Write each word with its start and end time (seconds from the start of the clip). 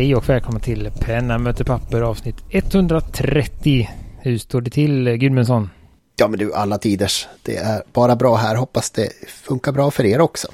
Hej 0.00 0.16
och 0.16 0.28
välkommen 0.28 0.60
till 0.60 0.90
Penna 1.00 1.38
möter 1.38 1.64
papper 1.64 2.00
avsnitt 2.02 2.36
130. 2.50 3.88
Hur 4.20 4.38
står 4.38 4.60
det 4.60 4.70
till 4.70 5.08
Gudmundsson? 5.10 5.70
Ja 6.16 6.28
men 6.28 6.38
du, 6.38 6.54
alla 6.54 6.78
tiders. 6.78 7.28
Det 7.42 7.56
är 7.56 7.82
bara 7.92 8.16
bra 8.16 8.36
här. 8.36 8.56
Hoppas 8.56 8.90
det 8.90 9.08
funkar 9.28 9.72
bra 9.72 9.90
för 9.90 10.04
er 10.04 10.20
också. 10.20 10.48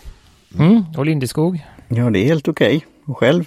Mm, 0.59 0.85
och 0.97 1.07
Lindeskog? 1.07 1.67
Ja, 1.89 2.11
det 2.11 2.19
är 2.19 2.25
helt 2.25 2.49
okej. 2.49 2.77
Okay. 2.77 2.89
Och 3.07 3.19
själv? 3.19 3.45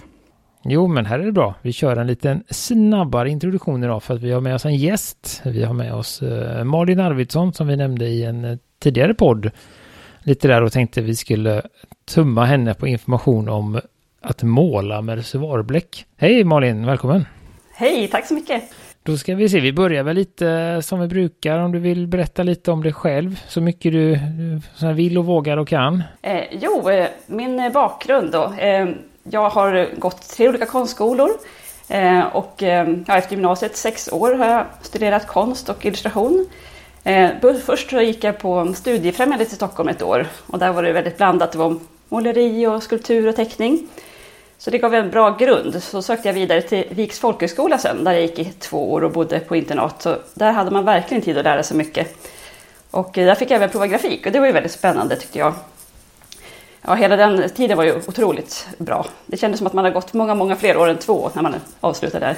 Jo, 0.63 0.87
men 0.87 1.05
här 1.05 1.19
är 1.19 1.25
det 1.25 1.31
bra. 1.31 1.55
Vi 1.61 1.73
kör 1.73 1.97
en 1.97 2.07
liten 2.07 2.43
snabbare 2.49 3.29
introduktion 3.29 3.83
idag 3.83 4.03
för 4.03 4.13
att 4.13 4.21
vi 4.21 4.31
har 4.31 4.41
med 4.41 4.55
oss 4.55 4.65
en 4.65 4.75
gäst. 4.75 5.41
Vi 5.45 5.63
har 5.63 5.73
med 5.73 5.93
oss 5.93 6.21
uh, 6.21 6.63
Malin 6.63 6.99
Arvidsson 6.99 7.53
som 7.53 7.67
vi 7.67 7.75
nämnde 7.75 8.05
i 8.05 8.23
en 8.23 8.45
uh, 8.45 8.57
tidigare 8.79 9.13
podd. 9.13 9.51
Lite 10.23 10.47
där 10.47 10.61
och 10.61 10.71
tänkte 10.71 11.01
vi 11.01 11.15
skulle 11.15 11.61
tumma 12.05 12.45
henne 12.45 12.73
på 12.73 12.87
information 12.87 13.49
om 13.49 13.81
att 14.21 14.43
måla 14.43 15.01
med 15.01 15.17
reservoarbläck. 15.17 16.05
Hej 16.17 16.43
Malin, 16.43 16.85
välkommen! 16.85 17.25
Hej, 17.73 18.07
tack 18.07 18.25
så 18.25 18.33
mycket! 18.33 18.63
Då 19.03 19.17
ska 19.17 19.35
vi 19.35 19.49
se, 19.49 19.59
vi 19.59 19.73
börjar 19.73 20.03
väl 20.03 20.15
lite 20.15 20.79
som 20.83 20.99
vi 20.99 21.07
brukar 21.07 21.59
om 21.59 21.71
du 21.71 21.79
vill 21.79 22.07
berätta 22.07 22.43
lite 22.43 22.71
om 22.71 22.83
dig 22.83 22.93
själv. 22.93 23.39
Så 23.47 23.61
mycket 23.61 23.91
du 23.91 24.19
så 24.75 24.91
vill 24.91 25.17
och 25.17 25.25
vågar 25.25 25.57
och 25.57 25.67
kan. 25.67 26.03
Eh, 26.21 26.43
jo, 26.51 26.89
eh, 26.89 27.07
min 27.27 27.71
bakgrund 27.73 28.31
då. 28.31 28.53
Eh, 28.57 28.89
jag 29.23 29.49
har 29.49 29.89
gått 29.99 30.29
tre 30.29 30.49
olika 30.49 30.65
konstskolor. 30.65 31.29
Eh, 31.89 32.19
och 32.19 32.63
eh, 32.63 32.89
ja, 33.07 33.17
efter 33.17 33.35
gymnasiet, 33.35 33.75
sex 33.77 34.09
år, 34.11 34.33
har 34.33 34.45
jag 34.45 34.65
studerat 34.81 35.27
konst 35.27 35.69
och 35.69 35.85
illustration. 35.85 36.45
Först 37.65 37.89
så 37.89 38.01
gick 38.01 38.23
jag 38.23 38.39
på 38.39 38.73
Studiefrämjandet 38.73 39.51
i 39.51 39.55
Stockholm 39.55 39.89
ett 39.89 40.01
år. 40.01 40.27
Och 40.47 40.59
där 40.59 40.73
var 40.73 40.83
det 40.83 40.91
väldigt 40.91 41.17
blandat. 41.17 41.51
Det 41.51 41.57
var 41.57 41.75
måleri 42.09 42.67
och 42.67 42.83
skulptur 42.83 43.27
och 43.27 43.35
teckning. 43.35 43.87
Så 44.59 44.69
det 44.69 44.77
gav 44.77 44.93
en 44.93 45.09
bra 45.09 45.35
grund. 45.35 45.83
Så 45.83 46.01
sökte 46.01 46.27
jag 46.27 46.33
vidare 46.33 46.61
till 46.61 46.83
Viks 46.89 47.19
folkhögskola 47.19 47.77
sen, 47.77 48.03
där 48.03 48.11
jag 48.11 48.21
gick 48.21 48.39
i 48.39 48.45
två 48.45 48.93
år 48.93 49.03
och 49.03 49.11
bodde 49.11 49.39
på 49.39 49.55
internat. 49.55 50.01
Så 50.01 50.15
där 50.33 50.51
hade 50.51 50.71
man 50.71 50.85
verkligen 50.85 51.23
tid 51.23 51.37
att 51.37 51.43
lära 51.43 51.63
sig 51.63 51.77
mycket. 51.77 52.27
Och 52.91 53.17
eh, 53.17 53.25
där 53.25 53.35
fick 53.35 53.51
jag 53.51 53.55
även 53.55 53.69
prova 53.69 53.87
grafik 53.87 54.25
och 54.25 54.31
det 54.31 54.39
var 54.39 54.47
ju 54.47 54.53
väldigt 54.53 54.71
spännande 54.71 55.15
tyckte 55.15 55.39
jag. 55.39 55.53
Ja, 56.81 56.93
hela 56.93 57.15
den 57.15 57.49
tiden 57.49 57.77
var 57.77 57.83
ju 57.83 57.95
otroligt 57.95 58.67
bra. 58.77 59.05
Det 59.25 59.37
kändes 59.37 59.57
som 59.57 59.67
att 59.67 59.73
man 59.73 59.85
har 59.85 59.91
gått 59.91 60.13
många, 60.13 60.35
många 60.35 60.55
fler 60.55 60.77
år 60.77 60.87
än 60.87 60.97
två 60.97 61.31
när 61.33 61.41
man 61.41 61.55
avslutade 61.79 62.25
där. 62.25 62.37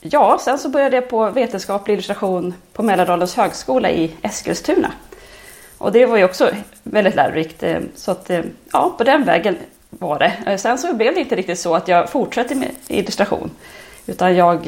Ja, 0.00 0.38
sen 0.40 0.58
så 0.58 0.68
började 0.68 0.96
jag 0.96 1.08
på 1.10 1.30
vetenskaplig 1.30 1.94
illustration 1.94 2.54
på 2.72 2.82
Mälardalens 2.82 3.36
högskola 3.36 3.90
i 3.90 4.12
Eskilstuna. 4.22 4.92
Och 5.78 5.92
det 5.92 6.06
var 6.06 6.16
ju 6.16 6.24
också 6.24 6.50
väldigt 6.82 7.14
lärorikt. 7.14 7.62
Eh, 7.62 7.78
så 7.94 8.10
att, 8.10 8.30
eh, 8.30 8.40
ja, 8.72 8.94
på 8.98 9.04
den 9.04 9.24
vägen 9.24 9.56
var 9.90 10.18
det. 10.18 10.32
Eh, 10.46 10.56
sen 10.56 10.78
så 10.78 10.94
blev 10.94 11.14
det 11.14 11.20
inte 11.20 11.36
riktigt 11.36 11.58
så 11.58 11.74
att 11.74 11.88
jag 11.88 12.10
fortsatte 12.10 12.54
med 12.54 12.70
illustration. 12.88 13.50
Utan 14.06 14.36
jag, 14.36 14.66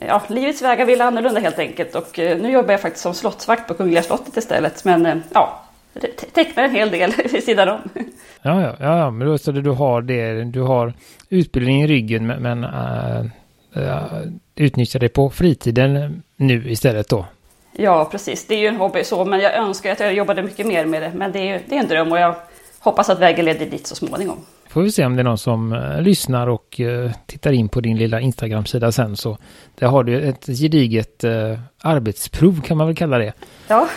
ja, 0.00 0.22
livets 0.28 0.62
vägar 0.62 0.86
ville 0.86 1.04
annorlunda 1.04 1.40
helt 1.40 1.58
enkelt. 1.58 1.94
Och 1.94 2.18
nu 2.18 2.50
jobbar 2.50 2.72
jag 2.72 2.80
faktiskt 2.80 3.02
som 3.02 3.14
slottsvakt 3.14 3.68
på 3.68 3.74
Kungliga 3.74 4.02
slottet 4.02 4.36
istället. 4.36 4.84
Men 4.84 5.22
ja, 5.32 5.64
tecknar 6.32 6.64
en 6.64 6.74
hel 6.74 6.90
del 6.90 7.12
vid 7.32 7.44
sidan 7.44 7.68
om. 7.68 7.80
Ja, 8.42 8.60
ja, 8.62 8.98
ja, 8.98 9.10
men 9.10 9.28
då 9.28 9.38
så 9.38 9.52
du 9.52 9.70
har 9.70 10.02
det, 10.02 10.44
du 10.44 10.60
har 10.60 10.92
utbildning 11.28 11.82
i 11.82 11.86
ryggen 11.86 12.26
men, 12.26 12.42
men 12.42 12.64
äh, 12.64 13.26
äh, 13.74 14.22
utnyttjar 14.54 15.00
det 15.00 15.08
på 15.08 15.30
fritiden 15.30 16.22
nu 16.36 16.70
istället 16.70 17.08
då? 17.08 17.26
Ja, 17.72 18.08
precis. 18.10 18.46
Det 18.46 18.54
är 18.54 18.58
ju 18.58 18.66
en 18.66 18.76
hobby 18.76 19.04
så, 19.04 19.24
men 19.24 19.40
jag 19.40 19.54
önskar 19.54 19.92
att 19.92 20.00
jag 20.00 20.14
jobbade 20.14 20.42
mycket 20.42 20.66
mer 20.66 20.86
med 20.86 21.02
det. 21.02 21.12
Men 21.14 21.32
det 21.32 21.38
är, 21.38 21.60
det 21.68 21.76
är 21.76 21.80
en 21.80 21.88
dröm 21.88 22.12
och 22.12 22.18
jag 22.18 22.34
hoppas 22.84 23.10
att 23.10 23.18
vägen 23.18 23.44
leder 23.44 23.66
dit 23.66 23.86
så 23.86 23.94
småningom. 23.94 24.36
Får 24.68 24.82
vi 24.82 24.92
se 24.92 25.04
om 25.04 25.16
det 25.16 25.22
är 25.22 25.24
någon 25.24 25.38
som 25.38 25.72
uh, 25.72 26.02
lyssnar 26.02 26.46
och 26.46 26.80
uh, 26.80 27.10
tittar 27.26 27.52
in 27.52 27.68
på 27.68 27.80
din 27.80 27.96
lilla 27.96 28.20
Instagram-sida 28.20 28.92
sen 28.92 29.16
så. 29.16 29.38
Där 29.74 29.86
har 29.86 30.04
du 30.04 30.20
ett 30.20 30.46
gediget 30.46 31.24
uh, 31.24 31.58
arbetsprov 31.82 32.60
kan 32.60 32.76
man 32.76 32.86
väl 32.86 32.96
kalla 32.96 33.18
det. 33.18 33.32
Ja. 33.68 33.88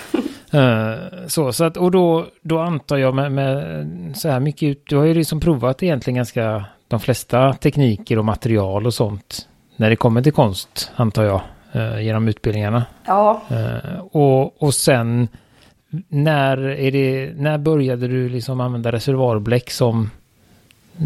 så, 1.28 1.54
så 1.54 1.64
att, 1.64 1.78
och 1.78 1.92
då, 1.92 2.26
då 2.42 2.60
antar 2.60 2.98
jag 2.98 3.16
med, 3.16 3.32
med 3.32 4.18
så 4.18 4.30
här 4.30 4.40
mycket, 4.40 4.78
du 4.86 4.98
har 4.98 5.06
ju 5.06 5.14
liksom 5.14 5.40
provat 5.40 5.84
egentligen 5.84 6.16
ganska 6.16 6.66
de 6.88 7.00
flesta 7.00 7.54
tekniker 7.54 8.20
och 8.20 8.26
material 8.26 8.86
och 8.86 8.94
sånt 8.94 9.48
när 9.76 9.90
det 9.90 9.96
kommer 9.96 10.22
till 10.22 10.34
konst, 10.34 10.92
antar 10.96 11.24
jag 11.24 11.42
eh, 11.72 12.02
genom 12.02 12.28
utbildningarna. 12.28 12.86
Ja. 13.06 13.42
Eh, 13.50 14.00
och, 14.12 14.64
och 14.64 14.74
sen 14.74 15.28
när, 16.08 16.58
är 16.58 16.92
det, 16.92 17.34
när 17.36 17.58
började 17.58 18.08
du 18.08 18.30
liksom 18.30 18.62
använda 18.62 18.92
reservoarbläck 18.92 19.72
som, 19.72 20.10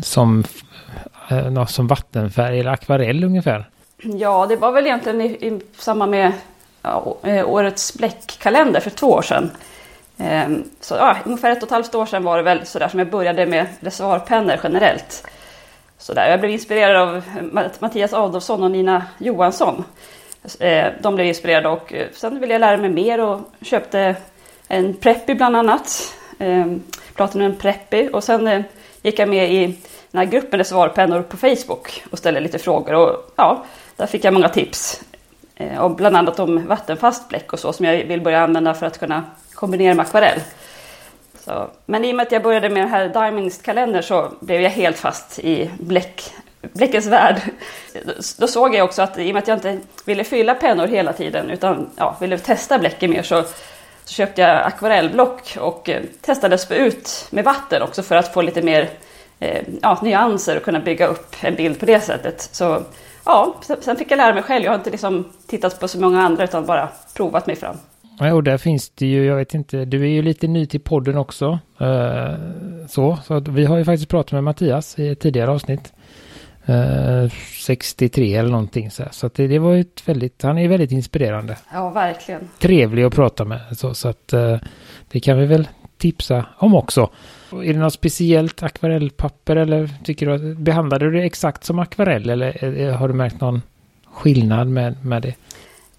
som, 0.03 0.43
eh, 1.29 1.65
som 1.65 1.87
vattenfärg 1.87 2.59
eller 2.59 2.71
akvarell 2.71 3.23
ungefär? 3.23 3.69
Ja, 4.03 4.45
det 4.45 4.55
var 4.55 4.71
väl 4.71 4.85
egentligen 4.85 5.21
i, 5.21 5.25
i 5.25 5.61
samband 5.77 6.11
med 6.11 6.31
ja, 6.81 7.17
eh, 7.23 7.49
årets 7.49 7.97
bläckkalender 7.97 8.79
för 8.79 8.89
två 8.89 9.07
år 9.07 9.21
sedan. 9.21 9.51
Ehm, 10.17 10.63
så 10.79 10.95
ja, 10.95 11.17
ungefär 11.25 11.51
ett 11.51 11.57
och 11.57 11.63
ett 11.63 11.71
halvt 11.71 11.95
år 11.95 12.05
sedan 12.05 12.23
var 12.23 12.37
det 12.37 12.43
väl 12.43 12.65
sådär 12.65 12.87
som 12.87 12.99
jag 12.99 13.09
började 13.09 13.45
med 13.45 13.67
reservoarpennor 13.79 14.59
generellt. 14.63 15.27
Så 15.97 16.13
där. 16.13 16.29
Jag 16.29 16.39
blev 16.39 16.51
inspirerad 16.51 16.95
av 16.95 17.15
eh, 17.15 17.71
Mattias 17.79 18.13
Adolfsson 18.13 18.63
och 18.63 18.71
Nina 18.71 19.05
Johansson. 19.17 19.83
Eh, 20.59 20.87
de 21.01 21.15
blev 21.15 21.27
inspirerade 21.27 21.69
och 21.69 21.93
sen 22.13 22.39
ville 22.39 22.53
jag 22.53 22.59
lära 22.59 22.77
mig 22.77 22.89
mer 22.89 23.21
och 23.21 23.39
köpte 23.61 24.15
en 24.71 24.93
Preppy 24.93 25.33
bland 25.33 25.55
annat. 25.55 26.15
Eh, 26.39 26.65
pratade 27.15 27.39
med 27.39 27.51
en 27.51 27.57
Preppy 27.57 28.09
och 28.09 28.23
sen 28.23 28.47
eh, 28.47 28.61
gick 29.01 29.19
jag 29.19 29.29
med 29.29 29.53
i 29.53 29.65
den 30.11 30.19
här 30.19 30.25
gruppen 30.25 30.65
svarpennor 30.65 31.21
på 31.21 31.37
Facebook 31.37 32.03
och 32.11 32.17
ställde 32.17 32.39
lite 32.39 32.59
frågor 32.59 32.93
och 32.93 33.33
ja, 33.35 33.65
där 33.95 34.05
fick 34.05 34.23
jag 34.23 34.33
många 34.33 34.49
tips. 34.49 35.01
Eh, 35.55 35.77
och 35.77 35.91
bland 35.91 36.17
annat 36.17 36.39
om 36.39 36.67
vattenfast 36.67 37.29
bläck 37.29 37.53
och 37.53 37.59
så 37.59 37.73
som 37.73 37.85
jag 37.85 38.05
vill 38.05 38.21
börja 38.21 38.43
använda 38.43 38.73
för 38.73 38.85
att 38.85 38.99
kunna 38.99 39.23
kombinera 39.53 39.93
med 39.93 40.05
akvarell. 40.05 40.39
Så, 41.45 41.67
men 41.85 42.05
i 42.05 42.11
och 42.11 42.15
med 42.15 42.25
att 42.25 42.31
jag 42.31 42.43
började 42.43 42.69
med 42.69 42.83
den 42.83 42.89
här 42.89 43.09
Diamondst-kalendern 43.09 44.03
så 44.03 44.31
blev 44.39 44.61
jag 44.61 44.69
helt 44.69 44.97
fast 44.97 45.39
i 45.39 45.69
bläck, 45.79 46.33
Bläckens 46.61 47.05
värld. 47.05 47.41
Då 48.37 48.47
såg 48.47 48.75
jag 48.75 48.85
också 48.85 49.01
att 49.01 49.19
i 49.19 49.29
och 49.29 49.33
med 49.33 49.41
att 49.41 49.47
jag 49.47 49.57
inte 49.57 49.79
ville 50.05 50.23
fylla 50.23 50.55
pennor 50.55 50.87
hela 50.87 51.13
tiden 51.13 51.49
utan 51.49 51.89
ja, 51.95 52.17
ville 52.21 52.37
testa 52.37 52.79
bläcken 52.79 53.09
mer 53.09 53.23
så, 53.23 53.43
så 54.05 54.13
köpte 54.13 54.41
jag 54.41 54.65
akvarellblock 54.65 55.57
och 55.59 55.89
eh, 55.89 56.01
testade 56.21 56.55
att 56.55 56.61
spä 56.61 56.75
ut 56.75 57.27
med 57.29 57.45
vatten 57.45 57.81
också 57.81 58.03
för 58.03 58.15
att 58.15 58.33
få 58.33 58.41
lite 58.41 58.61
mer 58.61 58.89
eh, 59.39 59.63
ja, 59.81 59.99
nyanser 60.03 60.57
och 60.57 60.63
kunna 60.63 60.79
bygga 60.79 61.07
upp 61.07 61.35
en 61.41 61.55
bild 61.55 61.79
på 61.79 61.85
det 61.85 61.99
sättet. 61.99 62.49
Så 62.51 62.83
ja, 63.25 63.55
sen 63.81 63.95
fick 63.95 64.11
jag 64.11 64.17
lära 64.17 64.33
mig 64.33 64.43
själv. 64.43 64.65
Jag 64.65 64.71
har 64.71 64.77
inte 64.77 64.89
liksom 64.89 65.25
tittat 65.47 65.79
på 65.79 65.87
så 65.87 65.99
många 65.99 66.21
andra 66.21 66.43
utan 66.43 66.65
bara 66.65 66.89
provat 67.13 67.47
mig 67.47 67.55
fram. 67.55 67.77
Ja, 68.19 68.33
och 68.33 68.43
där 68.43 68.57
finns 68.57 68.89
det 68.89 69.05
ju, 69.05 69.25
jag 69.25 69.35
vet 69.35 69.53
inte, 69.53 69.85
du 69.85 70.01
är 70.01 70.09
ju 70.09 70.21
lite 70.21 70.47
ny 70.47 70.65
till 70.65 70.79
podden 70.79 71.17
också. 71.17 71.59
Eh, 71.79 72.35
så, 72.87 73.17
så 73.25 73.39
vi 73.39 73.65
har 73.65 73.77
ju 73.77 73.85
faktiskt 73.85 74.09
pratat 74.09 74.31
med 74.31 74.43
Mattias 74.43 74.99
i 74.99 75.07
ett 75.07 75.19
tidigare 75.19 75.51
avsnitt. 75.51 75.93
63 77.65 78.33
eh, 78.33 78.39
eller 78.39 78.51
någonting 78.51 78.91
så, 78.91 79.03
så 79.11 79.27
att 79.27 79.33
det, 79.33 79.47
det, 79.47 79.59
var 79.59 79.73
ju 79.73 79.81
ett 79.81 80.07
väldigt, 80.07 80.43
han 80.43 80.57
är 80.57 80.67
väldigt 80.67 80.91
inspirerande. 80.91 81.57
Ja, 81.73 81.89
verkligen. 81.89 82.49
Trevlig 82.59 83.03
att 83.03 83.15
prata 83.15 83.45
med 83.45 83.59
så, 83.77 83.93
så 83.93 84.07
att 84.07 84.33
uh, 84.33 84.57
det 85.11 85.19
kan 85.19 85.37
vi 85.37 85.45
väl 85.45 85.67
tipsa 85.97 86.45
om 86.57 86.75
också. 86.75 87.09
Är 87.51 87.73
det 87.73 87.79
något 87.79 87.93
speciellt 87.93 88.63
akvarellpapper 88.63 89.55
eller 89.55 89.89
tycker 90.03 90.25
du 90.25 90.33
att 90.33 90.57
behandlade 90.57 91.05
du 91.05 91.11
det 91.11 91.23
exakt 91.23 91.63
som 91.63 91.79
akvarell 91.79 92.29
eller 92.29 92.91
har 92.91 93.07
du 93.07 93.13
märkt 93.13 93.41
någon 93.41 93.61
skillnad 94.13 94.67
med, 94.67 95.05
med 95.05 95.21
det? 95.21 95.33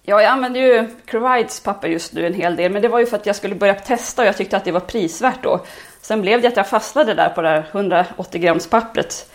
Ja, 0.05 0.21
jag 0.21 0.31
använder 0.31 0.59
ju 0.59 0.87
Crevides 1.05 1.63
papper 1.63 1.87
just 1.87 2.13
nu 2.13 2.27
en 2.27 2.33
hel 2.33 2.55
del, 2.55 2.71
men 2.71 2.81
det 2.81 2.87
var 2.87 2.99
ju 2.99 3.05
för 3.05 3.17
att 3.17 3.25
jag 3.25 3.35
skulle 3.35 3.55
börja 3.55 3.73
testa 3.73 4.21
och 4.21 4.27
jag 4.27 4.37
tyckte 4.37 4.57
att 4.57 4.65
det 4.65 4.71
var 4.71 4.79
prisvärt 4.79 5.43
då. 5.43 5.59
Sen 6.01 6.21
blev 6.21 6.41
det 6.41 6.47
att 6.47 6.57
jag 6.57 6.69
fastnade 6.69 7.13
där 7.13 7.29
på 7.29 7.41
det 7.41 7.49
här 7.49 7.65
180 7.71 8.41
grams 8.41 8.69
pappret. 8.69 9.29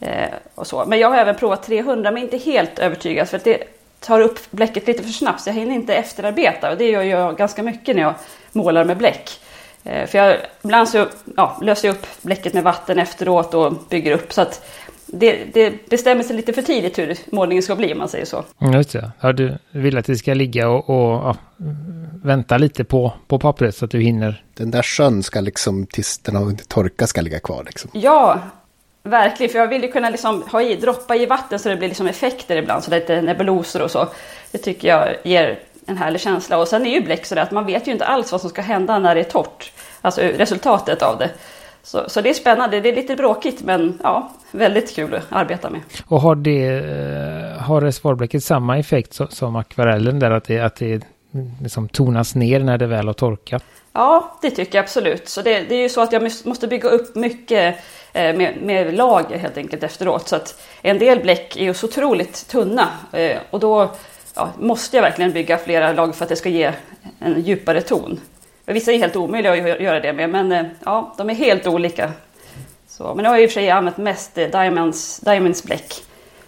Eh, 0.00 0.28
och 0.54 0.66
så. 0.66 0.84
Men 0.84 0.98
jag 0.98 1.10
har 1.10 1.16
även 1.16 1.34
provat 1.34 1.62
300 1.62 2.10
men 2.10 2.22
inte 2.22 2.36
helt 2.36 2.78
övertygad 2.78 3.28
för 3.28 3.36
att 3.36 3.44
det 3.44 3.64
tar 4.00 4.20
upp 4.20 4.50
bläcket 4.50 4.86
lite 4.86 5.02
för 5.02 5.10
snabbt 5.10 5.40
så 5.40 5.48
jag 5.48 5.54
hinner 5.54 5.74
inte 5.74 5.94
efterarbeta 5.94 6.70
och 6.70 6.78
det 6.78 6.88
gör 6.88 7.02
jag 7.02 7.36
ganska 7.36 7.62
mycket 7.62 7.96
när 7.96 8.02
jag 8.02 8.14
målar 8.52 8.84
med 8.84 8.96
bläck. 8.96 9.40
Eh, 9.84 10.06
för 10.06 10.18
jag, 10.18 10.36
ibland 10.62 10.88
så 10.88 11.06
ja, 11.36 11.58
löser 11.62 11.88
jag 11.88 11.96
upp 11.96 12.06
bläcket 12.22 12.54
med 12.54 12.62
vatten 12.62 12.98
efteråt 12.98 13.54
och 13.54 13.72
bygger 13.88 14.12
upp 14.12 14.32
så 14.32 14.40
att 14.40 14.66
det, 15.06 15.44
det 15.52 15.88
bestämmer 15.90 16.22
sig 16.22 16.36
lite 16.36 16.52
för 16.52 16.62
tidigt 16.62 16.98
hur 16.98 17.16
målningen 17.32 17.62
ska 17.62 17.76
bli 17.76 17.92
om 17.92 17.98
man 17.98 18.08
säger 18.08 18.24
så. 18.24 18.44
Just 18.74 18.92
det. 18.92 19.10
Ja, 19.20 19.32
du 19.32 19.58
vill 19.70 19.98
att 19.98 20.06
det 20.06 20.16
ska 20.16 20.34
ligga 20.34 20.68
och, 20.68 20.90
och 20.90 21.12
ja, 21.12 21.36
vänta 22.22 22.58
lite 22.58 22.84
på, 22.84 23.12
på 23.26 23.38
pappret 23.38 23.76
så 23.76 23.84
att 23.84 23.90
du 23.90 24.00
hinner. 24.00 24.44
Den 24.54 24.70
där 24.70 24.82
sjön 24.82 25.22
ska 25.22 25.40
liksom 25.40 25.86
tills 25.86 26.18
den 26.18 26.36
har 26.36 26.52
torkat 26.68 27.08
ska 27.08 27.20
ligga 27.20 27.40
kvar 27.40 27.64
liksom. 27.64 27.90
Ja, 27.94 28.40
verkligen. 29.04 29.52
För 29.52 29.58
jag 29.58 29.68
vill 29.68 29.82
ju 29.82 29.92
kunna 29.92 30.10
liksom 30.10 30.42
ha 30.42 30.62
i, 30.62 30.76
droppa 30.76 31.16
i 31.16 31.26
vatten 31.26 31.58
så 31.58 31.68
det 31.68 31.76
blir 31.76 31.88
liksom 31.88 32.06
effekter 32.06 32.56
ibland. 32.56 32.84
Så 32.84 32.90
lite 32.90 33.22
nebuloser 33.22 33.82
och 33.82 33.90
så. 33.90 34.08
Det 34.50 34.58
tycker 34.58 34.88
jag 34.88 35.08
ger 35.22 35.58
en 35.86 35.96
härlig 35.96 36.20
känsla. 36.20 36.58
Och 36.58 36.68
sen 36.68 36.86
är 36.86 36.90
ju 36.90 37.00
bläck 37.00 37.26
så 37.26 37.38
att 37.38 37.50
man 37.50 37.66
vet 37.66 37.88
ju 37.88 37.92
inte 37.92 38.04
alls 38.04 38.32
vad 38.32 38.40
som 38.40 38.50
ska 38.50 38.62
hända 38.62 38.98
när 38.98 39.14
det 39.14 39.20
är 39.20 39.24
torrt. 39.24 39.72
Alltså 40.00 40.20
resultatet 40.20 41.02
av 41.02 41.18
det. 41.18 41.30
Så, 41.82 42.04
så 42.06 42.20
det 42.20 42.30
är 42.30 42.34
spännande. 42.34 42.80
Det 42.80 42.88
är 42.88 42.96
lite 42.96 43.16
bråkigt 43.16 43.62
men 43.62 43.98
ja, 44.02 44.32
väldigt 44.50 44.94
kul 44.94 45.14
att 45.14 45.26
arbeta 45.30 45.70
med. 45.70 45.80
Och 46.06 46.20
har 46.20 46.34
det, 46.34 46.66
eh, 46.66 47.62
har 47.62 47.80
reservoarbläcket 47.80 48.44
samma 48.44 48.78
effekt 48.78 49.14
som, 49.14 49.28
som 49.28 49.56
akvarellen 49.56 50.18
där 50.18 50.30
att 50.30 50.44
det, 50.44 50.60
att 50.60 50.76
det 50.76 51.02
liksom 51.62 51.88
tonas 51.88 52.34
ner 52.34 52.60
när 52.60 52.78
det 52.78 52.86
väl 52.86 53.06
har 53.06 53.14
torkat? 53.14 53.64
Ja, 53.92 54.38
det 54.42 54.50
tycker 54.50 54.78
jag 54.78 54.82
absolut. 54.82 55.28
Så 55.28 55.42
det, 55.42 55.60
det 55.60 55.74
är 55.74 55.82
ju 55.82 55.88
så 55.88 56.00
att 56.00 56.12
jag 56.12 56.22
måste 56.44 56.68
bygga 56.68 56.88
upp 56.88 57.14
mycket 57.14 57.76
Eh, 58.16 58.36
med, 58.36 58.56
med, 58.62 58.94
lager 58.94 59.38
helt 59.38 59.56
enkelt 59.56 59.82
efteråt. 59.82 60.28
Så 60.28 60.36
att 60.36 60.62
en 60.82 60.98
del 60.98 61.20
bläck 61.20 61.56
är 61.56 61.64
ju 61.64 61.74
så 61.74 61.86
otroligt 61.86 62.48
tunna 62.48 62.88
eh, 63.12 63.38
och 63.50 63.60
då 63.60 63.90
ja, 64.34 64.52
måste 64.58 64.96
jag 64.96 65.02
verkligen 65.02 65.32
bygga 65.32 65.58
flera 65.58 65.92
lager 65.92 66.12
för 66.12 66.24
att 66.24 66.28
det 66.28 66.36
ska 66.36 66.48
ge 66.48 66.72
en 67.18 67.42
djupare 67.42 67.80
ton. 67.80 68.20
Vissa 68.66 68.92
är 68.92 68.98
helt 68.98 69.16
omöjliga 69.16 69.52
att 69.52 69.80
göra 69.80 70.00
det 70.00 70.12
med, 70.12 70.30
men 70.30 70.52
eh, 70.52 70.64
ja, 70.84 71.14
de 71.18 71.30
är 71.30 71.34
helt 71.34 71.66
olika. 71.66 72.12
Så, 72.88 73.14
men 73.14 73.22
nu 73.22 73.28
har 73.28 73.36
jag 73.36 73.42
i 73.42 73.46
och 73.46 73.50
för 73.50 73.60
sig 73.60 73.70
använt 73.70 73.96
mest 73.96 74.34
Diamonds, 74.34 75.20
Diamonds 75.20 75.64
bläck. 75.64 75.94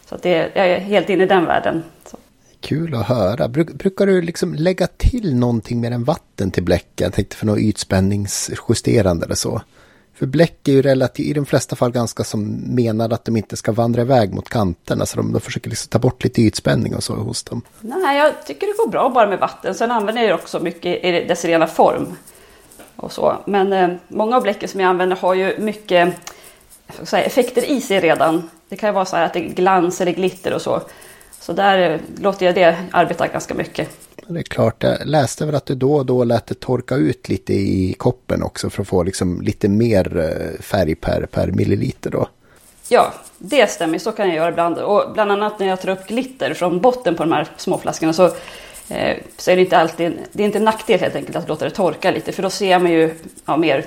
Så 0.09 0.15
att 0.15 0.23
det, 0.23 0.51
jag 0.55 0.69
är 0.69 0.79
helt 0.79 1.11
inne 1.11 1.25
i 1.25 1.27
den 1.27 1.45
världen. 1.45 1.83
Så. 2.11 2.17
Kul 2.61 2.95
att 2.95 3.07
höra. 3.07 3.49
Bruk, 3.49 3.73
brukar 3.73 4.07
du 4.07 4.23
liksom 4.23 4.55
lägga 4.55 4.87
till 4.87 5.37
någonting 5.37 5.81
mer 5.81 5.91
än 5.91 6.05
vatten 6.05 6.51
till 6.51 6.63
bläcken? 6.63 7.05
Jag 7.05 7.13
tänkte 7.13 7.37
för 7.37 7.47
något 7.47 7.59
ytspänningsjusterande 7.59 9.25
eller 9.25 9.35
så. 9.35 9.63
För 10.19 10.27
bläck 10.27 10.69
är 10.69 10.73
ju 10.73 10.83
relativt, 10.83 11.27
i 11.27 11.33
de 11.33 11.47
flesta 11.47 11.77
fall 11.77 11.93
ganska 11.93 12.25
som 12.25 12.75
menar 12.75 13.13
att 13.13 13.25
de 13.25 13.37
inte 13.37 13.57
ska 13.57 13.73
vandra 13.73 14.03
iväg 14.03 14.35
mot 14.35 14.49
kanterna. 14.49 15.07
Så 15.07 15.17
de, 15.17 15.33
de 15.33 15.41
försöker 15.41 15.71
liksom 15.71 15.89
ta 15.89 15.99
bort 15.99 16.25
lite 16.25 16.43
ytspänning 16.43 16.95
och 16.95 17.03
så 17.03 17.15
hos 17.15 17.43
dem. 17.43 17.63
Nej, 17.81 18.19
jag 18.19 18.47
tycker 18.47 18.67
det 18.67 18.73
går 18.77 18.89
bra 18.89 19.09
bara 19.09 19.29
med 19.29 19.39
vatten. 19.39 19.75
Sen 19.75 19.91
använder 19.91 20.23
jag 20.23 20.35
också 20.35 20.61
mycket 20.61 21.05
i 21.05 21.25
dess 21.29 21.45
rena 21.45 21.67
form. 21.67 22.07
Och 22.97 23.13
så. 23.13 23.37
Men 23.47 23.73
eh, 23.73 23.89
många 24.09 24.37
av 24.37 24.43
bläcken 24.43 24.69
som 24.69 24.81
jag 24.81 24.89
använder 24.89 25.17
har 25.17 25.35
ju 25.35 25.59
mycket 25.59 26.15
säga, 27.03 27.25
effekter 27.25 27.71
i 27.71 27.81
sig 27.81 28.01
redan. 28.01 28.51
Det 28.69 28.77
kan 28.77 28.89
ju 28.89 28.93
vara 28.93 29.05
så 29.05 29.17
här 29.17 29.27
att 29.27 29.33
det 29.33 29.39
är 29.39 29.49
glans 29.49 30.01
eller 30.01 30.13
glitter 30.13 30.55
och 30.55 30.63
så. 30.63 30.83
Så 31.41 31.53
där 31.53 31.91
eh, 31.91 32.01
låter 32.19 32.47
jag 32.47 32.55
det 32.55 32.77
arbeta 32.91 33.27
ganska 33.27 33.55
mycket. 33.55 34.06
Det 34.29 34.39
är 34.39 34.43
klart, 34.43 34.83
jag 34.83 35.07
läste 35.07 35.47
väl 35.47 35.55
att 35.55 35.67
du 35.67 35.75
då 35.75 35.95
och 35.95 36.07
då 36.07 36.25
lät 36.25 36.47
det 36.47 36.61
torka 36.61 36.95
ut 36.95 37.29
lite 37.29 37.53
i 37.53 37.95
koppen 37.99 38.43
också 38.43 38.71
för 38.71 38.83
att 38.83 38.89
få 38.89 39.03
liksom 39.03 39.43
lite 39.43 39.69
mer 39.69 40.19
eh, 40.19 40.61
färg 40.63 40.95
per, 40.95 41.27
per 41.27 41.47
milliliter 41.47 42.11
då. 42.11 42.29
Ja, 42.89 43.15
det 43.39 43.71
stämmer. 43.71 43.99
Så 43.99 44.13
kan 44.13 44.29
jag 44.29 44.37
göra 44.37 44.49
ibland. 44.49 44.79
Och 44.79 45.13
bland 45.15 45.33
annat 45.33 45.59
när 45.59 45.67
jag 45.67 45.81
tar 45.81 45.89
upp 45.89 46.09
glitter 46.09 46.55
från 46.55 46.81
botten 46.81 47.15
på 47.15 47.23
de 47.23 47.33
här 47.33 47.49
småflaskorna 47.57 48.13
så, 48.13 48.25
eh, 48.89 49.17
så 49.37 49.51
är 49.51 49.57
det 49.57 49.63
inte 49.63 49.79
alltid 49.79 50.13
det 50.33 50.43
är 50.43 50.47
inte 50.47 50.59
en 50.59 50.65
nackdel 50.65 51.01
helt 51.01 51.15
enkelt 51.15 51.37
att 51.37 51.49
låta 51.49 51.65
det 51.65 51.71
torka 51.71 52.11
lite 52.11 52.33
för 52.33 52.43
då 52.43 52.51
ser 52.51 52.79
man 52.79 52.93
ju 52.93 53.15
ja, 53.47 53.57
mer 53.57 53.85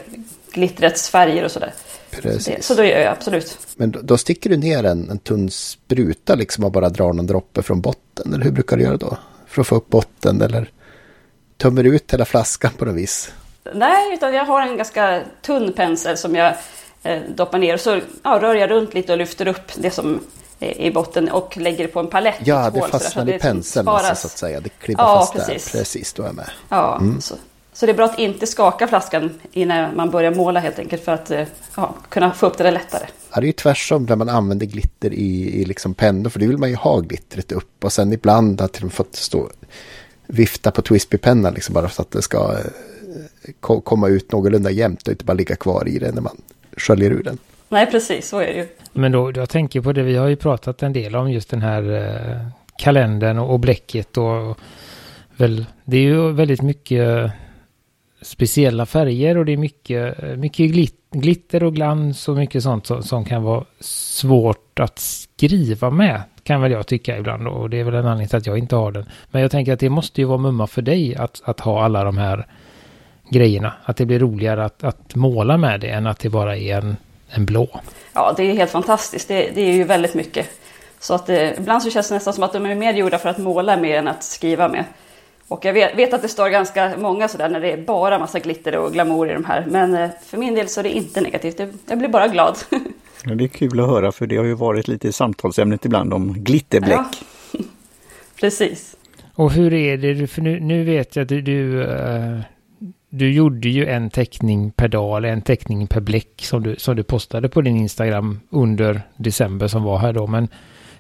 glittrets 0.51 1.09
färger 1.09 1.45
och 1.45 1.51
sådär. 1.51 1.74
Precis. 2.12 2.65
Så 2.65 2.74
då 2.74 2.83
gör 2.83 3.00
jag 3.00 3.12
absolut. 3.12 3.57
Men 3.75 3.91
då, 3.91 4.00
då 4.01 4.18
sticker 4.18 4.50
du 4.50 4.57
ner 4.57 4.83
en, 4.83 5.09
en 5.09 5.19
tunn 5.19 5.50
spruta 5.50 6.36
liksom 6.36 6.63
och 6.63 6.71
bara 6.71 6.89
drar 6.89 7.13
någon 7.13 7.27
droppe 7.27 7.62
från 7.62 7.81
botten? 7.81 8.33
Eller 8.33 8.44
hur 8.44 8.51
brukar 8.51 8.77
du 8.77 8.83
göra 8.83 8.97
då? 8.97 9.18
För 9.59 9.61
att 9.61 9.67
få 9.67 9.75
upp 9.75 9.89
botten 9.89 10.41
eller 10.41 10.71
tömmer 11.57 11.83
ut 11.83 12.13
hela 12.13 12.25
flaskan 12.25 12.71
på 12.77 12.85
något 12.85 12.95
vis? 12.95 13.31
Nej, 13.73 14.13
utan 14.13 14.33
jag 14.33 14.45
har 14.45 14.61
en 14.61 14.77
ganska 14.77 15.21
tunn 15.41 15.73
pensel 15.73 16.17
som 16.17 16.35
jag 16.35 16.53
eh, 17.03 17.21
doppar 17.35 17.59
ner 17.59 17.73
och 17.73 17.79
så 17.79 18.00
ja, 18.23 18.39
rör 18.41 18.56
jag 18.56 18.69
runt 18.69 18.94
lite 18.94 19.11
och 19.11 19.17
lyfter 19.17 19.47
upp 19.47 19.71
det 19.75 19.91
som 19.91 20.19
är 20.59 20.81
i 20.81 20.91
botten 20.91 21.29
och 21.29 21.57
lägger 21.57 21.83
det 21.83 21.94
på 21.94 22.00
en 22.00 22.07
palett. 22.07 22.35
Ja, 22.44 22.69
det 22.69 22.81
fastnar 22.81 23.29
i 23.29 23.39
penseln 23.39 23.88
alltså, 23.88 24.15
så 24.15 24.27
att 24.27 24.38
säga. 24.38 24.59
Det 24.59 24.69
klibbar 24.69 25.03
ja, 25.03 25.19
fast 25.19 25.33
precis. 25.33 25.71
där. 25.71 25.79
Precis, 25.79 26.13
då 26.13 26.23
är 26.23 26.27
jag 26.27 26.35
med. 26.35 26.50
Ja, 26.69 26.97
mm. 26.97 27.21
så, 27.21 27.35
så 27.79 27.85
det 27.85 27.91
är 27.91 27.95
bra 27.95 28.05
att 28.05 28.19
inte 28.19 28.47
skaka 28.47 28.87
flaskan 28.87 29.39
innan 29.51 29.95
man 29.95 30.09
börjar 30.09 30.35
måla 30.35 30.59
helt 30.59 30.79
enkelt 30.79 31.03
för 31.03 31.11
att 31.11 31.31
eh, 31.31 31.47
ja, 31.75 31.95
kunna 32.09 32.31
få 32.31 32.45
upp 32.45 32.57
det 32.57 32.71
lättare. 32.71 33.03
Ja, 33.33 33.39
det 33.39 33.45
är 33.45 33.47
ju 33.47 33.53
tvärsom 33.53 34.05
när 34.05 34.15
man 34.15 34.29
använder 34.29 34.65
glitter 34.65 35.13
i, 35.13 35.61
i 35.61 35.65
liksom 35.65 35.93
pennor 35.93 36.29
för 36.29 36.39
det 36.39 36.47
vill 36.47 36.57
man 36.57 36.69
ju 36.69 36.75
ha 36.75 36.99
glittret 36.99 37.51
upp 37.51 37.83
och 37.83 37.93
sen 37.93 38.13
ibland 38.13 38.61
har 38.61 38.69
de 38.79 38.89
fått 38.89 39.15
stå 39.15 39.49
vifta 40.27 40.71
på 40.71 40.81
Twispy-pennan 40.81 41.53
liksom 41.53 41.73
bara 41.73 41.89
så 41.89 42.01
att 42.01 42.11
det 42.11 42.21
ska 42.21 42.57
eh, 43.47 43.79
komma 43.83 44.07
ut 44.07 44.31
någorlunda 44.31 44.71
jämnt 44.71 45.07
och 45.07 45.11
inte 45.11 45.25
bara 45.25 45.33
ligga 45.33 45.55
kvar 45.55 45.87
i 45.87 45.99
det 45.99 46.11
när 46.11 46.21
man 46.21 46.37
sköljer 46.77 47.11
ur 47.11 47.23
den. 47.23 47.37
Nej, 47.69 47.85
precis 47.91 48.29
så 48.29 48.39
är 48.39 48.47
det 48.47 48.53
ju. 48.53 48.67
Men 48.93 49.11
då, 49.11 49.31
jag 49.35 49.49
tänker 49.49 49.81
på 49.81 49.93
det, 49.93 50.03
vi 50.03 50.15
har 50.15 50.27
ju 50.27 50.35
pratat 50.35 50.83
en 50.83 50.93
del 50.93 51.15
om 51.15 51.31
just 51.31 51.49
den 51.49 51.61
här 51.61 51.95
eh, 51.95 52.47
kalendern 52.77 53.37
och, 53.37 53.53
och 53.53 53.59
bläcket 53.59 54.17
och, 54.17 54.49
och 54.49 54.57
väl, 55.37 55.65
det 55.85 55.97
är 55.97 56.01
ju 56.01 56.31
väldigt 56.31 56.61
mycket 56.61 57.31
speciella 58.21 58.86
färger 58.86 59.38
och 59.38 59.45
det 59.45 59.54
är 59.54 59.57
mycket, 59.57 60.18
mycket 60.38 60.71
glitter 61.12 61.63
och 61.63 61.75
glans 61.75 62.27
och 62.27 62.36
mycket 62.36 62.63
sånt 62.63 62.88
som, 62.88 63.04
som, 63.04 63.25
kan 63.25 63.44
vara 63.44 63.66
svårt 63.80 64.80
att 64.80 65.00
skriva 65.00 65.89
med. 65.89 66.21
Kan 66.44 66.62
väl 66.62 66.71
jag 66.71 66.88
tycka 66.88 67.18
ibland 67.18 67.48
och 67.48 67.69
det 67.69 67.80
är 67.80 67.83
väl 67.83 67.94
en 67.94 68.06
anledning 68.06 68.27
till 68.27 68.38
att 68.38 68.45
jag 68.45 68.57
inte 68.57 68.75
har 68.75 68.92
den. 68.92 69.06
Men 69.31 69.42
jag 69.42 69.51
tänker 69.51 69.74
att 69.74 69.80
det 69.80 69.89
måste 69.89 70.21
ju 70.21 70.27
vara 70.27 70.38
mumma 70.38 70.68
för 70.68 70.81
dig 70.81 71.16
att, 71.16 71.42
att 71.45 71.60
ha 71.60 71.83
alla 71.83 72.04
de 72.04 72.18
här 72.18 72.48
grejerna. 73.30 73.74
Att 73.83 73.98
det 73.98 74.06
blir 74.06 74.19
roligare 74.19 74.65
att, 74.65 74.83
att 74.83 75.15
måla 75.15 75.57
med 75.57 75.80
det 75.80 75.89
än 75.89 76.07
att 76.07 76.19
det 76.19 76.30
bara 76.30 76.57
är 76.57 76.77
en, 76.77 76.98
en 77.30 77.45
blå. 77.45 77.68
Ja, 78.13 78.33
det 78.38 78.44
är 78.44 78.54
helt 78.54 78.72
fantastiskt. 78.72 79.27
Det, 79.27 79.51
det 79.56 79.62
är 79.62 79.74
ju 79.74 79.83
väldigt 79.83 80.13
mycket. 80.13 80.50
Så 81.00 81.13
att 81.13 81.25
det, 81.25 81.56
ibland 81.57 81.83
så 81.83 81.89
känns 81.89 82.10
det 82.10 82.15
nästan 82.15 82.33
som 82.33 82.44
att 82.44 82.54
de 82.54 82.65
är 82.65 82.75
mer 82.75 82.94
gjorda 82.94 83.18
för 83.18 83.30
att 83.30 83.38
måla 83.38 83.77
mer 83.77 83.98
än 83.98 84.07
att 84.07 84.24
skriva 84.24 84.68
med. 84.68 84.86
Och 85.50 85.66
jag 85.66 85.74
vet, 85.74 85.98
vet, 85.98 86.13
att 86.13 86.22
det 86.22 86.28
står 86.28 86.50
ganska 86.50 86.92
många 86.98 87.28
sådär 87.28 87.50
när 87.50 87.60
det 87.60 87.72
är 87.72 87.78
bara 87.78 88.19
massa 88.19 88.40
glitter 88.40 88.75
och 88.75 88.94
glamour 88.94 89.30
i 89.30 89.34
de 89.34 89.46
här. 89.46 89.66
Men 89.69 89.96
eh, 89.96 90.10
för 90.25 90.38
min 90.38 90.56
del 90.56 90.68
så 90.68 90.80
är 90.80 90.84
det 90.84 90.92
inte 90.92 91.22
negativt. 91.22 91.62
Jag 91.86 91.98
blir 91.98 92.10
bara 92.10 92.28
glad. 92.28 92.57
Ja, 93.25 93.36
det 93.36 93.44
är 93.44 93.48
kul 93.48 93.80
att 93.80 93.88
höra 93.88 94.12
för 94.12 94.28
det 94.28 94.38
har 94.38 94.46
ju 94.46 94.54
varit 94.54 94.88
lite 94.88 95.13
samtalsämnet 95.13 95.86
ibland 95.86 96.13
om 96.13 96.34
glitterbläck. 96.34 97.00
Ja, 97.51 97.60
precis. 98.40 98.96
Och 99.34 99.51
hur 99.51 99.74
är 99.74 99.98
det, 99.98 100.28
för 100.28 100.42
nu, 100.42 100.60
nu 100.60 100.84
vet 100.84 101.16
jag 101.16 101.24
att 101.24 101.30
du, 101.30 101.42
du, 101.42 101.84
uh, 101.84 102.40
du 103.10 103.34
gjorde 103.34 103.69
ju 103.69 103.86
en 103.86 104.10
teckning 104.10 104.72
per 104.72 104.88
dag 104.88 105.18
eller 105.18 105.30
en 105.30 105.42
teckning 105.42 105.88
per 105.88 106.01
bläck 106.01 106.42
som 106.42 106.63
du, 106.63 106.75
som 106.75 106.96
du 106.96 107.04
postade 107.04 107.50
på 107.50 107.62
din 107.62 107.78
Instagram 107.78 108.40
under 108.50 109.01
december 109.18 109.68
som 109.68 109.84
var 109.84 109.98
här 109.98 110.13
då. 110.13 110.28
Men 110.28 110.48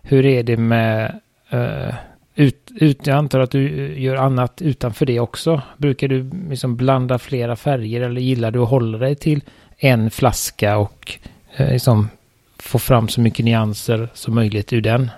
hur 0.01 0.25
är 0.25 0.43
det 0.43 0.57
med 0.57 1.19
uh, 1.53 1.93
ut, 2.39 2.71
ut, 2.75 3.07
jag 3.07 3.17
antar 3.17 3.39
att 3.39 3.51
du 3.51 3.85
eh, 3.85 4.01
gör 4.01 4.15
annat 4.15 4.61
utanför 4.61 5.05
det 5.05 5.19
också. 5.19 5.61
Brukar 5.77 6.07
du 6.07 6.29
liksom 6.49 6.75
blanda 6.75 7.19
flera 7.19 7.55
färger 7.55 8.01
eller 8.01 8.21
gillar 8.21 8.51
du 8.51 8.59
att 8.59 8.69
hålla 8.69 8.97
dig 8.97 9.15
till 9.15 9.43
en 9.77 10.11
flaska 10.11 10.77
och 10.77 11.17
eh, 11.55 11.71
liksom 11.71 12.09
få 12.57 12.79
fram 12.79 13.09
så 13.09 13.21
mycket 13.21 13.45
nyanser 13.45 14.09
som 14.13 14.35
möjligt 14.35 14.73
ur 14.73 14.81
den? 14.81 15.11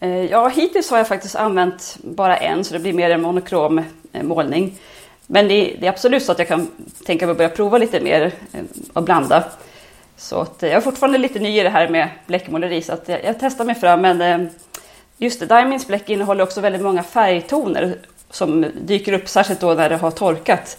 Eh, 0.00 0.08
ja, 0.08 0.48
hittills 0.48 0.90
har 0.90 0.98
jag 0.98 1.08
faktiskt 1.08 1.36
använt 1.36 1.96
bara 2.02 2.36
en 2.36 2.64
så 2.64 2.74
det 2.74 2.80
blir 2.80 2.92
mer 2.92 3.10
en 3.10 3.22
monokrom 3.22 3.78
eh, 4.12 4.22
målning. 4.22 4.74
Men 5.26 5.48
det, 5.48 5.76
det 5.80 5.86
är 5.86 5.90
absolut 5.90 6.22
så 6.22 6.32
att 6.32 6.38
jag 6.38 6.48
kan 6.48 6.70
tänka 7.06 7.26
mig 7.26 7.30
att 7.30 7.38
börja 7.38 7.50
prova 7.50 7.78
lite 7.78 8.00
mer 8.00 8.32
eh, 8.52 8.60
och 8.92 9.02
blanda. 9.02 9.44
Så 10.16 10.40
att 10.40 10.62
eh, 10.62 10.68
jag 10.68 10.76
är 10.76 10.80
fortfarande 10.80 11.18
lite 11.18 11.38
ny 11.38 11.60
i 11.60 11.62
det 11.62 11.70
här 11.70 11.88
med 11.88 12.08
bläckmåleri 12.26 12.82
så 12.82 12.92
att 12.92 13.08
jag, 13.08 13.24
jag 13.24 13.36
testar 13.40 13.64
mig 13.64 13.74
fram 13.74 14.00
men 14.00 14.20
eh, 14.20 14.48
Just 15.18 15.40
det, 15.40 15.46
Diamonds 15.46 15.86
bläck 15.86 16.10
innehåller 16.10 16.44
också 16.44 16.60
väldigt 16.60 16.82
många 16.82 17.02
färgtoner 17.02 17.96
som 18.30 18.66
dyker 18.80 19.12
upp 19.12 19.28
särskilt 19.28 19.60
då 19.60 19.74
när 19.74 19.88
det 19.88 19.96
har 19.96 20.10
torkat. 20.10 20.78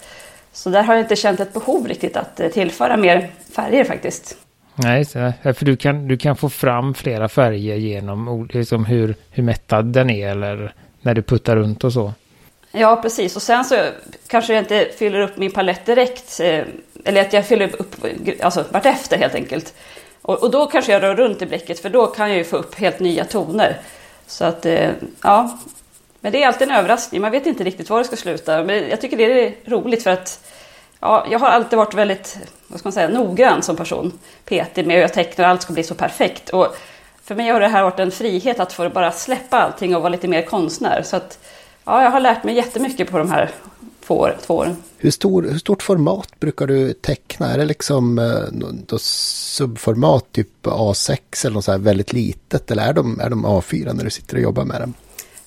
Så 0.52 0.70
där 0.70 0.84
har 0.84 0.94
jag 0.94 1.04
inte 1.04 1.16
känt 1.16 1.40
ett 1.40 1.54
behov 1.54 1.88
riktigt 1.88 2.18
att 2.18 2.40
eh, 2.40 2.50
tillföra 2.50 2.98
mer 2.98 3.30
färger 3.56 3.84
faktiskt. 3.84 4.38
Nej, 4.76 5.06
för 5.06 5.66
du 5.66 5.78
kan, 5.78 6.08
du 6.08 6.18
kan 6.18 6.36
få 6.36 6.50
fram 6.50 6.94
flera 6.94 7.30
färger 7.30 7.76
genom 7.76 8.50
liksom 8.54 8.86
hur, 8.86 9.16
hur 9.32 9.44
mättad 9.44 9.86
den 9.86 10.10
är 10.10 10.30
eller 10.30 10.74
när 11.02 11.14
du 11.14 11.22
puttar 11.22 11.56
runt 11.56 11.84
och 11.84 11.94
så. 11.94 12.14
Ja, 12.72 12.96
precis. 12.96 13.36
Och 13.36 13.42
sen 13.42 13.66
så 13.66 13.76
kanske 14.28 14.54
jag 14.54 14.62
inte 14.62 14.88
fyller 14.98 15.20
upp 15.20 15.38
min 15.38 15.52
palett 15.52 15.86
direkt. 15.86 16.40
Eh, 16.40 16.64
eller 17.06 17.22
att 17.22 17.34
jag 17.34 17.46
fyller 17.46 17.82
upp 17.82 17.96
alltså, 18.42 18.66
vartefter 18.72 19.18
helt 19.18 19.36
enkelt. 19.36 19.74
Och, 20.22 20.44
och 20.44 20.52
då 20.52 20.66
kanske 20.66 20.92
jag 20.92 21.04
rör 21.04 21.16
runt 21.16 21.42
i 21.42 21.46
bläcket 21.46 21.80
för 21.80 21.90
då 21.90 22.08
kan 22.08 22.30
jag 22.30 22.38
ju 22.38 22.44
få 22.44 22.58
upp 22.58 22.76
helt 22.76 23.00
nya 23.00 23.26
toner. 23.26 23.78
Så 24.28 24.46
att, 24.46 24.66
eh, 24.66 24.92
ja. 25.22 25.58
Men 26.20 26.32
det 26.32 26.44
är 26.44 26.48
alltid 26.48 26.70
en 26.70 26.76
överraskning. 26.76 27.22
Man 27.22 27.32
vet 27.32 27.46
inte 27.46 27.64
riktigt 27.64 27.90
var 27.90 28.00
det 28.00 28.06
ska 28.06 28.16
sluta. 28.16 28.64
Men 28.64 28.90
jag 28.90 29.02
tycker 29.02 29.18
det 29.18 29.24
är 29.24 29.56
roligt 29.66 30.04
för 30.04 30.12
att 30.12 30.48
ja, 31.00 31.28
jag 31.32 31.40
har 31.40 31.48
alltid 31.48 31.78
varit 31.78 31.94
väldigt 31.94 32.38
vad 32.68 32.80
ska 32.80 32.88
man 32.88 32.94
säga, 32.94 33.10
noggrann 33.10 33.62
som 33.62 33.76
person. 33.76 34.20
Petig 34.46 34.88
med 34.88 34.96
hur 34.96 35.02
jag 35.02 35.14
tecknar 35.14 35.46
och 35.46 35.52
allt 35.52 35.62
ska 35.62 35.74
bli 35.74 35.84
så 35.84 35.96
perfekt. 35.96 36.50
Och 36.50 36.78
för 37.24 37.36
mig 37.36 37.50
har 37.50 37.60
det 37.60 37.68
här 37.68 37.84
varit 37.84 38.00
en 38.00 38.12
frihet 38.12 38.60
att 38.60 38.74
få 38.74 38.90
bara 38.90 39.12
släppa 39.12 39.58
allting 39.58 39.96
och 39.96 40.02
vara 40.02 40.12
lite 40.12 40.28
mer 40.28 40.42
konstnär. 40.42 41.02
Så 41.02 41.16
att, 41.16 41.40
ja, 41.86 42.04
jag 42.04 42.12
har 42.12 42.20
lärt 42.20 42.44
mig 42.44 42.56
jättemycket 42.56 43.12
på 43.12 43.18
de 43.18 43.32
här 43.32 43.52
två, 44.08 44.30
två 44.46 44.56
åren. 44.56 44.78
Hur, 44.98 45.12
stor, 45.12 45.44
hur 45.44 45.60
stort 45.60 45.84
format 45.84 46.40
brukar 46.40 46.68
du 46.68 46.94
teckna? 46.94 47.54
Är 47.54 47.58
det 47.58 47.66
liksom 47.66 48.20
eh, 48.20 48.98
subformat, 49.00 50.32
typ 50.32 50.66
A6 50.66 51.46
eller 51.46 51.54
något 51.54 51.66
så 51.66 51.72
här 51.72 51.80
väldigt 51.80 52.14
litet? 52.14 52.72
Eller 52.72 52.88
är 52.88 52.94
de, 52.94 53.20
är 53.20 53.30
de 53.30 53.46
A4 53.46 53.94
när 53.94 54.04
du 54.04 54.10
sitter 54.10 54.36
och 54.36 54.44
jobbar 54.44 54.64
med 54.64 54.82
dem? 54.82 54.94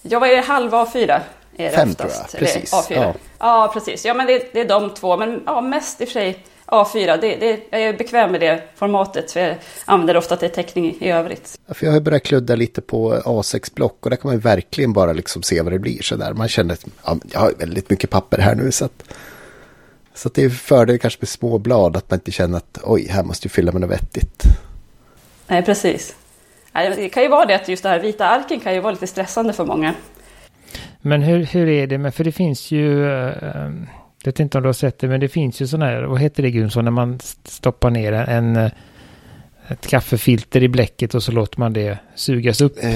Jag 0.03 0.21
var 0.21 0.27
i 0.27 0.41
halv 0.41 0.73
A4 0.73 1.21
är 1.57 1.71
det 1.71 1.71
Fem 1.71 1.91
oftast. 1.91 2.31
tror 2.31 2.43
jag, 2.43 2.55
precis. 2.55 2.91
Eller 2.91 3.03
A4. 3.03 3.05
Ja. 3.07 3.15
ja, 3.39 3.71
precis. 3.75 4.05
Ja, 4.05 4.15
men 4.15 4.27
det, 4.27 4.53
det, 4.53 4.61
är 4.61 4.69
de 4.69 4.91
två. 4.91 5.17
Men 5.17 5.43
ja, 5.47 5.61
mest 5.61 6.01
i 6.01 6.05
och 6.05 6.09
för 6.09 6.13
sig 6.13 6.45
A4. 6.71 7.19
Det, 7.21 7.37
det, 7.37 7.61
jag 7.71 7.83
är 7.83 7.93
bekväm 7.93 8.33
med 8.33 8.41
det 8.41 8.63
formatet. 8.75 9.33
För 9.33 9.41
jag 9.41 9.57
använder 9.85 10.17
ofta 10.17 10.37
till 10.37 10.51
teckning 10.51 10.97
i 11.01 11.11
övrigt. 11.11 11.59
För 11.69 11.87
jag 11.87 11.93
har 11.93 12.01
börjat 12.01 12.23
kludda 12.23 12.57
lite 12.57 12.81
på 12.81 13.15
A6-block 13.15 13.97
och 14.01 14.11
där 14.11 14.17
kan 14.17 14.31
man 14.31 14.41
verkligen 14.41 14.93
bara 14.93 15.13
liksom 15.13 15.43
se 15.43 15.63
vad 15.63 15.73
det 15.73 15.79
blir 15.79 16.03
så 16.03 16.17
där. 16.17 16.33
Man 16.33 16.49
känner 16.49 16.75
att 16.75 16.87
ja, 17.05 17.17
jag 17.33 17.41
har 17.41 17.53
väldigt 17.59 17.91
mycket 17.91 18.11
papper 18.11 18.39
här 18.39 18.55
nu 18.55 18.73
så 18.73 18.85
att 18.85 19.05
så 20.15 20.29
att 20.29 20.35
det 20.35 20.45
är 20.45 20.51
fördel 20.51 20.99
kanske 20.99 21.19
med 21.21 21.29
små 21.29 21.59
blad 21.59 21.97
att 21.97 22.11
man 22.11 22.17
inte 22.17 22.31
känner 22.31 22.57
att 22.57 22.79
oj, 22.85 23.09
här 23.11 23.23
måste 23.23 23.47
jag 23.47 23.53
fylla 23.53 23.73
med 23.73 23.81
något 23.81 23.91
vettigt. 23.91 24.43
Nej, 25.47 25.63
precis. 25.63 26.17
Det 26.73 27.09
kan 27.09 27.23
ju 27.23 27.29
vara 27.29 27.47
det 27.47 27.55
att 27.55 27.69
just 27.69 27.83
det 27.83 27.89
här 27.89 28.01
vita 28.01 28.27
arken 28.27 28.61
kan 28.61 28.75
ju 28.75 28.81
vara 28.81 28.93
lite 28.93 29.07
stressande 29.07 29.53
för 29.53 29.65
många. 29.65 29.95
Men 31.01 31.23
hur, 31.23 31.45
hur 31.45 31.69
är 31.69 31.87
det 31.87 31.99
med, 31.99 32.15
för 32.15 32.25
det 32.25 32.33
finns 32.33 32.71
ju, 32.71 33.11
äh, 33.11 33.71
jag 34.23 34.33
vet 34.33 34.41
inte 34.41 34.59
om 34.59 34.63
du 34.63 34.69
har 34.69 34.73
sett 34.73 34.99
det, 34.99 35.09
men 35.09 35.21
det 35.21 35.29
finns 35.29 35.63
ju 35.63 35.67
sådana 35.67 35.87
här, 35.87 36.03
vad 36.03 36.21
heter 36.21 36.43
det 36.43 36.51
Gunsson, 36.51 36.85
när 36.85 36.91
man 36.91 37.19
stoppar 37.45 37.91
ner 37.91 38.13
en, 38.13 38.57
eh, 38.57 38.71
ett 39.69 39.87
kaffefilter 39.87 40.63
i 40.63 40.69
bläcket 40.69 41.15
och 41.15 41.23
så 41.23 41.33
låter 41.33 41.61
man 41.61 41.73
det 41.73 41.99
sugas 42.15 42.61
upp. 42.61 42.79
Eh, 42.81 42.91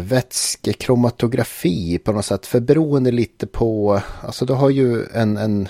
vätskekromatografi 0.00 1.98
på 1.98 2.12
något 2.12 2.24
sätt, 2.24 2.46
för 2.46 2.60
beroende 2.60 3.10
lite 3.10 3.46
på, 3.46 4.00
alltså 4.22 4.44
du 4.44 4.52
har 4.52 4.70
ju 4.70 5.04
en, 5.14 5.36
en 5.36 5.68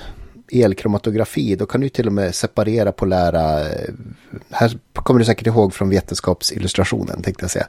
elkromatografi, 0.52 1.56
då 1.56 1.66
kan 1.66 1.80
du 1.80 1.88
till 1.88 2.06
och 2.06 2.12
med 2.12 2.34
separera 2.34 2.92
polära, 2.92 3.60
eh, 3.60 3.94
här 4.50 4.78
kommer 4.92 5.18
du 5.20 5.24
säkert 5.24 5.46
ihåg 5.46 5.74
från 5.74 5.88
vetenskapsillustrationen 5.88 7.22
tänkte 7.22 7.44
jag 7.44 7.50
säga. 7.50 7.66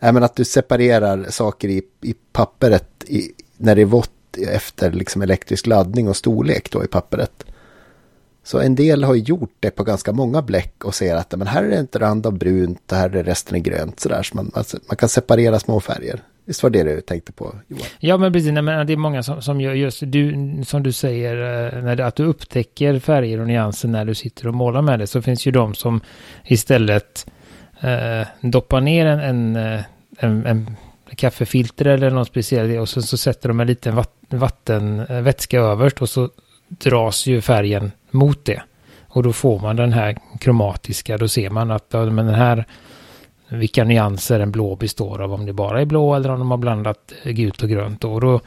Äh, 0.00 0.12
men 0.12 0.22
att 0.22 0.36
du 0.36 0.44
separerar 0.44 1.26
saker 1.30 1.68
i, 1.68 1.82
i 2.02 2.14
pappret 2.32 3.04
i, 3.06 3.32
när 3.56 3.74
det 3.74 3.82
är 3.82 3.86
vått 3.86 4.10
efter 4.38 4.92
liksom 4.92 5.22
elektrisk 5.22 5.66
laddning 5.66 6.08
och 6.08 6.16
storlek 6.16 6.70
då 6.70 6.84
i 6.84 6.86
pappret. 6.86 7.44
Så 8.42 8.58
en 8.60 8.74
del 8.74 9.04
har 9.04 9.14
gjort 9.14 9.54
det 9.60 9.70
på 9.70 9.84
ganska 9.84 10.12
många 10.12 10.42
bläck 10.42 10.84
och 10.84 10.94
ser 10.94 11.16
att 11.16 11.34
men 11.36 11.46
här 11.46 11.64
är 11.64 11.68
det 11.68 11.80
inte 11.80 11.98
rand 11.98 12.26
av 12.26 12.38
brunt, 12.38 12.92
och 12.92 12.98
här 12.98 13.16
är 13.16 13.24
resten 13.24 13.56
är 13.56 13.60
grönt. 13.60 14.00
Sådär. 14.00 14.22
Så 14.22 14.36
man, 14.36 14.50
alltså, 14.54 14.78
man 14.88 14.96
kan 14.96 15.08
separera 15.08 15.60
små 15.60 15.80
färger. 15.80 16.20
Visst 16.44 16.62
var 16.62 16.70
det 16.70 16.82
du 16.82 17.00
tänkte 17.00 17.32
på 17.32 17.54
Johan? 17.68 17.82
Ja 17.98 18.16
men 18.16 18.32
precis, 18.32 18.52
nej, 18.52 18.62
men 18.62 18.86
det 18.86 18.92
är 18.92 18.96
många 18.96 19.22
som, 19.22 19.42
som 19.42 19.60
gör 19.60 19.74
just 19.74 20.02
du, 20.06 20.34
som 20.66 20.82
du 20.82 20.92
säger, 20.92 21.36
eh, 21.36 21.82
när 21.82 21.96
det, 21.96 22.06
att 22.06 22.16
du 22.16 22.24
upptäcker 22.24 22.98
färger 22.98 23.40
och 23.40 23.46
nyanser 23.46 23.88
när 23.88 24.04
du 24.04 24.14
sitter 24.14 24.48
och 24.48 24.54
målar 24.54 24.82
med 24.82 24.98
det. 24.98 25.06
Så 25.06 25.22
finns 25.22 25.46
ju 25.46 25.50
de 25.50 25.74
som 25.74 26.00
istället 26.44 27.26
eh, 27.80 28.26
doppar 28.40 28.80
ner 28.80 29.06
en, 29.06 29.20
en, 29.20 29.56
eh, 29.56 29.80
en, 30.18 30.46
en 30.46 30.76
kaffefilter 31.16 31.86
eller 31.86 32.10
något 32.10 32.28
speciellt 32.28 32.80
och 32.80 32.88
så, 32.88 33.02
så 33.02 33.16
sätter 33.16 33.48
de 33.48 33.60
en 33.60 33.66
liten 33.66 33.94
vatten, 33.94 34.19
vattenvätska 34.30 35.56
eh, 35.56 35.64
överst 35.64 36.02
och 36.02 36.08
så 36.08 36.28
dras 36.68 37.26
ju 37.26 37.40
färgen 37.40 37.92
mot 38.10 38.44
det. 38.44 38.62
Och 39.08 39.22
då 39.22 39.32
får 39.32 39.58
man 39.58 39.76
den 39.76 39.92
här 39.92 40.16
kromatiska, 40.40 41.18
då 41.18 41.28
ser 41.28 41.50
man 41.50 41.70
att 41.70 41.92
men 41.92 42.16
den 42.16 42.34
här 42.34 42.64
vilka 43.50 43.84
nyanser 43.84 44.40
en 44.40 44.52
blå 44.52 44.76
består 44.76 45.22
av, 45.22 45.32
om 45.32 45.46
det 45.46 45.52
bara 45.52 45.80
är 45.80 45.84
blå 45.84 46.14
eller 46.14 46.30
om 46.30 46.38
de 46.38 46.50
har 46.50 46.58
blandat 46.58 47.12
eh, 47.22 47.32
gult 47.32 47.62
och 47.62 47.68
grönt. 47.68 48.04
Och 48.04 48.20
då 48.20 48.40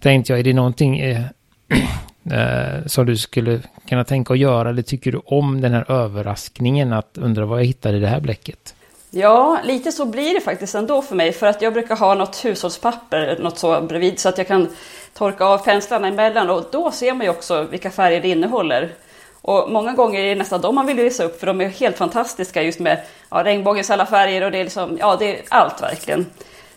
tänkte 0.00 0.32
jag, 0.32 0.40
är 0.40 0.44
det 0.44 0.52
någonting 0.52 1.00
eh, 1.00 1.22
eh, 2.32 2.86
som 2.86 3.06
du 3.06 3.16
skulle 3.16 3.60
kunna 3.88 4.04
tänka 4.04 4.32
att 4.32 4.38
göra, 4.38 4.68
eller 4.68 4.82
tycker 4.82 5.12
du 5.12 5.20
om 5.24 5.60
den 5.60 5.72
här 5.72 5.90
överraskningen 5.90 6.92
att 6.92 7.18
undra 7.18 7.46
vad 7.46 7.58
jag 7.58 7.64
hittade 7.64 7.96
i 7.96 8.00
det 8.00 8.06
här 8.06 8.20
bläcket? 8.20 8.74
Ja, 9.10 9.60
lite 9.64 9.92
så 9.92 10.06
blir 10.06 10.34
det 10.34 10.40
faktiskt 10.40 10.74
ändå 10.74 11.02
för 11.02 11.16
mig, 11.16 11.32
för 11.32 11.46
att 11.46 11.62
jag 11.62 11.72
brukar 11.72 11.96
ha 11.96 12.14
något 12.14 12.44
hushållspapper, 12.44 13.38
något 13.40 13.58
så 13.58 13.80
bredvid, 13.80 14.18
så 14.18 14.28
att 14.28 14.38
jag 14.38 14.46
kan 14.46 14.68
torka 15.14 15.44
av 15.44 15.58
penslarna 15.58 16.08
emellan 16.08 16.50
och 16.50 16.64
då 16.72 16.90
ser 16.90 17.14
man 17.14 17.26
ju 17.26 17.30
också 17.30 17.62
vilka 17.62 17.90
färger 17.90 18.22
det 18.22 18.28
innehåller. 18.28 18.94
Och 19.42 19.70
många 19.70 19.92
gånger 19.92 20.20
är 20.20 20.28
det 20.28 20.34
nästan 20.34 20.60
de 20.60 20.74
man 20.74 20.86
vill 20.86 20.96
visa 20.96 21.24
upp 21.24 21.40
för 21.40 21.46
de 21.46 21.60
är 21.60 21.68
helt 21.68 21.96
fantastiska 21.96 22.62
just 22.62 22.78
med 22.78 23.00
ja, 23.30 23.44
regnbågens 23.44 23.90
alla 23.90 24.06
färger 24.06 24.44
och 24.44 24.50
det 24.50 24.58
är 24.58 24.64
liksom, 24.64 24.96
ja 25.00 25.16
det 25.16 25.38
är 25.38 25.42
allt 25.48 25.82
verkligen. 25.82 26.26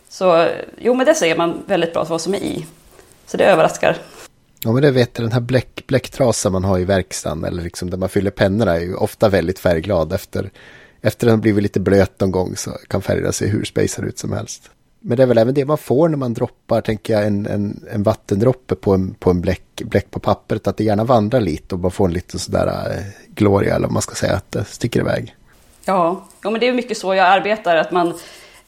Så 0.08 0.48
jo, 0.78 0.94
men 0.94 1.06
det 1.06 1.14
ser 1.14 1.36
man 1.36 1.62
väldigt 1.66 1.92
bra 1.92 2.04
vad 2.04 2.20
som 2.20 2.34
är 2.34 2.38
i. 2.38 2.66
Så 3.26 3.36
det 3.36 3.44
överraskar. 3.44 3.96
Ja, 4.60 4.72
men 4.72 4.82
det 4.82 4.90
vet 4.90 5.10
jag, 5.18 5.24
den 5.24 5.32
här 5.32 5.40
bläck, 5.40 5.86
bläcktrasan 5.86 6.52
man 6.52 6.64
har 6.64 6.78
i 6.78 6.84
verkstaden 6.84 7.44
eller 7.44 7.62
liksom 7.62 7.90
där 7.90 7.98
man 7.98 8.08
fyller 8.08 8.30
pennorna 8.30 8.76
är 8.76 8.80
ju 8.80 8.94
ofta 8.94 9.28
väldigt 9.28 9.58
färgglad 9.58 10.12
efter 10.12 10.50
efter 11.00 11.26
den 11.26 11.36
har 11.36 11.42
blivit 11.42 11.62
lite 11.62 11.80
blöt 11.80 12.20
någon 12.20 12.30
gång 12.30 12.56
så 12.56 12.70
kan 12.88 13.02
färgerna 13.02 13.32
se 13.32 13.46
hur 13.46 13.64
spejsade 13.64 14.08
ut 14.08 14.18
som 14.18 14.32
helst. 14.32 14.70
Men 15.08 15.16
det 15.16 15.22
är 15.22 15.26
väl 15.26 15.38
även 15.38 15.54
det 15.54 15.64
man 15.64 15.78
får 15.78 16.08
när 16.08 16.16
man 16.16 16.34
droppar, 16.34 16.80
tänker 16.80 17.12
jag, 17.12 17.26
en, 17.26 17.46
en, 17.46 17.86
en 17.92 18.02
vattendroppe 18.02 18.74
på 18.74 18.94
en, 18.94 19.14
på 19.14 19.30
en 19.30 19.40
bläck, 19.40 19.82
bläck 19.84 20.10
på 20.10 20.20
pappret. 20.20 20.66
Att 20.66 20.76
det 20.76 20.84
gärna 20.84 21.04
vandrar 21.04 21.40
lite 21.40 21.74
och 21.74 21.80
man 21.80 21.90
får 21.90 22.04
en 22.04 22.12
liten 22.12 22.40
sådär 22.40 22.66
äh, 22.66 23.04
gloria, 23.34 23.74
eller 23.74 23.86
vad 23.86 23.92
man 23.92 24.02
ska 24.02 24.14
säga, 24.14 24.32
att 24.32 24.52
det 24.52 24.64
sticker 24.64 25.00
iväg. 25.00 25.34
Ja, 25.84 26.26
ja 26.42 26.50
men 26.50 26.60
det 26.60 26.68
är 26.68 26.72
mycket 26.72 26.98
så 26.98 27.14
jag 27.14 27.26
arbetar. 27.26 27.76
Att, 27.76 27.90
man, 27.90 28.08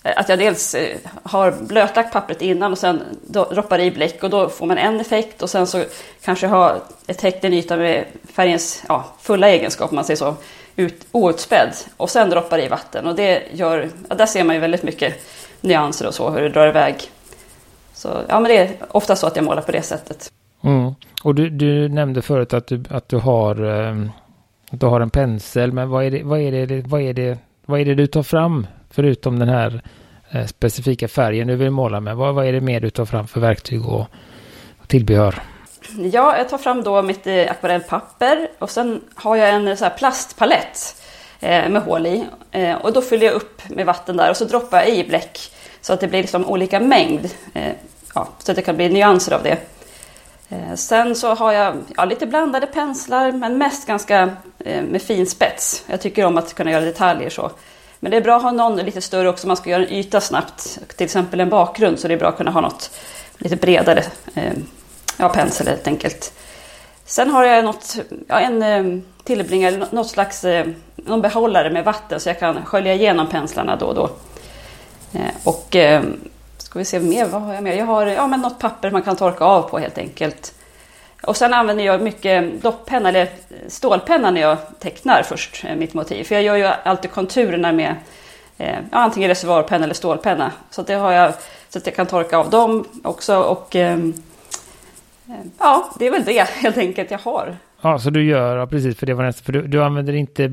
eh, 0.03 0.13
att 0.17 0.29
jag 0.29 0.39
dels 0.39 0.75
eh, 0.75 0.97
har 1.23 1.55
blötlagt 1.61 2.13
pappret 2.13 2.43
innan 2.43 2.73
och 2.73 2.79
sen 2.79 3.03
droppar 3.29 3.79
i 3.79 3.91
bläck 3.91 4.23
och 4.23 4.31
då 4.31 4.49
får 4.49 4.67
man 4.67 4.79
en 4.79 5.01
effekt 5.01 5.43
och 5.43 5.51
sen 5.51 5.67
så 5.67 5.85
kanske 6.25 6.47
ha 6.47 6.77
ett 7.07 7.19
täckt 7.19 7.45
en 7.45 7.53
yta 7.53 7.77
med 7.77 8.05
färgens 8.33 8.83
ja, 8.89 9.05
fulla 9.21 9.49
egenskap, 9.49 9.91
om 9.91 9.97
man 9.97 10.05
säger 10.05 10.19
så, 10.19 10.35
ut, 10.77 11.07
outspädd 11.13 11.75
och 11.97 12.11
sen 12.11 12.31
droppar 12.31 12.59
i 12.59 12.69
vatten. 12.69 13.07
Och 13.07 13.15
det 13.15 13.43
gör, 13.53 13.91
ja, 14.09 14.15
där 14.15 14.27
ser 14.27 14.45
man 14.45 14.55
ju 14.55 14.61
väldigt 14.61 14.83
mycket 14.83 15.15
nyanser 15.61 16.07
och 16.07 16.15
så, 16.15 16.31
hur 16.31 16.43
det 16.43 16.49
drar 16.49 16.69
iväg. 16.69 16.97
Så 17.93 18.09
ja, 18.29 18.41
men 18.41 18.51
det 18.51 18.57
är 18.57 18.71
ofta 18.89 19.17
så 19.17 19.27
att 19.27 19.37
jag 19.37 19.45
målar 19.45 19.63
på 19.63 19.73
det 19.73 19.83
sättet. 19.83 20.33
Mm. 20.63 20.95
Och 21.23 21.35
du, 21.35 21.51
du, 21.51 21.89
nämnde 21.89 22.23
förut 22.23 22.55
att 22.55 22.67
du, 22.67 22.83
att 22.91 23.09
du 23.09 23.17
har, 23.17 23.63
um, 23.63 24.11
att 24.71 24.81
du 24.81 24.87
har 24.87 25.01
en 25.01 25.11
pensel, 25.11 25.73
men 25.73 25.89
vad 25.89 26.05
är, 26.05 26.11
det, 26.11 26.23
vad, 26.23 26.41
är 26.41 26.67
det, 26.67 26.87
vad, 26.87 27.01
är 27.01 27.15
det, 27.15 27.39
vad 27.67 27.81
är 27.81 27.85
det 27.85 27.95
du 27.95 28.07
tar 28.07 28.23
fram 28.23 28.67
förutom 28.91 29.39
den 29.39 29.49
här 29.49 29.83
uh, 30.35 30.47
specifika 30.47 31.09
färgen 31.09 31.49
du 31.49 31.57
vill 31.57 31.71
måla 31.71 32.01
med? 32.01 32.17
Vad, 32.17 32.35
vad 32.35 32.47
är 32.47 32.53
det 32.53 32.61
mer 32.61 32.81
du 32.81 32.91
tar 32.91 33.05
fram 33.05 33.27
för 33.27 33.41
verktyg 33.41 33.87
och, 33.87 34.07
och 34.81 34.89
tillbehör? 34.89 35.43
Ja, 35.97 36.37
jag 36.37 36.49
tar 36.49 36.59
fram 36.59 36.83
då 36.83 37.03
mitt 37.03 37.27
eh, 37.27 37.51
akvarellpapper 37.51 38.49
och 38.59 38.71
sen 38.71 39.01
har 39.15 39.37
jag 39.37 39.49
en 39.49 39.77
så 39.77 39.91
plastpalett 39.99 40.97
eh, 40.97 40.99
Eh, 41.41 41.69
med 41.69 41.83
hål 41.83 42.07
i. 42.07 42.27
Eh, 42.51 42.77
och 42.77 42.93
då 42.93 43.03
fyller 43.03 43.27
jag 43.27 43.35
upp 43.35 43.69
med 43.69 43.87
vatten 43.87 44.17
där 44.17 44.31
och 44.31 44.37
så 44.37 44.45
droppar 44.45 44.79
jag 44.79 44.89
i 44.89 45.05
bläck 45.05 45.53
så 45.81 45.93
att 45.93 46.01
det 46.01 46.09
blir 46.09 46.21
liksom 46.21 46.47
olika 46.47 46.81
mängd. 46.81 47.31
Eh, 47.55 47.73
ja, 48.15 48.29
så 48.39 48.53
att 48.53 48.57
det 48.57 48.63
kan 48.63 48.77
bli 48.77 48.89
nyanser 48.89 49.33
av 49.33 49.43
det. 49.43 49.59
Eh, 50.49 50.75
sen 50.75 51.17
så 51.17 51.35
har 51.35 51.53
jag 51.53 51.77
ja, 51.97 52.05
lite 52.05 52.27
blandade 52.27 52.67
penslar 52.67 53.33
men 53.33 53.59
mest 53.59 53.87
ganska 53.87 54.31
eh, 54.59 54.83
med 54.83 55.03
fin 55.03 55.27
spets. 55.27 55.85
Jag 55.87 56.01
tycker 56.01 56.25
om 56.25 56.39
att 56.39 56.55
kunna 56.55 56.71
göra 56.71 56.85
detaljer 56.85 57.31
så. 57.31 57.51
Men 58.01 58.11
det 58.11 58.17
är 58.17 58.21
bra 58.21 58.37
att 58.37 58.43
ha 58.43 58.51
någon 58.51 58.77
lite 58.77 59.01
större 59.01 59.29
också 59.29 59.47
om 59.47 59.49
man 59.49 59.57
ska 59.57 59.71
göra 59.71 59.85
en 59.85 59.93
yta 59.93 60.21
snabbt. 60.21 60.79
Till 60.97 61.05
exempel 61.05 61.41
en 61.41 61.49
bakgrund 61.49 61.99
så 61.99 62.09
det 62.09 62.15
är 62.15 62.19
bra 62.19 62.29
att 62.29 62.37
kunna 62.37 62.51
ha 62.51 62.61
något 62.61 62.91
lite 63.39 63.57
bredare 63.57 64.05
eh, 64.35 64.53
ja, 65.17 65.29
pensel 65.29 65.69
helt 65.69 65.87
enkelt. 65.87 66.33
Sen 67.09 67.31
har 67.31 67.45
jag 67.45 67.65
något, 67.65 67.97
ja, 68.27 68.41
en 68.41 68.63
eh, 68.63 69.03
tillbringare, 69.25 69.87
något 69.91 70.11
slags 70.11 70.45
eh, 70.45 70.67
någon 70.97 71.23
behållare 71.23 71.71
med 71.71 71.85
vatten 71.85 72.21
så 72.21 72.29
jag 72.29 72.39
kan 72.39 72.65
skölja 72.65 72.95
igenom 72.95 73.27
penslarna 73.27 73.77
då 73.77 73.87
och 73.87 73.95
då. 73.95 74.11
Eh, 75.15 75.35
och 75.45 75.77
eh, 75.77 76.03
ska 76.59 76.79
vi 76.79 76.85
se 76.85 77.01
mer, 77.01 77.27
vad 77.27 77.43
har 77.43 77.55
jag 77.55 77.63
mer? 77.63 77.75
Jag 77.75 77.87
har 77.87 78.07
ja, 78.07 78.27
men 78.27 78.41
något 78.41 78.59
papper 78.59 78.91
man 78.91 79.03
kan 79.03 79.17
torka 79.17 79.45
av 79.45 79.63
på 79.63 79.79
helt 79.79 79.99
enkelt. 79.99 80.55
Och 81.23 81.37
sen 81.37 81.55
använder 81.55 81.85
jag 81.85 82.03
mycket 82.03 82.63
dopppenna 82.63 83.09
eller 83.09 83.29
stålpenna 83.69 84.31
när 84.31 84.41
jag 84.41 84.59
tecknar 84.79 85.23
först 85.23 85.65
mitt 85.77 85.95
motiv. 85.95 86.25
För 86.25 86.35
jag 86.35 86.45
gör 86.45 86.57
ju 86.57 86.65
alltid 86.65 87.11
konturerna 87.11 87.73
med 87.73 87.95
ja, 88.57 88.77
antingen 88.91 89.29
reservoarpenna 89.29 89.85
eller 89.85 89.95
stålpenna. 89.95 90.53
Så 90.71 90.83
det 90.83 90.95
har 90.95 91.13
jag 91.13 91.33
så 91.69 91.79
att 91.79 91.87
jag 91.87 91.97
kan 91.97 92.07
torka 92.07 92.39
av 92.39 92.51
dem 92.51 92.85
också. 93.05 93.37
Och 93.37 93.77
Ja, 95.59 95.91
det 95.99 96.07
är 96.07 96.11
väl 96.11 96.25
det 96.25 96.49
helt 96.49 96.79
enkelt 96.79 97.11
jag 97.11 97.19
har. 97.19 97.57
Ja, 97.81 97.99
så 97.99 98.11
du 98.11 98.25
gör, 98.25 98.57
ja, 98.57 98.67
precis, 98.67 98.97
för 98.99 99.07
det 99.07 99.15
var 99.15 99.25
nästan, 99.25 99.45
för 99.45 99.53
du, 99.53 99.63
du 99.67 99.83
använder 99.83 100.13
inte 100.13 100.49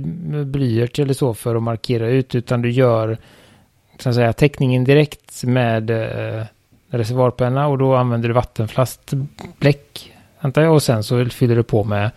blyert 0.45 0.99
eller 0.99 1.13
så 1.13 1.33
för 1.33 1.55
att 1.55 1.63
markera 1.63 2.07
ut, 2.07 2.35
utan 2.35 2.61
du 2.61 2.71
gör 2.71 3.17
så 3.99 4.09
att 4.09 4.15
säga, 4.15 4.33
teckningen 4.33 4.83
direkt 4.83 5.43
med 5.43 5.89
eh, 5.89 6.43
reservoarpenna 6.89 7.67
och 7.67 7.77
då 7.77 7.95
använder 7.95 8.27
du 8.27 8.33
vattenflastbläck, 8.33 10.13
antar 10.39 10.61
jag, 10.61 10.73
och 10.73 10.83
sen 10.83 11.03
så 11.03 11.25
fyller 11.25 11.55
du 11.55 11.63
på 11.63 11.83
med 11.83 12.11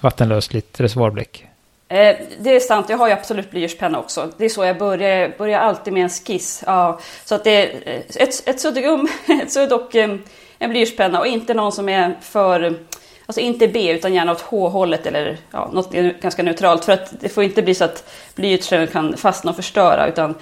vattenlösligt 0.00 0.80
reservoarbläck. 0.80 1.46
Eh, 1.88 2.16
det 2.38 2.56
är 2.56 2.60
sant, 2.60 2.86
jag 2.88 2.98
har 2.98 3.08
ju 3.08 3.12
absolut 3.12 3.50
blyertspenna 3.50 3.98
också. 3.98 4.30
Det 4.36 4.44
är 4.44 4.48
så 4.48 4.64
jag 4.64 4.78
börjar, 4.78 5.34
börjar 5.38 5.60
alltid 5.60 5.92
med 5.92 6.02
en 6.02 6.10
skiss. 6.10 6.62
Ja, 6.66 7.00
så 7.24 7.34
att 7.34 7.44
det 7.44 7.50
är 7.50 8.02
ett, 8.16 8.48
ett 8.48 8.60
suddgum, 8.60 9.08
ett 9.42 9.52
sudd 9.52 9.72
och 9.72 9.96
eh, 9.96 10.16
en 10.64 10.70
blyertspenna 10.70 11.20
och 11.20 11.26
inte 11.26 11.54
någon 11.54 11.72
som 11.72 11.88
är 11.88 12.16
för, 12.20 12.78
alltså 13.26 13.40
inte 13.40 13.68
B 13.68 13.92
utan 13.92 14.14
gärna 14.14 14.32
åt 14.32 14.40
H-hållet 14.40 15.06
eller 15.06 15.38
ja, 15.50 15.70
något 15.72 15.92
ganska 16.20 16.42
neutralt. 16.42 16.84
För 16.84 16.92
att 16.92 17.14
det 17.20 17.28
får 17.28 17.44
inte 17.44 17.62
bli 17.62 17.74
så 17.74 17.84
att 17.84 18.10
blyertsen 18.34 18.86
kan 18.86 19.16
fastna 19.16 19.50
och 19.50 19.56
förstöra 19.56 20.08
utan 20.08 20.34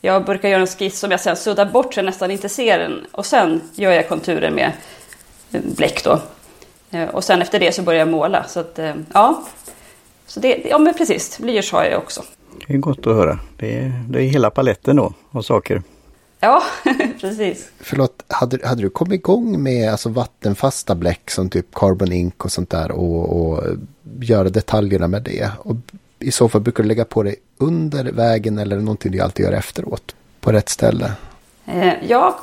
jag 0.00 0.24
brukar 0.24 0.48
göra 0.48 0.60
en 0.60 0.66
skiss 0.66 0.98
som 0.98 1.10
jag 1.10 1.20
sen 1.20 1.36
suddar 1.36 1.64
bort 1.66 1.94
så 1.94 1.98
jag 2.00 2.04
nästan 2.04 2.30
inte 2.30 2.48
ser 2.48 2.78
den 2.78 3.06
och 3.12 3.26
sen 3.26 3.60
gör 3.74 3.92
jag 3.92 4.08
konturer 4.08 4.50
med 4.50 4.72
eh, 5.52 5.60
bläck 5.76 6.04
då. 6.04 6.20
Eh, 6.90 7.08
och 7.08 7.24
sen 7.24 7.42
efter 7.42 7.60
det 7.60 7.72
så 7.72 7.82
börjar 7.82 7.98
jag 7.98 8.08
måla. 8.08 8.44
Så 8.44 8.60
att, 8.60 8.78
eh, 8.78 8.94
ja, 9.14 9.42
så 10.26 10.40
det, 10.40 10.66
ja 10.70 10.78
men 10.78 10.94
precis, 10.94 11.38
blyerts 11.38 11.72
har 11.72 11.84
jag 11.84 11.98
också. 11.98 12.22
Det 12.66 12.74
är 12.74 12.78
gott 12.78 13.06
att 13.06 13.14
höra. 13.14 13.38
Det 13.56 13.78
är, 13.78 13.92
det 14.08 14.22
är 14.22 14.22
hela 14.22 14.50
paletten 14.50 14.96
då 14.96 15.12
av 15.30 15.42
saker. 15.42 15.82
Ja, 16.40 16.62
precis. 17.20 17.68
Förlåt, 17.80 18.24
hade, 18.28 18.66
hade 18.66 18.82
du 18.82 18.90
kommit 18.90 19.14
igång 19.14 19.62
med 19.62 19.90
alltså, 19.90 20.08
vattenfasta 20.08 20.94
bläck 20.94 21.30
som 21.30 21.50
typ 21.50 21.74
Carbon 21.74 22.12
Ink 22.12 22.44
och 22.44 22.52
sånt 22.52 22.70
där 22.70 22.90
och, 22.90 23.40
och 23.40 23.64
göra 24.20 24.48
detaljerna 24.48 25.08
med 25.08 25.22
det? 25.22 25.50
Och 25.58 25.76
i 26.18 26.30
så 26.30 26.48
fall 26.48 26.60
brukar 26.60 26.82
du 26.82 26.88
lägga 26.88 27.04
på 27.04 27.22
det 27.22 27.34
under 27.58 28.04
vägen 28.04 28.58
eller 28.58 28.76
någonting 28.76 29.12
du 29.12 29.20
alltid 29.20 29.46
gör 29.46 29.52
efteråt 29.52 30.14
på 30.40 30.52
rätt 30.52 30.68
ställe? 30.68 31.12
Eh, 31.66 31.94
ja, 32.08 32.38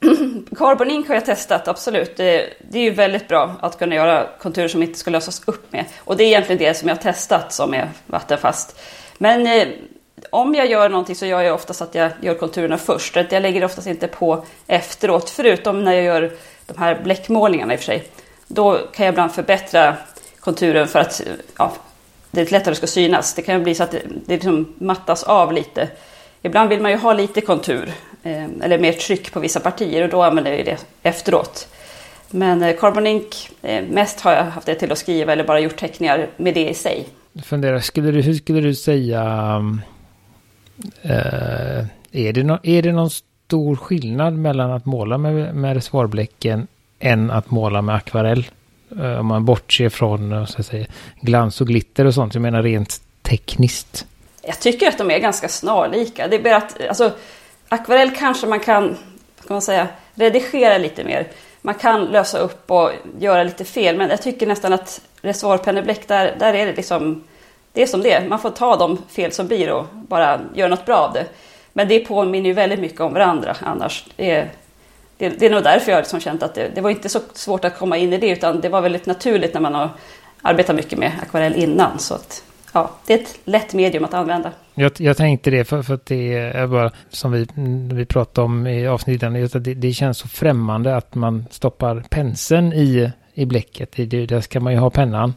Carbon 0.56 0.90
Ink 0.90 1.08
har 1.08 1.14
jag 1.14 1.26
testat, 1.26 1.68
absolut. 1.68 2.16
Det, 2.16 2.46
det, 2.70 2.78
är 2.78 2.82
ju 2.82 2.90
väldigt 2.90 3.28
bra 3.28 3.56
att 3.60 3.78
kunna 3.78 3.94
göra 3.94 4.26
konturer 4.40 4.68
som 4.68 4.82
inte 4.82 4.98
ska 4.98 5.10
lösas 5.10 5.42
upp 5.46 5.72
med. 5.72 5.84
Och 5.98 6.16
det 6.16 6.24
är 6.24 6.26
egentligen 6.26 6.58
det 6.58 6.74
som 6.74 6.88
jag 6.88 6.96
har 6.96 7.02
testat 7.02 7.52
som 7.52 7.74
är 7.74 7.90
vattenfast. 8.06 8.78
Men 9.18 9.46
eh, 9.46 9.68
om 10.30 10.54
jag 10.54 10.70
gör 10.70 10.88
någonting 10.88 11.16
så 11.16 11.26
gör 11.26 11.40
jag 11.40 11.54
oftast 11.54 11.82
att 11.82 11.94
jag 11.94 12.10
gör 12.20 12.34
konturerna 12.34 12.78
först. 12.78 13.16
Jag 13.16 13.42
lägger 13.42 13.64
oftast 13.64 13.86
inte 13.86 14.06
på 14.08 14.44
efteråt, 14.66 15.30
förutom 15.30 15.84
när 15.84 15.92
jag 15.92 16.04
gör 16.04 16.32
de 16.66 16.78
här 16.78 17.00
bläckmålningarna 17.04 17.72
i 17.72 17.76
och 17.76 17.80
för 17.80 17.86
sig. 17.86 18.04
Då 18.46 18.78
kan 18.92 19.06
jag 19.06 19.12
ibland 19.12 19.32
förbättra 19.32 19.96
konturen 20.40 20.88
för 20.88 20.98
att 20.98 21.20
ja, 21.58 21.72
det 22.30 22.50
lättare 22.50 22.74
ska 22.74 22.86
synas. 22.86 23.34
Det 23.34 23.42
kan 23.42 23.62
bli 23.62 23.74
så 23.74 23.82
att 23.82 23.90
det, 23.90 24.02
det 24.26 24.34
liksom 24.34 24.74
mattas 24.78 25.22
av 25.22 25.52
lite. 25.52 25.88
Ibland 26.42 26.68
vill 26.68 26.80
man 26.80 26.90
ju 26.90 26.96
ha 26.96 27.12
lite 27.12 27.40
kontur 27.40 27.92
eh, 28.22 28.44
eller 28.62 28.78
mer 28.78 28.92
tryck 28.92 29.32
på 29.32 29.40
vissa 29.40 29.60
partier 29.60 30.02
och 30.02 30.08
då 30.08 30.22
använder 30.22 30.52
jag 30.52 30.64
det 30.64 30.86
efteråt. 31.02 31.68
Men 32.30 32.62
eh, 32.62 32.76
Carbon 32.76 33.06
Ink, 33.06 33.50
eh, 33.62 33.84
mest 33.84 34.20
har 34.20 34.32
jag 34.32 34.44
haft 34.44 34.66
det 34.66 34.74
till 34.74 34.92
att 34.92 34.98
skriva 34.98 35.32
eller 35.32 35.44
bara 35.44 35.60
gjort 35.60 35.76
teckningar 35.76 36.26
med 36.36 36.54
det 36.54 36.68
i 36.68 36.74
sig. 36.74 37.08
Jag 37.32 37.44
funderar, 37.44 37.80
skulle 37.80 38.10
du, 38.10 38.20
hur 38.20 38.34
skulle 38.34 38.60
du 38.60 38.74
säga 38.74 39.22
mm, 39.22 39.80
Uh, 41.04 41.86
är, 42.12 42.32
det 42.32 42.42
no 42.42 42.58
är 42.62 42.82
det 42.82 42.92
någon 42.92 43.10
stor 43.10 43.76
skillnad 43.76 44.34
mellan 44.34 44.70
att 44.70 44.86
måla 44.86 45.18
med, 45.18 45.54
med 45.54 45.74
reservoarbläcken 45.74 46.66
än 46.98 47.30
att 47.30 47.50
måla 47.50 47.82
med 47.82 47.94
akvarell? 47.94 48.46
Uh, 48.96 49.20
om 49.20 49.26
man 49.26 49.44
bortser 49.44 49.88
från 49.88 50.32
uh, 50.32 50.44
så 50.44 50.60
att 50.60 50.66
säga, 50.66 50.86
glans 51.20 51.60
och 51.60 51.66
glitter 51.66 52.04
och 52.04 52.14
sånt. 52.14 52.34
Jag 52.34 52.42
menar 52.42 52.62
rent 52.62 53.00
tekniskt. 53.22 54.06
Jag 54.42 54.60
tycker 54.60 54.88
att 54.88 54.98
de 54.98 55.10
är 55.10 55.18
ganska 55.18 55.48
snarlika. 55.48 56.28
Det 56.28 56.36
är 56.36 56.42
bara 56.42 56.56
att 56.56 56.86
alltså, 56.88 57.12
akvarell 57.68 58.10
kanske 58.10 58.46
man 58.46 58.60
kan, 58.60 58.88
kan 59.46 59.54
man 59.54 59.62
säga, 59.62 59.88
redigera 60.14 60.78
lite 60.78 61.04
mer. 61.04 61.26
Man 61.62 61.74
kan 61.74 62.04
lösa 62.04 62.38
upp 62.38 62.70
och 62.70 62.90
göra 63.18 63.42
lite 63.42 63.64
fel, 63.64 63.96
men 63.96 64.10
jag 64.10 64.22
tycker 64.22 64.46
nästan 64.46 64.72
att 64.72 65.00
reservoarpennebläck, 65.22 66.08
där, 66.08 66.36
där 66.38 66.54
är 66.54 66.66
det 66.66 66.76
liksom 66.76 67.24
det 67.72 67.82
är 67.82 67.86
som 67.86 68.02
det 68.02 68.28
Man 68.28 68.38
får 68.38 68.50
ta 68.50 68.76
de 68.76 68.98
fel 69.08 69.32
som 69.32 69.46
blir 69.46 69.72
och 69.72 69.86
bara 69.92 70.40
göra 70.54 70.68
något 70.68 70.86
bra 70.86 70.96
av 70.96 71.12
det. 71.12 71.26
Men 71.72 71.88
det 71.88 71.98
påminner 71.98 72.48
ju 72.48 72.52
väldigt 72.52 72.80
mycket 72.80 73.00
om 73.00 73.12
varandra 73.12 73.56
annars. 73.60 74.04
Det 74.16 74.30
är, 74.30 74.50
det, 75.16 75.28
det 75.28 75.46
är 75.46 75.50
nog 75.50 75.62
därför 75.62 75.90
jag 75.90 75.96
har 75.96 76.02
liksom 76.02 76.20
känt 76.20 76.42
att 76.42 76.54
det, 76.54 76.70
det 76.74 76.80
var 76.80 76.90
inte 76.90 77.08
så 77.08 77.20
svårt 77.32 77.64
att 77.64 77.78
komma 77.78 77.96
in 77.96 78.12
i 78.12 78.18
det 78.18 78.28
utan 78.28 78.60
det 78.60 78.68
var 78.68 78.80
väldigt 78.80 79.06
naturligt 79.06 79.54
när 79.54 79.60
man 79.60 79.74
har 79.74 79.90
arbetat 80.42 80.76
mycket 80.76 80.98
med 80.98 81.12
akvarell 81.22 81.54
innan. 81.54 81.98
Så 81.98 82.14
att, 82.14 82.44
ja, 82.72 82.90
det 83.06 83.14
är 83.14 83.18
ett 83.18 83.38
lätt 83.44 83.74
medium 83.74 84.04
att 84.04 84.14
använda. 84.14 84.52
Jag, 84.74 84.92
jag 84.98 85.16
tänkte 85.16 85.50
det 85.50 85.64
för, 85.64 85.82
för 85.82 85.94
att 85.94 86.06
det 86.06 86.34
är 86.34 86.66
bara 86.66 86.90
som 87.10 87.32
vi, 87.32 87.46
vi 87.92 88.06
pratade 88.06 88.44
om 88.44 88.66
i 88.66 88.86
avsnittet. 88.86 89.64
Det, 89.64 89.74
det 89.74 89.92
känns 89.92 90.18
så 90.18 90.28
främmande 90.28 90.96
att 90.96 91.14
man 91.14 91.46
stoppar 91.50 92.04
penseln 92.10 92.72
i, 92.72 93.10
i 93.34 93.46
bläcket. 93.46 93.92
Det, 93.96 94.26
där 94.26 94.40
ska 94.40 94.60
man 94.60 94.72
ju 94.72 94.78
ha 94.78 94.90
pennan. 94.90 95.34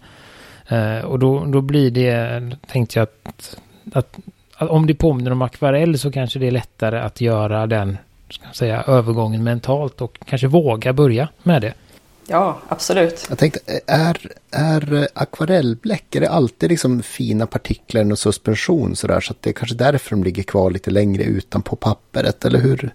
Eh, 0.67 1.05
och 1.05 1.19
då, 1.19 1.45
då 1.45 1.61
blir 1.61 1.91
det, 1.91 2.41
tänkte 2.71 2.99
jag 2.99 3.03
att, 3.03 3.57
att, 3.93 4.19
att, 4.55 4.69
om 4.69 4.87
det 4.87 4.93
påminner 4.93 5.31
om 5.31 5.41
akvarell 5.41 5.99
så 5.99 6.11
kanske 6.11 6.39
det 6.39 6.47
är 6.47 6.51
lättare 6.51 6.99
att 6.99 7.21
göra 7.21 7.67
den, 7.67 7.97
ska 8.29 8.45
säga, 8.53 8.83
övergången 8.87 9.43
mentalt 9.43 10.01
och 10.01 10.19
kanske 10.25 10.47
våga 10.47 10.93
börja 10.93 11.29
med 11.43 11.61
det. 11.61 11.73
Ja, 12.27 12.59
absolut. 12.67 13.25
Jag 13.29 13.37
tänkte, 13.37 13.59
är, 13.87 14.17
är 14.51 15.07
akvarellbläck, 15.13 16.15
är 16.15 16.21
det 16.21 16.29
alltid 16.29 16.69
liksom 16.69 17.03
fina 17.03 17.47
partiklar 17.47 18.11
och 18.11 18.19
suspension 18.19 18.95
sådär 18.95 19.19
så 19.19 19.31
att 19.31 19.41
det 19.41 19.49
är 19.49 19.53
kanske 19.53 19.75
därför 19.75 20.09
de 20.09 20.23
ligger 20.23 20.43
kvar 20.43 20.71
lite 20.71 20.91
längre 20.91 21.23
utanpå 21.23 21.75
pappret, 21.75 22.45
eller 22.45 22.59
hur? 22.59 22.93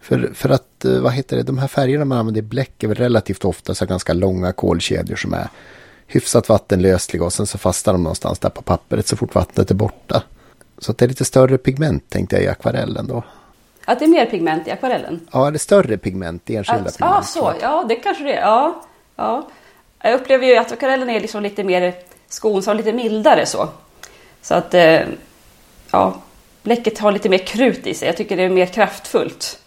För, 0.00 0.30
för 0.34 0.48
att, 0.48 0.84
eh, 0.84 0.98
vad 0.98 1.12
heter 1.12 1.36
det, 1.36 1.42
de 1.42 1.58
här 1.58 1.68
färgerna 1.68 2.04
man 2.04 2.18
använder 2.18 2.38
i 2.38 2.42
bläck 2.42 2.82
är 2.82 2.88
väl 2.88 2.96
relativt 2.96 3.44
ofta 3.44 3.74
så 3.74 3.86
ganska 3.86 4.12
långa 4.12 4.52
kolkedjor 4.52 5.16
som 5.16 5.34
är 5.34 5.48
hyfsat 6.06 6.48
vattenlösliga 6.48 7.24
och 7.24 7.32
sen 7.32 7.46
så 7.46 7.58
fastnar 7.58 7.94
de 7.94 8.02
någonstans 8.02 8.38
där 8.38 8.50
på 8.50 8.62
pappret 8.62 9.06
så 9.06 9.16
fort 9.16 9.34
vattnet 9.34 9.70
är 9.70 9.74
borta. 9.74 10.22
Så 10.78 10.90
att 10.90 10.98
det 10.98 11.04
är 11.04 11.08
lite 11.08 11.24
större 11.24 11.58
pigment 11.58 12.10
tänkte 12.10 12.36
jag 12.36 12.44
i 12.44 12.48
akvarellen 12.48 13.06
då. 13.06 13.22
Att 13.84 13.98
det 13.98 14.04
är 14.04 14.08
mer 14.08 14.26
pigment 14.26 14.68
i 14.68 14.70
akvarellen? 14.70 15.28
Ja, 15.32 15.50
det 15.50 15.56
är 15.56 15.58
större 15.58 15.98
pigment 15.98 16.50
i 16.50 16.56
enskilda 16.56 16.88
att, 16.88 16.96
pigment. 16.96 17.14
Ja, 17.16 17.22
så. 17.22 17.52
Ja, 17.60 17.84
det 17.88 17.96
kanske 17.96 18.24
det 18.24 18.32
är. 18.32 18.40
Ja, 18.40 18.82
ja. 19.16 19.48
Jag 20.02 20.14
upplever 20.14 20.46
ju 20.46 20.56
att 20.56 20.72
akvarellen 20.72 21.10
är 21.10 21.20
liksom 21.20 21.42
lite 21.42 21.64
mer 21.64 21.94
skonsam, 22.28 22.76
lite 22.76 22.92
mildare 22.92 23.46
så. 23.46 23.68
Så 24.42 24.54
att, 24.54 24.74
eh, 24.74 25.00
ja, 25.90 26.22
bläcket 26.62 26.98
har 26.98 27.12
lite 27.12 27.28
mer 27.28 27.38
krut 27.38 27.86
i 27.86 27.94
sig. 27.94 28.08
Jag 28.08 28.16
tycker 28.16 28.36
det 28.36 28.42
är 28.42 28.48
mer 28.48 28.66
kraftfullt. 28.66 29.63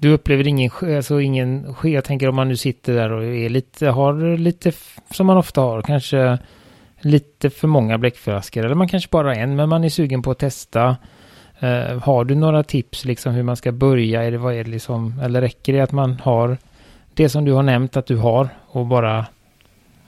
Du 0.00 0.12
upplever 0.12 0.46
ingen, 0.46 0.70
alltså 0.96 1.20
ingen, 1.20 1.74
jag 1.82 2.04
tänker 2.04 2.28
om 2.28 2.36
man 2.36 2.48
nu 2.48 2.56
sitter 2.56 2.94
där 2.94 3.12
och 3.12 3.24
är 3.24 3.48
lite, 3.48 3.86
har 3.86 4.36
lite, 4.36 4.72
som 5.10 5.26
man 5.26 5.36
ofta 5.36 5.60
har, 5.60 5.82
kanske 5.82 6.38
lite 7.00 7.50
för 7.50 7.68
många 7.68 7.98
bläckflaskor. 7.98 8.64
Eller 8.64 8.74
man 8.74 8.88
kanske 8.88 9.08
bara 9.10 9.28
har 9.28 9.34
en, 9.34 9.56
men 9.56 9.68
man 9.68 9.84
är 9.84 9.88
sugen 9.88 10.22
på 10.22 10.30
att 10.30 10.38
testa. 10.38 10.96
Uh, 11.62 11.98
har 12.02 12.24
du 12.24 12.34
några 12.34 12.62
tips 12.62 13.04
liksom 13.04 13.32
hur 13.34 13.42
man 13.42 13.56
ska 13.56 13.72
börja? 13.72 14.22
Är 14.22 14.30
det, 14.30 14.38
vad 14.38 14.54
är 14.54 14.64
det 14.64 14.70
liksom, 14.70 15.20
eller 15.24 15.40
räcker 15.40 15.72
det 15.72 15.80
att 15.80 15.92
man 15.92 16.20
har 16.22 16.56
det 17.14 17.28
som 17.28 17.44
du 17.44 17.52
har 17.52 17.62
nämnt 17.62 17.96
att 17.96 18.06
du 18.06 18.16
har 18.16 18.48
och 18.66 18.86
bara 18.86 19.26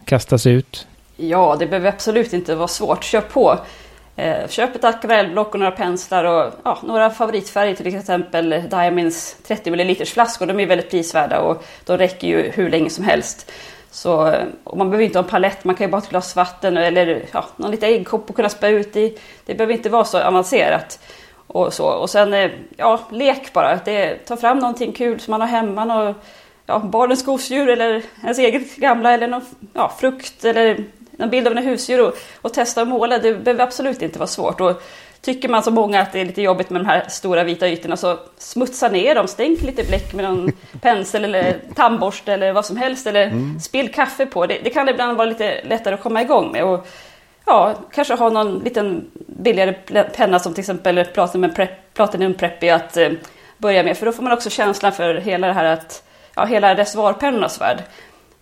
kastas 0.05 0.47
ut? 0.47 0.87
Ja, 1.17 1.57
det 1.59 1.67
behöver 1.67 1.89
absolut 1.89 2.33
inte 2.33 2.55
vara 2.55 2.69
svårt. 2.69 3.05
Kör 3.05 3.21
på. 3.21 3.59
Eh, 4.17 4.49
köp 4.49 4.77
ett 4.77 4.85
akvarellblock 4.85 5.55
och 5.55 5.61
några 5.61 5.73
penslar 5.73 6.25
och 6.25 6.53
ja, 6.65 6.79
några 6.83 7.11
favoritfärger 7.11 7.75
till 7.75 7.97
exempel 7.97 8.51
Diamonds 8.51 9.37
30 9.47 9.71
ml 9.71 10.05
flaskor. 10.07 10.47
De 10.47 10.61
är 10.61 10.67
väldigt 10.67 10.91
prisvärda 10.91 11.41
och 11.41 11.65
de 11.85 11.99
räcker 11.99 12.29
ju 12.29 12.51
hur 12.51 12.71
länge 12.71 12.91
som 12.91 13.05
helst. 13.05 13.51
Så 13.91 14.27
eh, 14.27 14.45
man 14.75 14.91
behöver 14.91 15.05
inte 15.05 15.19
ha 15.19 15.25
en 15.25 15.31
palett, 15.31 15.65
man 15.65 15.75
kan 15.75 15.87
ju 15.87 15.91
bara 15.91 15.97
ha 15.97 16.05
ett 16.05 16.11
glas 16.11 16.37
vatten 16.37 16.77
eller 16.77 17.25
ja, 17.33 17.45
någon 17.57 17.71
liten 17.71 17.89
äggkopp 17.89 18.31
att 18.31 18.37
kunna 18.37 18.49
spä 18.49 18.69
ut 18.69 18.97
i. 18.97 19.19
Det 19.47 19.55
behöver 19.55 19.75
inte 19.75 19.89
vara 19.89 20.05
så 20.05 20.19
avancerat. 20.19 20.99
Och, 21.47 21.73
så. 21.73 21.87
och 21.87 22.11
sen, 22.11 22.35
eh, 22.35 22.51
ja, 22.77 23.01
lek 23.11 23.53
bara. 23.53 23.77
Det, 23.85 24.15
ta 24.15 24.37
fram 24.37 24.59
någonting 24.59 24.93
kul 24.93 25.21
som 25.21 25.31
man 25.31 25.41
har 25.41 25.49
hemma. 25.49 25.85
Någon, 25.85 26.15
ja, 26.67 26.79
barnens 26.79 27.25
gosedjur 27.25 27.69
eller 27.69 28.03
ens 28.23 28.39
eget 28.39 28.77
gamla 28.77 29.13
eller 29.13 29.29
någon 29.29 29.45
ja, 29.73 29.93
frukt 30.01 30.45
eller 30.45 30.85
en 31.19 31.31
bild 31.31 31.47
av 31.47 31.57
en 31.57 31.65
husdjur 31.65 32.09
och, 32.09 32.17
och 32.43 32.55
testa 32.55 32.83
att 32.83 32.89
måla. 32.89 33.19
Det 33.19 33.35
behöver 33.35 33.65
absolut 33.65 34.03
inte 34.03 34.19
vara 34.19 34.27
svårt. 34.27 34.61
Och 34.61 34.83
tycker 35.21 35.49
man 35.49 35.63
som 35.63 35.75
många 35.75 36.01
att 36.01 36.13
det 36.13 36.21
är 36.21 36.25
lite 36.25 36.43
jobbigt 36.43 36.71
med 36.71 36.81
de 36.81 36.87
här 36.87 37.05
stora 37.09 37.45
vita 37.45 37.69
ytorna 37.69 37.97
så 37.97 38.19
smutsa 38.39 38.89
ner 38.89 39.15
dem. 39.15 39.29
Stänk 39.29 39.63
lite 39.63 39.85
bläck 39.85 40.13
med 40.13 40.25
någon 40.25 40.53
pensel 40.81 41.25
eller 41.25 41.57
tandborste 41.75 42.33
eller 42.33 42.53
vad 42.53 42.67
som 42.67 42.77
helst. 42.77 43.07
Eller 43.07 43.27
mm. 43.27 43.61
spill 43.61 43.93
kaffe 43.93 44.27
på. 44.27 44.47
Det, 44.47 44.59
det, 44.65 44.71
kan 44.71 44.89
ibland 44.89 45.17
vara 45.17 45.29
lite 45.29 45.65
lättare 45.65 45.95
att 45.95 46.03
komma 46.03 46.23
igång 46.23 46.53
med. 46.53 46.65
Och, 46.65 46.87
ja, 47.47 47.75
kanske 47.93 48.15
ha 48.15 48.31
någon 48.31 48.59
liten 48.59 49.11
billigare 49.27 49.73
penna 50.05 50.39
som 50.39 50.55
till 50.55 50.61
exempel 50.61 51.05
Platinum, 51.05 51.55
Prep, 51.55 51.95
Platinum 51.95 52.35
Preppy 52.35 52.69
att 52.69 52.97
eh, 52.97 53.11
börja 53.59 53.83
med. 53.83 53.99
För 53.99 54.07
då 54.07 54.13
får 54.13 54.23
man 54.23 54.33
också 54.33 54.51
känslan 54.51 54.93
för 54.93 55.15
hela 55.15 55.47
det 55.47 55.53
här 55.53 55.65
att, 55.65 56.03
ja, 56.35 56.45
hela 56.45 56.75
reservoarpennornas 56.75 57.61
värld. 57.61 57.83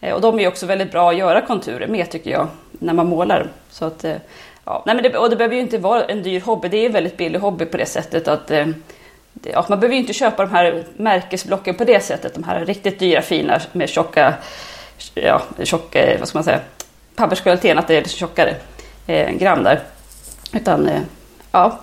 Eh, 0.00 0.14
och 0.14 0.20
de 0.20 0.40
är 0.40 0.48
också 0.48 0.66
väldigt 0.66 0.92
bra 0.92 1.10
att 1.10 1.16
göra 1.16 1.40
konturer 1.40 1.86
med 1.86 2.10
tycker 2.10 2.30
jag, 2.30 2.48
när 2.70 2.92
man 2.92 3.06
målar. 3.06 3.46
Så 3.70 3.84
att, 3.84 4.04
eh, 4.04 4.16
ja. 4.64 4.82
Nej, 4.86 4.94
men 4.94 5.04
det, 5.04 5.18
och 5.18 5.30
det 5.30 5.36
behöver 5.36 5.54
ju 5.54 5.60
inte 5.60 5.78
vara 5.78 6.04
en 6.04 6.22
dyr 6.22 6.40
hobby, 6.40 6.68
det 6.68 6.76
är 6.76 6.86
en 6.86 6.92
väldigt 6.92 7.16
billig 7.16 7.38
hobby 7.38 7.64
på 7.64 7.76
det 7.76 7.86
sättet 7.86 8.28
att 8.28 8.50
eh, 8.50 8.66
det, 9.32 9.50
ja, 9.50 9.66
man 9.68 9.80
behöver 9.80 9.94
ju 9.94 10.00
inte 10.00 10.12
köpa 10.12 10.46
de 10.46 10.52
här 10.52 10.84
märkesblocken 10.96 11.74
på 11.74 11.84
det 11.84 12.00
sättet, 12.00 12.34
de 12.34 12.44
här 12.44 12.64
riktigt 12.64 12.98
dyra 12.98 13.22
fina 13.22 13.60
med 13.72 13.88
tjocka, 13.88 14.34
ja, 15.14 15.42
tjocka, 15.62 16.16
vad 16.18 16.28
ska 16.28 16.38
man 16.38 16.44
säga, 16.44 16.60
papperskvaliteten, 17.16 17.78
att 17.78 17.88
det 17.88 17.96
är 17.96 18.00
lite 18.00 18.16
tjockare 18.16 18.54
eh, 19.06 19.30
gram 19.30 19.62
där. 19.62 19.80
Utan, 20.52 20.88
eh, 20.88 21.00
ja. 21.52 21.78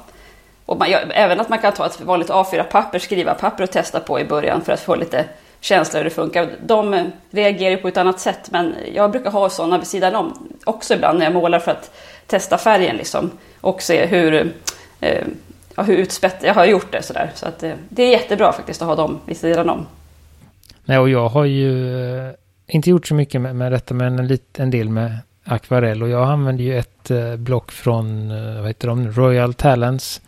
Och 0.65 0.77
man, 0.77 0.91
ja, 0.91 0.99
även 1.09 1.39
att 1.39 1.49
man 1.49 1.59
kan 1.59 1.73
ta 1.73 1.85
ett 1.85 2.01
vanligt 2.01 2.29
A4-papper, 2.29 2.99
skriva 2.99 3.33
papper 3.33 3.63
och 3.63 3.71
testa 3.71 3.99
på 3.99 4.19
i 4.19 4.25
början 4.25 4.61
för 4.61 4.73
att 4.73 4.79
få 4.79 4.95
lite 4.95 5.25
känsla 5.67 5.99
hur 5.99 6.03
det 6.03 6.09
funkar. 6.09 6.49
De 6.65 7.11
reagerar 7.29 7.71
ju 7.71 7.77
på 7.77 7.87
ett 7.87 7.97
annat 7.97 8.19
sätt 8.19 8.51
men 8.51 8.75
jag 8.93 9.11
brukar 9.11 9.31
ha 9.31 9.49
sådana 9.49 9.77
vid 9.77 9.87
sidan 9.87 10.15
om 10.15 10.49
också 10.63 10.93
ibland 10.93 11.19
när 11.19 11.25
jag 11.25 11.33
målar 11.33 11.59
för 11.59 11.71
att 11.71 11.91
testa 12.27 12.57
färgen 12.57 12.97
liksom 12.97 13.31
och 13.61 13.81
se 13.81 14.05
hur, 14.05 14.53
eh, 14.99 15.25
hur 15.77 15.97
utspätt 15.97 16.35
jag 16.41 16.53
har 16.53 16.65
gjort 16.65 16.91
det 16.91 17.01
sådär. 17.01 17.31
Så 17.35 17.47
att 17.47 17.63
eh, 17.63 17.71
det 17.89 18.03
är 18.03 18.11
jättebra 18.11 18.53
faktiskt 18.53 18.81
att 18.81 18.87
ha 18.87 18.95
dem 18.95 19.19
vid 19.25 19.37
sidan 19.37 19.69
om. 19.69 19.85
Nej, 20.85 20.97
och 20.97 21.09
jag 21.09 21.29
har 21.29 21.45
ju 21.45 21.95
eh, 22.27 22.33
inte 22.67 22.89
gjort 22.89 23.07
så 23.07 23.15
mycket 23.15 23.41
med, 23.41 23.55
med 23.55 23.71
detta 23.71 23.93
men 23.93 24.19
en, 24.19 24.27
lit, 24.27 24.59
en 24.59 24.69
del 24.69 24.89
med 24.89 25.17
akvarell 25.43 26.03
och 26.03 26.09
jag 26.09 26.29
använder 26.29 26.63
ju 26.63 26.77
ett 26.77 27.11
eh, 27.11 27.35
block 27.35 27.71
från, 27.71 28.31
eh, 28.31 28.59
vad 28.59 28.67
heter 28.67 28.87
de, 28.87 29.11
Royal 29.11 29.53
Talents. 29.53 30.21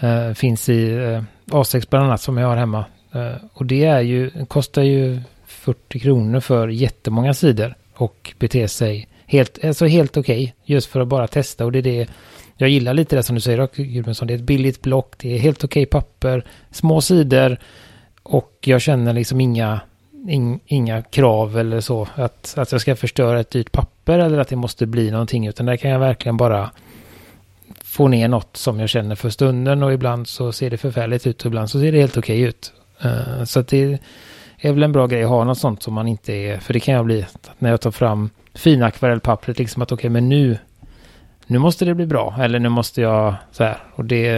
Eh, 0.00 0.32
finns 0.32 0.68
i 0.68 0.92
eh, 0.92 1.22
A6 1.50 1.86
bland 1.90 2.06
annat 2.06 2.20
som 2.20 2.38
jag 2.38 2.48
har 2.48 2.56
hemma. 2.56 2.84
Eh, 3.16 3.36
och 3.52 3.66
det 3.66 3.84
är 3.84 4.00
ju, 4.00 4.30
kostar 4.48 4.82
ju 4.82 5.20
40 5.46 5.98
kronor 5.98 6.40
för 6.40 6.68
jättemånga 6.68 7.34
sidor 7.34 7.74
och 7.94 8.34
beter 8.38 8.66
sig 8.66 9.08
helt, 9.26 9.64
alltså 9.64 9.86
helt 9.86 10.16
okej. 10.16 10.42
Okay, 10.42 10.52
just 10.64 10.86
för 10.86 11.00
att 11.00 11.08
bara 11.08 11.26
testa 11.26 11.64
och 11.64 11.72
det 11.72 11.78
är 11.78 11.82
det 11.82 12.08
jag 12.56 12.70
gillar 12.70 12.94
lite 12.94 13.16
det 13.16 13.22
som 13.22 13.34
du 13.34 13.40
säger 13.40 13.68
Gudmundsson. 13.74 14.28
Det 14.28 14.34
är 14.34 14.38
ett 14.38 14.42
billigt 14.42 14.82
block, 14.82 15.14
det 15.18 15.34
är 15.34 15.38
helt 15.38 15.64
okej 15.64 15.82
okay 15.82 16.00
papper, 16.00 16.44
små 16.70 17.00
sidor 17.00 17.58
och 18.22 18.52
jag 18.60 18.80
känner 18.80 19.12
liksom 19.12 19.40
inga, 19.40 19.80
in, 20.28 20.60
inga 20.66 21.02
krav 21.02 21.58
eller 21.58 21.80
så 21.80 22.08
att, 22.14 22.54
att 22.56 22.72
jag 22.72 22.80
ska 22.80 22.96
förstöra 22.96 23.40
ett 23.40 23.50
dyrt 23.50 23.72
papper 23.72 24.18
eller 24.18 24.38
att 24.38 24.48
det 24.48 24.56
måste 24.56 24.86
bli 24.86 25.10
någonting 25.10 25.46
utan 25.46 25.66
där 25.66 25.76
kan 25.76 25.90
jag 25.90 25.98
verkligen 25.98 26.36
bara 26.36 26.70
få 27.84 28.08
ner 28.08 28.28
något 28.28 28.56
som 28.56 28.80
jag 28.80 28.88
känner 28.88 29.14
för 29.14 29.30
stunden 29.30 29.82
och 29.82 29.92
ibland 29.92 30.28
så 30.28 30.52
ser 30.52 30.70
det 30.70 30.76
förfärligt 30.76 31.26
ut 31.26 31.40
och 31.40 31.46
ibland 31.46 31.70
så 31.70 31.80
ser 31.80 31.92
det 31.92 32.00
helt 32.00 32.16
okej 32.16 32.38
okay 32.40 32.48
ut. 32.48 32.72
Uh, 33.04 33.44
så 33.44 33.60
att 33.60 33.68
det 33.68 33.98
är 34.58 34.72
väl 34.72 34.82
en 34.82 34.92
bra 34.92 35.06
grej 35.06 35.22
att 35.22 35.28
ha 35.28 35.44
något 35.44 35.58
sånt 35.58 35.82
som 35.82 35.94
man 35.94 36.08
inte 36.08 36.32
är, 36.32 36.58
för 36.58 36.72
det 36.72 36.80
kan 36.80 36.94
jag 36.94 37.04
bli 37.04 37.26
när 37.58 37.70
jag 37.70 37.80
tar 37.80 37.90
fram 37.90 38.30
fina 38.54 38.86
akvarellpappret 38.86 39.58
liksom 39.58 39.82
att 39.82 39.92
okej 39.92 40.00
okay, 40.00 40.10
men 40.10 40.28
nu 40.28 40.58
nu 41.46 41.58
måste 41.58 41.84
det 41.84 41.94
bli 41.94 42.06
bra 42.06 42.36
eller 42.40 42.58
nu 42.58 42.68
måste 42.68 43.00
jag 43.00 43.34
så 43.52 43.64
här 43.64 43.78
och 43.94 44.04
det 44.04 44.28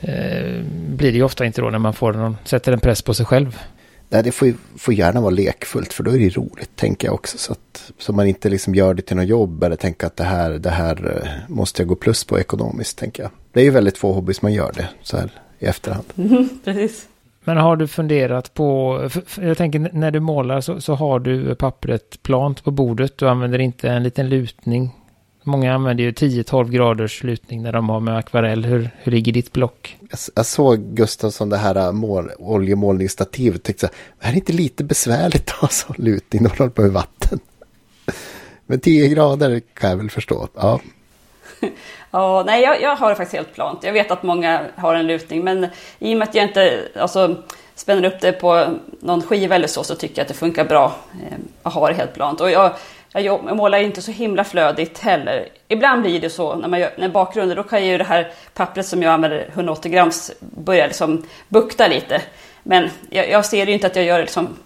eh, 0.00 0.62
blir 0.88 1.12
det 1.12 1.18
ju 1.18 1.22
ofta 1.22 1.46
inte 1.46 1.60
då 1.60 1.70
när 1.70 1.78
man 1.78 1.94
får 1.94 2.12
någon, 2.12 2.36
sätter 2.44 2.72
en 2.72 2.80
press 2.80 3.02
på 3.02 3.14
sig 3.14 3.26
själv. 3.26 3.58
Nej, 4.08 4.22
det 4.22 4.32
får, 4.32 4.48
ju, 4.48 4.54
får 4.76 4.94
gärna 4.94 5.20
vara 5.20 5.30
lekfullt 5.30 5.92
för 5.92 6.04
då 6.04 6.10
är 6.10 6.18
det 6.18 6.36
roligt 6.36 6.76
tänker 6.76 7.08
jag 7.08 7.14
också. 7.14 7.38
Så 7.38 7.52
att 7.52 7.92
så 7.98 8.12
man 8.12 8.26
inte 8.26 8.48
liksom 8.48 8.74
gör 8.74 8.94
det 8.94 9.02
till 9.02 9.16
något 9.16 9.26
jobb 9.26 9.62
eller 9.62 9.76
tänker 9.76 10.06
att 10.06 10.16
det 10.16 10.24
här, 10.24 10.50
det 10.50 10.70
här 10.70 11.22
eh, 11.22 11.54
måste 11.54 11.82
jag 11.82 11.88
gå 11.88 11.94
plus 11.94 12.24
på 12.24 12.38
ekonomiskt 12.38 12.98
tänker 12.98 13.22
jag. 13.22 13.32
Det 13.52 13.60
är 13.60 13.64
ju 13.64 13.70
väldigt 13.70 13.98
få 13.98 14.12
hobbys 14.12 14.42
man 14.42 14.52
gör 14.52 14.72
det 14.76 14.88
så 15.02 15.16
här 15.16 15.30
i 15.58 15.66
efterhand. 15.66 16.04
Mm, 16.16 16.48
precis. 16.64 17.06
Men 17.48 17.56
har 17.56 17.76
du 17.76 17.88
funderat 17.88 18.54
på, 18.54 19.00
jag 19.40 19.56
tänker 19.58 19.90
när 19.92 20.10
du 20.10 20.20
målar 20.20 20.60
så, 20.60 20.80
så 20.80 20.94
har 20.94 21.20
du 21.20 21.54
pappret 21.54 22.22
plant 22.22 22.64
på 22.64 22.70
bordet. 22.70 23.18
Du 23.18 23.28
använder 23.28 23.58
inte 23.58 23.88
en 23.88 24.02
liten 24.02 24.28
lutning. 24.28 24.90
Många 25.44 25.74
använder 25.74 26.04
ju 26.04 26.10
10-12 26.10 26.70
graders 26.70 27.22
lutning 27.22 27.62
när 27.62 27.72
de 27.72 27.88
har 27.88 28.00
med 28.00 28.16
akvarell. 28.16 28.64
Hur, 28.64 28.90
hur 28.98 29.12
ligger 29.12 29.32
ditt 29.32 29.52
block? 29.52 29.96
Jag, 30.00 30.18
jag 30.34 30.46
såg 30.46 30.78
Gustavsson 30.78 31.48
det 31.48 31.56
här 31.56 31.76
äh, 31.76 31.92
mål, 31.92 32.30
oljemålningsstativet 32.38 33.58
och 33.58 33.64
tänkte 33.64 33.86
så 33.86 33.92
här, 33.92 33.94
det 34.18 34.26
här 34.26 34.32
är 34.32 34.36
inte 34.36 34.52
lite 34.52 34.84
besvärligt 34.84 35.50
att 35.50 35.56
ha 35.56 35.68
sån 35.68 35.96
lutning 35.98 36.42
när 36.42 36.50
man 36.50 36.58
håller 36.58 36.70
på 36.70 36.82
med 36.82 36.92
vatten. 36.92 37.38
Men 38.66 38.80
10 38.80 39.08
grader 39.08 39.60
kan 39.74 39.90
jag 39.90 39.96
väl 39.96 40.10
förstå. 40.10 40.48
Ja. 40.54 40.80
Ja, 42.10 42.42
nej, 42.46 42.62
jag, 42.62 42.82
jag 42.82 42.96
har 42.96 43.08
det 43.08 43.14
faktiskt 43.16 43.36
helt 43.36 43.54
plant. 43.54 43.84
Jag 43.84 43.92
vet 43.92 44.10
att 44.10 44.22
många 44.22 44.60
har 44.76 44.94
en 44.94 45.06
lutning, 45.06 45.44
men 45.44 45.66
i 45.98 46.14
och 46.14 46.18
med 46.18 46.28
att 46.28 46.34
jag 46.34 46.44
inte 46.44 46.88
alltså, 47.00 47.36
spänner 47.74 48.04
upp 48.04 48.20
det 48.20 48.32
på 48.32 48.66
någon 49.00 49.22
skiva 49.22 49.54
eller 49.54 49.68
så, 49.68 49.84
så 49.84 49.94
tycker 49.94 50.18
jag 50.18 50.22
att 50.22 50.28
det 50.28 50.34
funkar 50.34 50.64
bra 50.64 50.92
eh, 51.12 51.38
att 51.62 51.74
ha 51.74 51.88
det 51.88 51.94
helt 51.94 52.14
plant. 52.14 52.40
Och 52.40 52.50
jag, 52.50 52.72
jag 53.12 53.56
målar 53.56 53.78
inte 53.78 54.02
så 54.02 54.10
himla 54.10 54.44
flödigt 54.44 54.98
heller. 54.98 55.48
Ibland 55.68 56.02
blir 56.02 56.20
det 56.20 56.30
så 56.30 56.54
när 56.54 56.68
man 56.68 56.80
gör 56.80 56.90
när 56.96 57.08
bakgrunden, 57.08 57.56
då 57.56 57.62
kan 57.62 57.86
ju 57.86 57.98
det 57.98 58.04
här 58.04 58.32
pappret 58.54 58.86
som 58.86 59.02
jag 59.02 59.12
använder, 59.12 59.48
180 59.52 59.92
grams, 59.92 60.32
börja 60.40 60.86
liksom 60.86 61.26
bukta 61.48 61.88
lite. 61.88 62.22
Men 62.62 62.90
jag, 63.10 63.30
jag 63.30 63.44
ser 63.44 63.66
ju 63.66 63.72
inte 63.72 63.86
att 63.86 63.96
jag 63.96 64.04
gör 64.04 64.20
liksom 64.20 64.56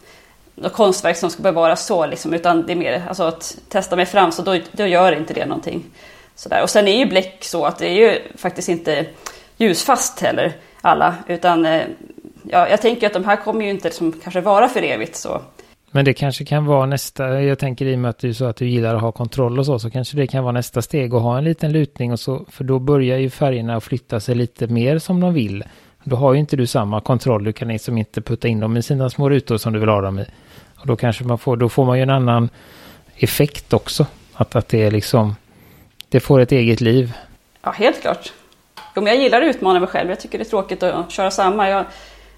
något 0.55 0.73
konstverk 0.73 1.17
som 1.17 1.31
ska 1.31 1.43
bevaras 1.43 1.87
så, 1.87 2.07
liksom, 2.07 2.35
utan 2.35 2.67
det 2.67 2.73
är 2.73 2.77
mer 2.77 3.03
alltså, 3.09 3.23
att 3.23 3.57
testa 3.69 3.97
mig 3.97 4.07
fram, 4.07 4.33
så 4.33 4.43
då, 4.43 4.59
då 4.73 4.87
gör 4.87 5.13
inte 5.13 5.35
det 5.35 5.47
någonting. 5.47 5.85
Sådär. 6.43 6.63
Och 6.63 6.71
sen 6.71 6.89
är 6.89 6.99
ju 6.99 7.07
bläck 7.07 7.45
så 7.45 7.65
att 7.65 7.79
det 7.79 7.87
är 7.87 7.95
ju 7.95 8.19
faktiskt 8.37 8.69
inte 8.69 9.07
ljusfast 9.57 10.21
heller 10.21 10.53
alla, 10.81 11.15
utan 11.27 11.67
eh, 11.67 11.83
ja, 12.51 12.69
jag 12.69 12.81
tänker 12.81 13.07
att 13.07 13.13
de 13.13 13.25
här 13.25 13.37
kommer 13.37 13.65
ju 13.65 13.71
inte 13.71 13.89
liksom, 13.89 14.13
kanske 14.23 14.41
vara 14.41 14.69
för 14.69 14.83
evigt. 14.83 15.17
Så. 15.17 15.43
Men 15.91 16.05
det 16.05 16.15
kanske 16.15 16.45
kan 16.45 16.67
vara 16.67 16.87
nästa, 16.87 17.43
jag 17.43 17.59
tänker 17.59 17.87
i 17.87 17.95
och 17.95 17.99
med 17.99 18.09
att 18.09 18.19
du 18.19 18.35
sa 18.35 18.49
att 18.49 18.57
du 18.57 18.69
gillar 18.69 18.95
att 18.95 19.01
ha 19.01 19.13
kontroll 19.13 19.59
och 19.59 19.67
så, 19.67 19.79
så 19.79 19.91
kanske 19.91 20.17
det 20.17 20.27
kan 20.27 20.45
vara 20.45 20.53
nästa 20.53 20.83
steg 20.83 21.15
att 21.15 21.23
ha 21.23 21.39
en 21.39 21.45
liten 21.45 21.73
lutning 21.73 22.13
och 22.13 22.21
så, 22.21 22.47
för 22.51 22.65
då 22.65 22.79
börjar 22.79 23.19
ju 23.19 23.31
färgerna 23.31 23.77
att 23.77 23.85
flytta 23.85 24.21
sig 24.21 24.35
lite 24.35 24.67
mer 24.67 24.99
som 24.99 25.21
de 25.21 25.35
vill. 25.35 25.65
Då 26.05 26.17
har 26.17 26.33
ju 26.33 26.41
inte 26.41 26.57
du 26.57 26.67
samma 26.67 27.01
kontroll, 27.01 27.45
du 27.45 27.53
kan 27.53 27.69
liksom 27.69 27.99
inte 27.99 28.21
putta 28.21 28.49
in 28.49 28.61
dem 28.61 28.77
i 28.77 28.83
sina 28.83 29.11
små 29.11 29.31
rutor 29.31 29.57
som 29.57 29.73
du 29.73 29.79
vill 29.79 29.89
ha 29.89 30.01
dem 30.01 30.19
i. 30.19 30.25
Och 30.77 30.87
då 30.87 30.97
kanske 30.97 31.25
man 31.25 31.39
får, 31.39 31.57
då 31.57 31.69
får 31.69 31.85
man 31.85 31.97
ju 31.97 32.03
en 32.03 32.11
annan 32.11 32.49
effekt 33.17 33.73
också. 33.73 34.07
Att, 34.35 34.57
att 34.57 34.69
det 34.69 34.83
är 34.83 34.91
liksom 34.91 35.35
det 36.13 36.21
får 36.21 36.41
ett 36.41 36.53
eget 36.53 36.81
liv. 36.81 37.13
Ja, 37.63 37.71
helt 37.71 38.01
klart. 38.01 38.33
Jo, 38.95 39.03
men 39.03 39.07
jag 39.07 39.23
gillar 39.23 39.43
att 39.43 39.57
utmana 39.57 39.81
mig 39.81 39.89
själv. 39.89 40.11
Jag 40.11 40.21
tycker 40.21 40.39
det 40.39 40.45
är 40.45 40.49
tråkigt 40.51 40.83
att 40.83 41.11
köra 41.11 41.31
samma. 41.31 41.69
Jag, 41.69 41.85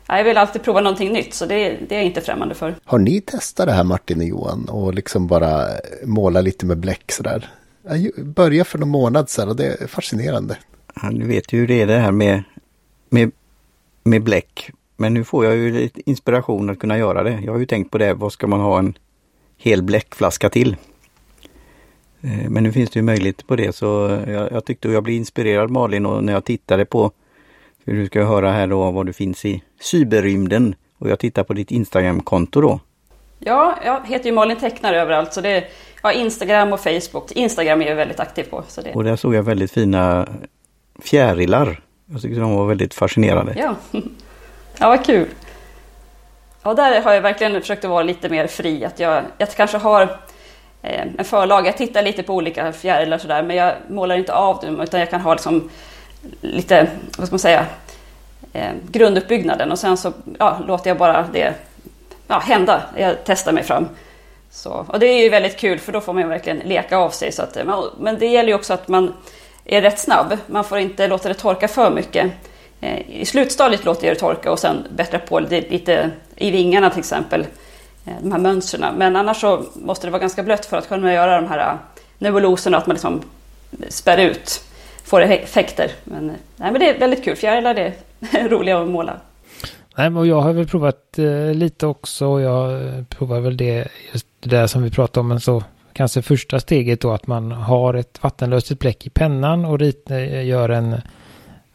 jag 0.07 0.25
vill 0.25 0.37
alltid 0.37 0.63
prova 0.63 0.81
någonting 0.81 1.13
nytt, 1.13 1.35
så 1.35 1.47
det, 1.47 1.77
det 1.89 1.95
är 1.95 1.99
jag 1.99 2.05
inte 2.05 2.21
främmande 2.21 2.55
för. 2.55 2.75
Har 2.85 2.99
ni 2.99 3.21
testat 3.21 3.67
det 3.67 3.73
här 3.73 3.85
Martin 3.85 4.21
och 4.21 4.27
Johan 4.27 4.69
och 4.69 4.95
liksom 4.95 5.27
bara 5.27 5.67
måla 6.05 6.41
lite 6.41 6.67
med 6.67 6.79
bläck 6.79 7.13
sådär? 7.13 7.51
Jag 7.83 8.27
började 8.27 8.65
för 8.65 8.79
någon 8.79 8.89
månad 8.89 9.31
sedan 9.31 9.49
och 9.49 9.57
det 9.57 9.67
är 9.67 9.87
fascinerande. 9.87 10.57
Ja, 11.03 11.11
du 11.11 11.27
vet 11.27 11.53
ju 11.53 11.59
hur 11.59 11.67
det 11.67 11.83
är 11.83 11.87
det 11.87 11.99
här 11.99 12.13
med, 12.13 12.43
med, 13.09 13.33
med 14.05 14.23
bläck. 14.23 14.71
Men 14.97 15.15
nu 15.15 15.25
får 15.25 15.45
jag 15.45 15.57
ju 15.57 15.73
lite 15.73 16.11
inspiration 16.11 16.71
att 16.71 16.79
kunna 16.79 16.99
göra 16.99 17.23
det. 17.23 17.41
Jag 17.45 17.53
har 17.53 17.59
ju 17.59 17.67
tänkt 17.67 17.91
på 17.91 17.99
det, 17.99 18.15
vad 18.15 18.33
ska 18.33 18.47
man 18.47 18.61
ha 18.61 18.79
en 18.79 18.99
hel 19.57 19.83
bläckflaska 19.83 20.51
till? 20.51 20.77
Eh, 22.25 22.51
men 22.51 22.63
nu 22.63 22.73
finns 22.73 22.91
det 22.91 22.99
ju 22.99 23.03
möjlighet 23.03 23.47
på 23.47 23.57
det 23.57 23.77
så 23.77 24.21
jag, 24.27 24.53
jag 24.53 24.65
tyckte 24.65 24.89
jag 24.89 25.03
blev 25.03 25.17
inspirerad 25.17 25.71
Malin 25.71 26.07
och 26.07 26.25
när 26.25 26.33
jag 26.33 26.45
tittade 26.45 26.85
på, 26.85 27.11
för 27.85 27.93
du 27.93 28.07
ska 28.07 28.25
höra 28.25 28.53
här 28.53 28.67
då 28.67 28.91
vad 28.91 29.07
du 29.07 29.13
finns 29.13 29.45
i 29.45 29.63
cyberrymden 29.81 30.75
och 30.99 31.11
jag 31.11 31.19
tittar 31.19 31.45
på 31.45 31.53
ditt 31.53 31.71
Instagramkonto 31.71 32.61
då. 32.61 32.81
Ja, 33.39 33.79
jag 33.85 34.07
heter 34.07 34.27
ju 34.27 34.33
Malin 34.33 34.57
Tecknar 34.57 34.93
överallt 34.93 35.33
så 35.33 35.41
det 35.41 35.49
är 35.49 35.65
ja, 36.03 36.13
Instagram 36.13 36.73
och 36.73 36.81
Facebook. 36.81 37.33
Instagram 37.33 37.83
är 37.83 37.87
jag 37.87 37.97
väldigt 37.97 38.21
aktiv 38.21 38.45
på. 38.45 38.63
Så 38.69 38.81
det... 38.81 38.93
Och 38.93 39.05
där 39.05 39.17
såg 39.17 39.35
jag 39.35 39.43
väldigt 39.43 39.73
fina 39.73 40.29
fjärilar. 41.03 41.81
Jag 42.07 42.23
tyckte 42.23 42.41
de 42.41 42.55
var 42.55 42.67
väldigt 42.67 42.95
fascinerande. 42.95 43.55
Ja, 43.57 43.77
ja 44.79 44.89
vad 44.89 45.05
kul. 45.05 45.29
Ja, 46.63 46.75
där 46.75 47.03
har 47.03 47.13
jag 47.13 47.23
verkligen 47.23 47.61
försökt 47.61 47.85
att 47.85 47.91
vara 47.91 48.03
lite 48.03 48.29
mer 48.29 48.47
fri. 48.47 48.85
Att 48.85 49.01
jag, 49.01 49.23
jag 49.39 49.51
kanske 49.51 49.79
har 49.79 50.19
Eh, 50.85 51.07
en 51.19 51.25
förlag. 51.25 51.67
Jag 51.67 51.77
tittar 51.77 52.03
lite 52.03 52.23
på 52.23 52.35
olika 52.35 52.73
fjärilar 52.73 53.19
sådär 53.19 53.43
men 53.43 53.57
jag 53.57 53.75
målar 53.89 54.17
inte 54.17 54.35
av 54.35 54.61
dem 54.61 54.81
utan 54.81 55.01
jag 55.01 55.11
kan 55.11 55.21
ha 55.21 55.33
liksom 55.33 55.71
lite, 56.41 56.87
vad 57.19 57.27
ska 57.27 57.35
man 57.35 57.39
säga, 57.39 57.67
eh, 58.53 58.73
grunduppbyggnaden 58.91 59.73
och 59.73 59.79
sen 59.79 59.97
så 59.97 60.13
ja, 60.39 60.59
låter 60.67 60.91
jag 60.91 60.99
bara 60.99 61.29
det 61.33 61.55
ja, 62.27 62.39
hända. 62.39 62.83
Jag 62.97 63.17
testar 63.25 63.53
mig 63.53 63.63
fram. 63.63 63.89
Så, 64.51 64.87
och 64.89 64.99
det 64.99 65.07
är 65.07 65.23
ju 65.23 65.29
väldigt 65.29 65.57
kul 65.57 65.79
för 65.79 65.93
då 65.93 66.01
får 66.01 66.13
man 66.13 66.29
verkligen 66.29 66.59
leka 66.59 66.97
av 66.97 67.11
sig. 67.11 67.33
Så 67.33 67.43
att, 67.43 67.57
eh, 67.57 67.85
men 67.99 68.19
det 68.19 68.27
gäller 68.27 68.49
ju 68.49 68.55
också 68.55 68.75
att 68.75 68.89
man 68.89 69.15
är 69.65 69.83
rätt 69.83 69.99
snabb. 69.99 70.39
Man 70.47 70.65
får 70.65 70.79
inte 70.79 71.07
låta 71.07 71.29
det 71.29 71.35
torka 71.35 71.69
för 71.69 71.91
mycket. 71.91 72.33
Eh, 72.81 73.11
I 73.21 73.25
slutstadiet 73.25 73.85
låter 73.85 74.07
jag 74.07 74.17
det 74.17 74.21
torka 74.21 74.53
och 74.53 74.59
sen 74.59 74.87
bättra 74.97 75.19
på 75.19 75.41
lite 75.41 76.11
i 76.37 76.51
vingarna 76.51 76.91
till 76.91 76.99
exempel. 76.99 77.47
Eh, 78.05 78.15
de 78.21 78.33
här 78.33 78.39
mönstren. 78.39 78.95
Men 78.95 79.17
annars 79.17 79.41
så 79.41 79.65
måste 79.75 80.07
det 80.07 80.11
vara 80.11 80.21
ganska 80.21 80.43
blött 80.43 80.67
för 80.67 80.77
att 80.77 80.89
kunna 80.89 81.13
göra 81.13 81.41
de 81.41 81.47
här 81.47 81.59
eh, 81.59 81.79
nebuloserna, 82.19 82.77
att 82.77 82.87
man 82.87 82.95
liksom 82.95 83.23
spär 83.89 84.19
ut, 84.19 84.65
får 85.05 85.21
effekter. 85.21 85.91
Men, 86.05 86.31
eh, 86.31 86.37
nej, 86.57 86.73
men 86.73 86.81
det 86.81 86.89
är 86.91 86.99
väldigt 86.99 87.25
kul, 87.25 87.37
fjärilar 87.37 87.75
är 87.75 87.93
roliga 88.49 88.79
att 88.79 88.89
måla. 88.89 89.21
Nej, 89.97 90.11
men 90.11 90.29
jag 90.29 90.41
har 90.41 90.53
väl 90.53 90.69
provat 90.69 91.19
eh, 91.19 91.55
lite 91.55 91.87
också. 91.87 92.41
Jag 92.41 92.87
eh, 92.87 93.05
provar 93.05 93.41
väl 93.41 93.57
det, 93.57 93.89
just 94.13 94.27
det 94.41 94.51
där 94.51 94.67
som 94.67 94.83
vi 94.83 94.91
pratade 94.91 95.21
om, 95.21 95.29
men 95.29 95.41
så 95.41 95.63
kanske 95.93 96.23
första 96.23 96.61
steget 96.61 97.01
då 97.01 97.13
att 97.13 97.27
man 97.27 97.53
har 97.53 97.95
ett 97.95 98.23
vattenlöst 98.23 98.79
bläck 98.79 99.07
i 99.07 99.11
pennan 99.11 99.65
och 99.65 99.79
rit, 99.79 100.11
gör 100.45 100.69
en, 100.69 101.01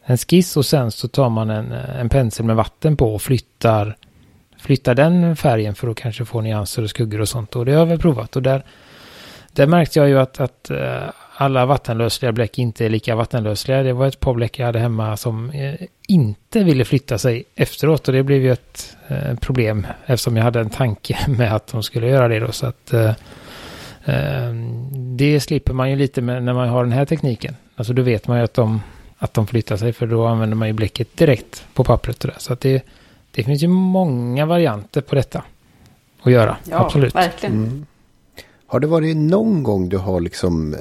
en 0.04 0.18
skiss 0.18 0.58
och 0.58 0.66
sen 0.66 0.92
så 0.92 1.08
tar 1.08 1.30
man 1.30 1.50
en, 1.50 1.72
en 1.72 2.10
pensel 2.10 2.46
med 2.46 2.56
vatten 2.56 2.98
på 2.98 3.14
och 3.14 3.22
flyttar 3.22 3.96
flytta 4.60 4.94
den 4.94 5.36
färgen 5.36 5.76
för 5.76 5.88
att 5.88 5.98
kanske 5.98 6.26
få 6.26 6.42
nyanser 6.42 6.84
och 6.84 6.90
skuggor 6.90 7.22
och 7.22 7.30
sånt. 7.30 7.56
Och 7.56 7.66
det 7.66 7.72
har 7.72 7.80
jag 7.80 7.86
väl 7.86 8.00
provat. 8.00 8.36
Och 8.36 8.42
där, 8.42 8.64
där 9.52 9.68
märkte 9.68 10.00
jag 10.00 10.10
ju 10.10 10.20
att, 10.20 10.40
att 10.40 10.70
eh, 10.70 11.04
alla 11.36 11.66
vattenlösliga 11.66 12.32
bläck 12.32 12.60
inte 12.60 12.86
är 12.86 12.90
lika 12.90 13.16
vattenlösliga. 13.16 13.84
Det 13.84 13.94
var 13.94 14.08
ett 14.08 14.20
par 14.20 14.34
bläck 14.34 14.60
jag 14.60 14.66
hade 14.66 14.80
hemma 14.80 15.18
som 15.18 15.50
eh, 15.50 15.74
inte 16.08 16.64
ville 16.64 16.86
flytta 16.86 17.18
sig 17.18 17.44
efteråt. 17.56 18.08
Och 18.08 18.14
det 18.14 18.24
blev 18.24 18.42
ju 18.42 18.52
ett 18.52 18.98
eh, 19.08 19.36
problem 19.36 19.88
eftersom 20.06 20.38
jag 20.38 20.44
hade 20.44 20.60
en 20.60 20.70
tanke 20.70 21.18
med 21.28 21.56
att 21.56 21.68
de 21.68 21.84
skulle 21.84 22.08
göra 22.08 22.28
det 22.28 22.40
då. 22.40 22.52
Så 22.52 22.66
att 22.66 22.94
det 24.94 25.40
slipper 25.40 25.74
man 25.74 25.90
ju 25.90 25.96
lite 25.96 26.22
med 26.22 26.44
när 26.44 26.54
man 26.54 26.70
har 26.70 26.84
den 26.84 26.94
här 26.94 27.06
tekniken. 27.06 27.56
Alltså 27.76 27.94
då 27.94 28.02
vet 28.02 28.28
man 28.28 28.38
ju 28.38 28.44
att 28.44 28.54
de, 28.54 28.82
att 29.18 29.34
de 29.34 29.48
flyttar 29.48 29.78
sig 29.78 29.94
för 29.94 30.08
då 30.08 30.26
använder 30.26 30.56
man 30.56 30.68
ju 30.68 30.74
bläcket 30.74 31.18
direkt 31.18 31.66
på 31.74 31.84
pappret. 31.84 32.24
Och 32.24 32.32
där. 32.32 32.40
Så 32.40 32.54
att 32.54 32.62
det 32.62 32.84
det 33.32 33.44
finns 33.44 33.64
ju 33.64 33.68
många 33.68 34.46
varianter 34.46 35.02
på 35.02 35.16
detta. 35.16 35.44
att 36.22 36.32
göra. 36.32 36.58
Ja, 36.70 36.86
Absolut. 36.86 37.16
verkligen. 37.16 37.56
Mm. 37.56 37.86
Har 38.68 38.80
det 38.80 38.88
varit 38.88 39.18
någon 39.18 39.64
gång 39.64 39.90
du 39.90 39.98
har 39.98 40.20
liksom 40.20 40.74
eh, 40.74 40.80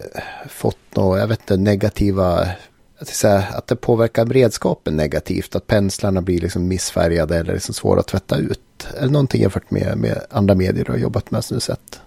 fått 0.48 0.76
några, 0.96 1.20
jag 1.20 1.26
vet 1.26 1.40
inte, 1.40 1.56
negativa, 1.56 2.48
att, 2.98 3.08
säga, 3.08 3.44
att 3.52 3.66
det 3.66 3.76
påverkar 3.76 4.26
redskapen 4.26 4.96
negativt? 4.96 5.56
Att 5.56 5.66
penslarna 5.66 6.22
blir 6.22 6.40
liksom 6.40 6.68
missfärgade 6.68 7.36
eller 7.36 7.52
liksom 7.52 7.74
svåra 7.74 8.00
att 8.00 8.06
tvätta 8.06 8.36
ut? 8.36 8.86
Eller 8.98 9.12
någonting 9.12 9.40
jämfört 9.40 9.70
med, 9.70 9.98
med 9.98 10.20
andra 10.30 10.54
medier 10.54 10.84
du 10.84 10.92
har 10.92 10.98
jobbat 10.98 11.30
med 11.30 11.44
som 11.44 11.54
du 11.54 11.60
sett? 11.60 12.00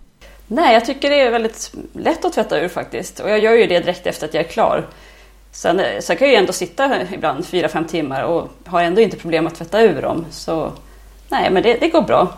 Nej, 0.47 0.73
jag 0.73 0.85
tycker 0.85 1.09
det 1.09 1.21
är 1.21 1.31
väldigt 1.31 1.73
lätt 1.93 2.25
att 2.25 2.33
tvätta 2.33 2.59
ur 2.59 2.67
faktiskt. 2.67 3.19
Och 3.19 3.29
jag 3.29 3.39
gör 3.39 3.53
ju 3.53 3.67
det 3.67 3.79
direkt 3.79 4.07
efter 4.07 4.27
att 4.27 4.33
jag 4.33 4.45
är 4.45 4.49
klar. 4.49 4.87
Sen, 5.51 5.79
eh, 5.79 5.99
sen 5.99 6.17
kan 6.17 6.27
jag 6.27 6.33
ju 6.33 6.39
ändå 6.39 6.53
sitta 6.53 7.13
ibland 7.13 7.45
4-5 7.45 7.87
timmar 7.87 8.23
och 8.23 8.49
har 8.65 8.81
ändå 8.81 9.01
inte 9.01 9.17
problem 9.17 9.47
att 9.47 9.55
tvätta 9.55 9.81
ur 9.81 10.01
dem. 10.01 10.25
Så 10.31 10.71
nej, 11.29 11.51
men 11.51 11.63
det, 11.63 11.77
det 11.79 11.89
går 11.89 12.01
bra. 12.01 12.37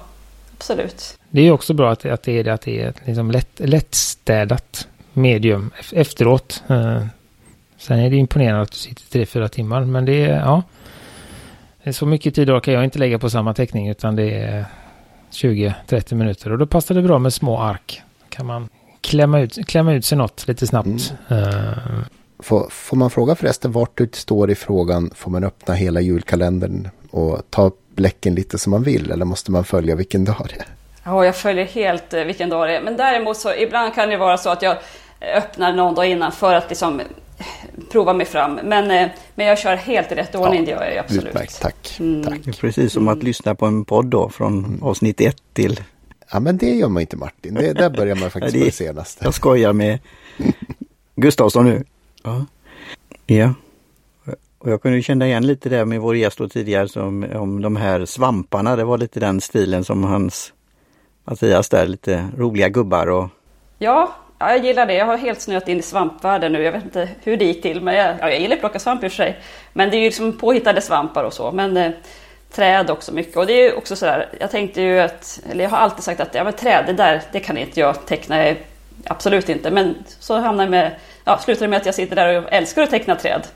Absolut. 0.58 1.18
Det 1.30 1.42
är 1.42 1.52
också 1.52 1.74
bra 1.74 1.92
att, 1.92 2.06
att 2.06 2.24
det 2.24 2.40
är, 2.40 2.48
att 2.48 2.62
det 2.62 2.82
är 2.82 2.90
ett 2.90 3.02
liksom 3.06 3.32
lätt, 3.32 3.60
lättstädat 3.60 4.88
medium 5.14 5.72
efteråt. 5.92 6.64
Eh, 6.68 7.06
sen 7.78 8.00
är 8.00 8.10
det 8.10 8.16
imponerande 8.16 8.62
att 8.62 8.72
du 8.72 8.78
sitter 8.78 9.20
3-4 9.20 9.48
timmar, 9.48 9.82
men 9.82 10.06
det 10.06 10.26
är, 10.26 10.40
ja. 10.40 10.64
Så 11.92 12.06
mycket 12.06 12.36
tid 12.36 12.50
orkar 12.50 12.72
jag 12.72 12.84
inte 12.84 13.00
lägga 13.00 13.20
på 13.20 13.30
samma 13.30 13.54
teckning, 13.54 13.90
utan 13.90 14.16
det 14.16 14.34
är 14.34 14.66
20-30 15.32 16.16
minuter. 16.16 16.52
Och 16.52 16.58
då 16.58 16.66
passar 16.66 16.96
det 16.96 17.02
bra 17.02 17.20
med 17.20 17.34
små 17.34 17.60
ark. 17.60 18.02
kan 18.30 18.46
man 18.46 18.70
klämma 19.02 19.40
ut, 19.40 19.68
klämma 19.68 19.94
ut 19.94 20.06
sig 20.06 20.18
något 20.18 20.48
lite 20.48 20.68
snabbt. 20.68 21.14
Mm. 21.28 21.44
Uh, 21.44 21.78
Får, 22.44 22.70
får, 22.70 22.98
man 22.98 23.10
fråga 23.10 23.36
förresten 23.36 23.72
vart 23.72 23.98
du 23.98 24.10
står 24.14 24.52
i 24.52 24.56
frågan, 24.56 25.12
får 25.16 25.32
man 25.32 25.44
öppna 25.44 25.74
hela 25.74 26.02
julkalendern 26.02 26.90
och 27.12 27.42
ta 27.50 27.72
bläcken 27.96 28.36
lite 28.36 28.58
som 28.58 28.72
man 28.72 28.84
vill 28.84 29.12
eller 29.12 29.26
måste 29.26 29.52
man 29.52 29.64
följa 29.64 29.96
vilken 29.96 30.26
dag 30.26 30.48
det 30.50 30.56
är? 30.56 30.68
Ja, 31.04 31.26
jag 31.26 31.36
följer 31.36 31.66
helt 31.66 32.14
eh, 32.14 32.24
vilken 32.24 32.50
dag 32.50 32.68
det 32.68 32.78
är. 32.78 32.82
Men 32.82 32.98
däremot 32.98 33.38
så 33.38 33.54
ibland 33.54 33.94
kan 33.94 34.10
det 34.10 34.18
vara 34.18 34.38
så 34.38 34.50
att 34.50 34.62
jag 34.62 34.78
öppnar 35.36 35.74
någon 35.74 35.96
dag 35.96 36.06
innan 36.06 36.32
för 36.32 36.56
att 36.56 36.70
liksom 36.70 37.00
eh, 37.00 37.06
prova 37.92 38.14
mig 38.14 38.26
fram. 38.26 38.60
Men, 38.64 38.92
eh, 38.92 39.10
men 39.36 39.48
jag 39.48 39.60
kör 39.60 39.76
helt 39.76 40.12
i 40.12 40.16
rätt 40.16 40.36
ordning, 40.36 40.60
ja, 40.60 40.66
det 40.66 40.72
gör 40.72 40.84
jag 40.84 40.98
absolut. 40.98 41.26
Utmärkt, 41.26 41.62
tack. 41.62 41.98
Mm. 42.00 42.24
tack. 42.24 42.40
Det 42.44 42.52
är 42.52 42.54
precis 42.54 42.94
som 42.94 43.08
att 43.08 43.16
mm. 43.16 43.26
lyssna 43.26 43.56
på 43.56 43.66
en 43.66 43.86
podd 43.86 44.06
då 44.06 44.30
från 44.30 44.66
mm. 44.66 44.84
avsnitt 44.84 45.22
ett 45.22 45.42
till... 45.54 45.80
Ja, 46.32 46.40
men 46.40 46.58
det 46.58 46.70
gör 46.70 46.90
man 46.90 47.02
inte 47.02 47.18
Martin. 47.18 47.54
Det, 47.54 47.74
där 47.74 47.90
börjar 47.90 48.16
man 48.16 48.30
faktiskt 48.32 48.56
med 48.56 48.66
det 48.66 48.72
senaste. 48.72 49.26
Jag 49.26 49.34
skojar 49.34 49.74
med 49.74 50.00
Gustavsson 51.16 51.66
nu. 51.66 51.84
Ja. 52.24 52.46
ja. 53.26 53.54
Och 54.58 54.72
jag 54.72 54.82
kunde 54.82 55.02
känna 55.02 55.28
igen 55.28 55.48
lite 55.48 55.70
där 55.70 55.86
med 55.86 56.02
vår 56.02 56.16
gäst 56.16 56.38
då 56.38 56.50
tidigare 56.50 56.88
som, 56.88 57.26
om 57.36 57.62
de 57.62 57.76
här 57.76 58.06
svamparna. 58.06 58.76
Det 58.76 58.84
var 58.84 58.98
lite 58.98 59.20
den 59.20 59.42
stilen 59.42 59.84
som 59.84 60.04
hans 60.04 60.54
Mattias 61.24 61.70
där, 61.70 61.88
lite 61.88 62.28
roliga 62.38 62.70
gubbar 62.70 63.08
och... 63.08 63.30
Ja, 63.78 64.16
ja 64.40 64.50
jag 64.50 64.66
gillar 64.66 64.86
det. 64.86 64.94
Jag 64.94 65.06
har 65.06 65.18
helt 65.18 65.42
snöat 65.42 65.68
in 65.68 65.80
i 65.80 65.82
svampvärlden 65.82 66.54
nu. 66.54 66.64
Jag 66.64 66.72
vet 66.72 66.84
inte 66.84 67.10
hur 67.24 67.38
det 67.38 67.46
gick 67.46 67.62
till, 67.62 67.82
men 67.82 67.96
jag, 67.96 68.16
ja, 68.20 68.30
jag 68.30 68.40
gillar 68.40 68.56
att 68.56 68.60
plocka 68.60 68.80
svamp 68.80 69.04
i 69.04 69.08
och 69.08 69.12
för 69.12 69.16
sig. 69.16 69.40
Men 69.74 69.90
det 69.90 69.96
är 69.96 70.00
ju 70.00 70.06
liksom 70.06 70.38
påhittade 70.38 70.82
svampar 70.82 71.24
och 71.24 71.34
så. 71.34 71.52
Men 71.52 71.78
eh, 71.78 71.92
träd 72.52 72.90
också 72.90 73.14
mycket. 73.14 73.38
Och 73.38 73.46
det 73.46 73.54
är 73.54 73.64
ju 73.64 73.74
också 73.74 73.96
sådär, 73.96 74.30
jag 74.40 74.52
tänkte 74.52 74.82
ju 74.82 75.00
att, 75.00 75.40
eller 75.52 75.64
jag 75.64 75.72
har 75.72 75.78
alltid 75.78 76.04
sagt 76.04 76.20
att 76.20 76.36
ja, 76.36 76.44
men 76.44 76.54
träd, 76.54 76.84
det 76.88 76.94
där, 76.94 77.22
det 77.32 77.40
kan 77.40 77.58
inte 77.58 77.80
jag 77.80 78.06
teckna. 78.06 78.56
Absolut 79.06 79.50
inte. 79.50 79.72
Men 79.72 79.96
så 80.20 80.40
hamnar 80.40 80.64
jag 80.64 80.72
med, 80.72 80.96
ja, 81.26 81.38
slutar 81.38 81.68
med 81.68 81.78
att 81.78 81.86
jag 81.86 81.96
sitter 81.96 82.16
där 82.16 82.42
och 82.42 82.54
älskar 82.54 82.82
att 82.82 82.90
teckna 82.90 83.16
träd. 83.16 83.48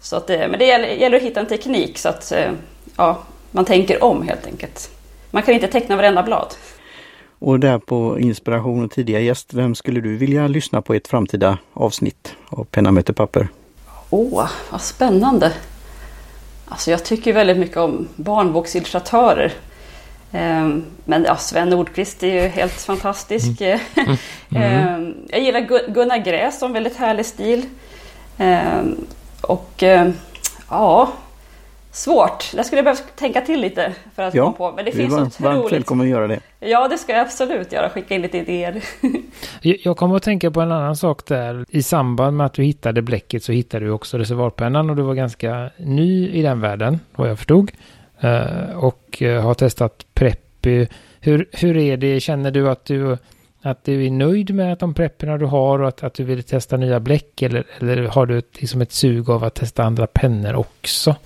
Så 0.00 0.16
att, 0.16 0.28
men 0.28 0.58
det 0.58 0.66
gäller, 0.66 0.88
gäller 0.88 1.16
att 1.16 1.22
hitta 1.22 1.40
en 1.40 1.46
teknik 1.46 1.98
så 1.98 2.08
att 2.08 2.32
eh, 2.32 2.52
ja, 2.96 3.18
man 3.50 3.64
tänker 3.64 4.04
om 4.04 4.22
helt 4.22 4.46
enkelt. 4.46 4.90
Man 5.30 5.42
kan 5.42 5.54
inte 5.54 5.68
teckna 5.68 5.96
varenda 5.96 6.22
blad. 6.22 6.54
Och 7.38 7.60
där 7.60 7.78
på 7.78 8.18
inspiration 8.18 8.84
och 8.84 8.90
tidiga 8.90 9.20
gäst, 9.20 9.54
vem 9.54 9.74
skulle 9.74 10.00
du 10.00 10.16
vilja 10.16 10.48
lyssna 10.48 10.82
på 10.82 10.94
i 10.94 10.96
ett 10.96 11.08
framtida 11.08 11.58
avsnitt 11.74 12.34
av 12.48 12.64
Penna 12.64 12.90
möter 12.90 13.12
papper? 13.12 13.48
Åh, 14.10 14.48
vad 14.70 14.80
spännande! 14.80 15.52
Alltså 16.68 16.90
jag 16.90 17.04
tycker 17.04 17.32
väldigt 17.32 17.58
mycket 17.58 17.76
om 17.76 18.08
barnboksillustratörer. 18.16 19.52
Ehm, 20.32 20.84
men 21.04 21.24
ja, 21.24 21.36
Sven 21.36 21.68
Nordqvist 21.68 22.22
är 22.22 22.42
ju 22.42 22.48
helt 22.48 22.72
fantastisk. 22.72 23.60
Mm. 23.60 23.78
Mm. 24.52 24.62
Ehm, 24.62 25.14
jag 25.28 25.40
gillar 25.40 25.60
Gunnar 25.92 26.18
Gräs 26.18 26.58
som 26.58 26.72
väldigt 26.72 26.96
härlig 26.96 27.26
stil. 27.26 27.64
Ehm, 28.38 28.96
och 29.40 29.82
ja, 30.68 31.12
svårt. 31.92 32.52
Där 32.54 32.62
skulle 32.62 32.78
jag 32.78 32.84
behöva 32.84 33.00
tänka 33.16 33.40
till 33.40 33.60
lite 33.60 33.92
för 34.14 34.22
att 34.22 34.34
ja, 34.34 34.44
komma 34.44 34.56
på. 34.56 34.76
Men 34.76 34.84
det 34.84 34.92
finns 34.92 35.12
var, 35.12 35.22
otroligt. 35.22 35.40
Varmt 35.40 35.72
välkommen 35.72 36.06
att 36.06 36.10
göra 36.10 36.26
det. 36.26 36.40
Ja, 36.60 36.88
det 36.88 36.98
ska 36.98 37.12
jag 37.12 37.20
absolut 37.20 37.72
göra. 37.72 37.88
Skicka 37.90 38.14
in 38.14 38.22
lite 38.22 38.38
idéer. 38.38 38.82
jag 39.84 39.96
kommer 39.96 40.16
att 40.16 40.22
tänka 40.22 40.50
på 40.50 40.60
en 40.60 40.72
annan 40.72 40.96
sak 40.96 41.26
där. 41.26 41.64
I 41.68 41.82
samband 41.82 42.36
med 42.36 42.46
att 42.46 42.54
du 42.54 42.62
hittade 42.62 43.02
bläcket 43.02 43.44
så 43.44 43.52
hittade 43.52 43.84
du 43.84 43.90
också 43.90 44.18
reservoarpennan 44.18 44.90
och 44.90 44.96
du 44.96 45.02
var 45.02 45.14
ganska 45.14 45.70
ny 45.76 46.28
i 46.28 46.42
den 46.42 46.60
världen, 46.60 47.00
vad 47.16 47.30
jag 47.30 47.38
förstod. 47.38 47.70
Eh, 48.20 48.76
och 48.76 49.22
eh, 49.22 49.42
har 49.42 49.54
testat 49.54 50.06
Preppy. 50.14 50.86
Hur, 51.20 51.48
hur 51.52 51.76
är 51.76 51.96
det? 51.96 52.20
Känner 52.20 52.50
du 52.50 52.70
att 52.70 52.84
du 52.84 53.16
att 53.62 53.84
du 53.84 54.06
är 54.06 54.10
nöjd 54.10 54.54
med 54.54 54.78
de 54.78 54.94
prepperna 54.94 55.38
du 55.38 55.46
har 55.46 55.78
och 55.78 55.88
att, 55.88 56.02
att 56.02 56.14
du 56.14 56.24
vill 56.24 56.42
testa 56.42 56.76
nya 56.76 57.00
bläck 57.00 57.42
eller, 57.42 57.66
eller 57.78 58.02
har 58.02 58.26
du 58.26 58.38
ett, 58.38 58.60
liksom 58.60 58.80
ett 58.80 58.92
sug 58.92 59.30
av 59.30 59.44
att 59.44 59.54
testa 59.54 59.84
andra 59.84 60.06
pennor 60.06 60.54
också? 60.54 61.16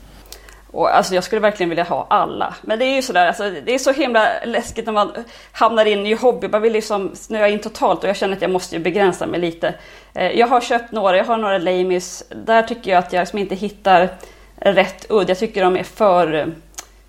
Och 0.66 0.96
alltså 0.96 1.14
jag 1.14 1.24
skulle 1.24 1.40
verkligen 1.40 1.70
vilja 1.70 1.84
ha 1.84 2.06
alla. 2.10 2.54
Men 2.62 2.78
det 2.78 2.84
är 2.84 2.94
ju 2.94 3.02
sådär, 3.02 3.26
alltså, 3.26 3.50
det 3.64 3.74
är 3.74 3.78
så 3.78 3.92
himla 3.92 4.28
läskigt 4.44 4.86
när 4.86 4.92
man 4.92 5.12
hamnar 5.52 5.84
in 5.84 6.06
i 6.06 6.14
hobby. 6.14 6.48
Man 6.48 6.62
vill 6.62 6.72
liksom 6.72 7.10
snöa 7.14 7.48
in 7.48 7.58
totalt 7.58 8.02
och 8.02 8.08
jag 8.08 8.16
känner 8.16 8.36
att 8.36 8.42
jag 8.42 8.50
måste 8.50 8.76
ju 8.76 8.82
begränsa 8.82 9.26
mig 9.26 9.40
lite. 9.40 9.74
Eh, 10.14 10.38
jag 10.38 10.46
har 10.46 10.60
köpt 10.60 10.92
några, 10.92 11.16
jag 11.16 11.24
har 11.24 11.38
några 11.38 11.58
Lamis. 11.58 12.24
Där 12.44 12.62
tycker 12.62 12.90
jag 12.90 12.98
att 12.98 13.12
jag 13.12 13.20
liksom 13.20 13.38
inte 13.38 13.54
hittar 13.54 14.08
rätt 14.56 15.06
udd. 15.08 15.30
Jag 15.30 15.38
tycker 15.38 15.64
de 15.64 15.76
är 15.76 15.82
för... 15.82 16.54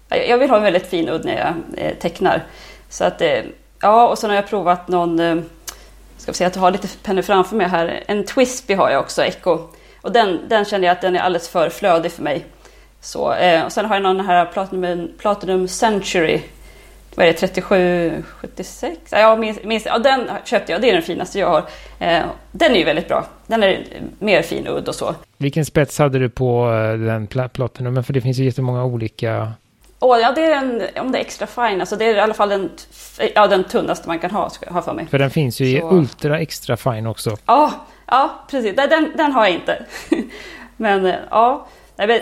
Jag 0.10 0.38
vill 0.38 0.50
ha 0.50 0.58
en 0.58 0.64
väldigt 0.64 0.88
fin 0.88 1.10
udd 1.10 1.26
när 1.26 1.38
jag 1.38 1.54
eh, 1.86 1.96
tecknar. 1.96 2.44
Så 2.90 3.04
att 3.04 3.22
eh, 3.22 3.42
Ja, 3.86 4.08
och 4.08 4.18
sen 4.18 4.30
har 4.30 4.36
jag 4.36 4.48
provat 4.48 4.88
någon, 4.88 5.20
eh, 5.20 5.36
ska 6.18 6.32
vi 6.32 6.36
se 6.36 6.46
att 6.46 6.56
jag 6.56 6.62
har 6.62 6.72
lite 6.72 6.88
pennor 7.04 7.22
framför 7.22 7.56
mig 7.56 7.68
här. 7.68 8.04
En 8.08 8.26
Twispy 8.26 8.74
har 8.74 8.90
jag 8.90 9.02
också, 9.02 9.24
Echo. 9.24 9.60
Och 10.02 10.12
den, 10.12 10.40
den 10.48 10.66
känner 10.66 10.88
jag 10.88 10.92
att 10.92 11.02
den 11.02 11.16
är 11.16 11.20
alldeles 11.20 11.50
för 11.50 11.70
flödig 11.70 12.12
för 12.12 12.24
mig. 12.24 12.46
Så, 13.02 13.34
eh, 13.34 13.66
och 13.66 13.72
sen 13.72 13.86
har 13.86 13.96
jag 13.96 14.04
någon 14.04 14.26
här 14.26 14.46
Platinum, 14.46 15.12
Platinum 15.18 15.68
Century. 15.68 16.42
Vad 17.16 17.28
är 17.28 17.32
det, 17.32 17.38
3776? 17.38 18.98
Ja, 19.10 19.36
minst, 19.64 19.86
ja, 19.86 20.00
den 20.00 20.30
köpte 20.46 20.72
jag, 20.72 20.82
det 20.82 20.90
är 20.90 20.94
den 20.94 21.02
finaste 21.02 21.40
jag 21.40 21.50
har. 21.50 21.64
Eh, 22.00 22.24
den 22.52 22.72
är 22.72 22.78
ju 22.78 22.84
väldigt 22.84 23.08
bra. 23.08 23.26
Den 23.48 23.64
är 23.64 23.84
mer 24.20 24.42
fin 24.42 24.68
udd 24.68 24.88
och 24.88 24.96
så. 24.96 25.16
Vilken 25.38 25.66
spets 25.66 26.00
hade 26.00 26.20
du 26.20 26.30
på 26.30 26.70
den 27.08 27.28
Platinum? 27.28 28.04
För 28.04 28.14
det 28.14 28.22
finns 28.22 28.38
ju 28.38 28.46
jättemånga 28.46 28.84
olika 28.84 29.54
Oh, 30.06 30.20
ja, 30.20 30.32
det 30.32 30.46
är 30.46 30.56
en, 30.56 30.84
om 31.02 31.12
det 31.12 31.18
är 31.18 31.22
extra 31.22 31.48
fine, 31.48 31.80
alltså 31.80 31.96
det 31.96 32.06
är 32.06 32.16
i 32.16 32.20
alla 32.20 32.34
fall 32.34 32.50
den, 32.50 32.70
ja, 33.36 33.48
den 33.48 33.64
tunnaste 33.64 34.08
man 34.08 34.20
kan 34.20 34.32
ha, 34.32 34.52
ha 34.68 34.82
för 34.82 34.94
mig. 34.94 35.08
För 35.08 35.20
den 35.20 35.30
finns 35.30 35.60
ju 35.60 35.80
så. 35.80 35.88
i 35.88 35.98
ultra 35.98 36.40
extra 36.40 36.78
fine 36.78 37.08
också. 37.08 37.38
Ja, 37.46 37.72
ja 38.06 38.30
precis. 38.50 38.76
Den, 38.76 39.12
den 39.16 39.32
har 39.32 39.46
jag 39.46 39.54
inte. 39.54 39.86
men 40.78 41.06
eh, 41.06 41.16
ja, 41.30 41.68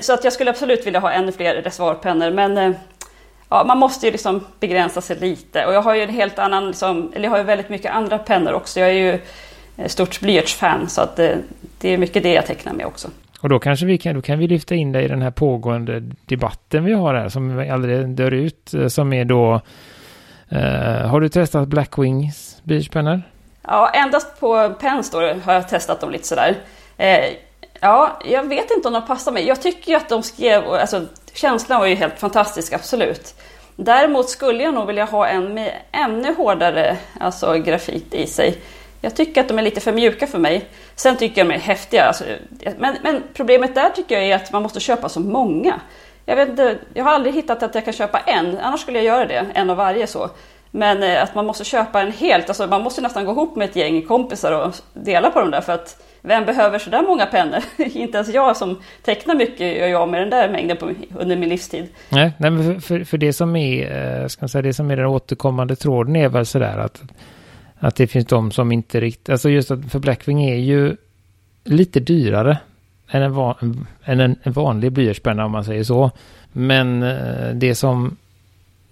så 0.01 0.13
att 0.13 0.23
jag 0.23 0.33
skulle 0.33 0.51
absolut 0.51 0.87
vilja 0.87 0.99
ha 0.99 1.11
ännu 1.11 1.31
fler 1.31 1.55
reservoarpennor. 1.55 2.31
Men 2.31 2.57
eh, 2.57 2.71
ja, 3.49 3.63
man 3.63 3.77
måste 3.77 4.05
ju 4.05 4.11
liksom 4.11 4.45
begränsa 4.59 5.01
sig 5.01 5.19
lite. 5.19 5.65
Och 5.65 5.73
jag 5.73 5.81
har 5.81 5.95
ju 5.95 6.01
en 6.01 6.09
helt 6.09 6.39
annan, 6.39 6.67
liksom, 6.67 7.11
eller 7.15 7.23
jag 7.23 7.31
har 7.31 7.37
ju 7.37 7.43
väldigt 7.43 7.69
mycket 7.69 7.91
andra 7.91 8.17
pennor 8.17 8.53
också. 8.53 8.79
Jag 8.79 8.89
är 8.89 8.93
ju 8.93 9.19
stort 9.87 10.19
blyertsfan 10.19 10.89
så 10.89 11.01
att 11.01 11.15
det, 11.15 11.37
det 11.79 11.89
är 11.89 11.97
mycket 11.97 12.23
det 12.23 12.33
jag 12.33 12.45
tecknar 12.45 12.73
med 12.73 12.85
också. 12.85 13.07
Och 13.43 13.49
då 13.49 13.59
kanske 13.59 13.85
vi 13.85 13.97
kan, 13.97 14.15
då 14.15 14.21
kan 14.21 14.39
vi 14.39 14.47
lyfta 14.47 14.75
in 14.75 14.91
dig 14.91 15.05
i 15.05 15.07
den 15.07 15.21
här 15.21 15.31
pågående 15.31 15.99
debatten 16.25 16.83
vi 16.85 16.93
har 16.93 17.13
här 17.13 17.29
som 17.29 17.69
aldrig 17.71 18.07
dör 18.09 18.31
ut. 18.31 18.73
Eh, 18.73 18.87
som 18.87 19.13
är 19.13 19.25
då, 19.25 19.61
eh, 20.49 21.07
har 21.07 21.21
du 21.21 21.29
testat 21.29 21.67
Blackwings 21.67 22.61
blyertspennor? 22.63 23.21
Ja, 23.61 23.89
endast 23.89 24.39
på 24.39 24.73
Penstore 24.79 25.35
har 25.45 25.53
jag 25.53 25.69
testat 25.69 26.01
dem 26.01 26.11
lite 26.11 26.27
sådär. 26.27 26.55
Eh, 26.97 27.25
ja, 27.79 28.19
jag 28.25 28.49
vet 28.49 28.71
inte 28.71 28.87
om 28.87 28.93
de 28.93 29.05
passar 29.05 29.31
mig. 29.31 29.47
Jag 29.47 29.61
tycker 29.61 29.91
ju 29.91 29.97
att 29.97 30.09
de 30.09 30.23
skrev, 30.23 30.63
alltså 30.63 31.05
känslan 31.33 31.79
var 31.79 31.87
ju 31.87 31.95
helt 31.95 32.19
fantastisk, 32.19 32.73
absolut. 32.73 33.35
Däremot 33.75 34.29
skulle 34.29 34.63
jag 34.63 34.73
nog 34.73 34.87
vilja 34.87 35.05
ha 35.05 35.27
en 35.27 35.53
med 35.53 35.73
ännu 35.91 36.33
hårdare 36.33 36.97
alltså, 37.19 37.53
grafit 37.53 38.13
i 38.13 38.27
sig. 38.27 38.57
Jag 39.03 39.15
tycker 39.15 39.41
att 39.41 39.47
de 39.47 39.59
är 39.59 39.63
lite 39.63 39.81
för 39.81 39.91
mjuka 39.91 40.27
för 40.27 40.39
mig. 40.39 40.65
Sen 40.95 41.17
tycker 41.17 41.41
jag 41.41 41.47
de 41.47 41.55
är 41.55 41.59
häftiga. 41.59 42.03
Alltså, 42.03 42.23
men, 42.77 42.95
men, 43.03 43.23
problemet 43.33 43.75
där 43.75 43.89
tycker 43.89 44.15
jag 44.15 44.25
är 44.25 44.35
att 44.35 44.51
man 44.51 44.63
måste 44.63 44.79
köpa 44.79 45.09
så 45.09 45.19
många. 45.19 45.79
Jag, 46.25 46.35
vet 46.35 46.49
inte, 46.49 46.77
jag 46.93 47.03
har 47.03 47.11
aldrig 47.11 47.35
hittat 47.35 47.63
att 47.63 47.75
jag 47.75 47.85
kan 47.85 47.93
köpa 47.93 48.19
en, 48.19 48.57
annars 48.57 48.81
skulle 48.81 48.97
jag 48.97 49.05
göra 49.05 49.25
det, 49.25 49.45
en 49.53 49.69
av 49.69 49.77
varje 49.77 50.07
så. 50.07 50.29
Men 50.71 51.03
eh, 51.03 51.23
att 51.23 51.35
man 51.35 51.45
måste 51.45 51.63
köpa 51.63 52.01
en 52.01 52.11
helt, 52.11 52.49
alltså 52.49 52.67
man 52.67 52.81
måste 52.81 53.01
nästan 53.01 53.25
gå 53.25 53.31
ihop 53.31 53.55
med 53.55 53.69
ett 53.69 53.75
gäng 53.75 54.01
kompisar 54.01 54.51
och 54.51 54.75
dela 54.93 55.29
på 55.29 55.39
dem 55.39 55.51
där 55.51 55.61
för 55.61 55.73
att 55.73 56.03
vem 56.21 56.45
behöver 56.45 56.79
så 56.79 56.89
där 56.89 57.01
många 57.01 57.25
pennor? 57.25 57.59
inte 57.77 58.17
ens 58.17 58.33
jag 58.33 58.57
som 58.57 58.81
tecknar 59.01 59.35
mycket 59.35 59.77
gör 59.77 59.87
jag 59.87 60.09
med 60.09 60.21
den 60.21 60.29
där 60.29 60.49
mängden 60.49 60.77
på, 60.77 60.91
under 61.19 61.35
min 61.35 61.49
livstid. 61.49 61.87
Nej, 62.09 62.31
nej 62.37 62.51
men 62.51 62.81
för, 62.81 62.81
för, 62.81 63.03
för, 63.03 63.17
det 63.17 63.33
som 63.33 63.55
är, 63.55 64.21
eh, 64.21 64.27
ska 64.27 64.43
man 64.43 64.49
säga, 64.49 64.61
det 64.61 64.73
som 64.73 64.91
är 64.91 64.95
den 64.95 65.05
återkommande 65.05 65.75
tråden 65.75 66.15
är 66.15 66.29
väl 66.29 66.45
sådär 66.45 66.77
att, 66.77 67.01
att 67.83 67.95
det 67.95 68.07
finns 68.07 68.25
de 68.25 68.51
som 68.51 68.71
inte 68.71 68.99
riktigt, 68.99 69.29
alltså 69.29 69.49
just 69.49 69.71
att 69.71 69.91
för 69.91 69.99
Blackwing 69.99 70.43
är 70.43 70.55
ju 70.55 70.95
lite 71.63 71.99
dyrare 71.99 72.57
än 73.09 73.21
en, 73.21 73.33
van, 73.33 73.87
än 74.03 74.19
en, 74.19 74.35
en 74.43 74.53
vanlig 74.53 74.91
blyertspenna 74.91 75.45
om 75.45 75.51
man 75.51 75.63
säger 75.63 75.83
så. 75.83 76.11
Men 76.51 77.03
eh, 77.03 77.55
det 77.55 77.75
som 77.75 78.17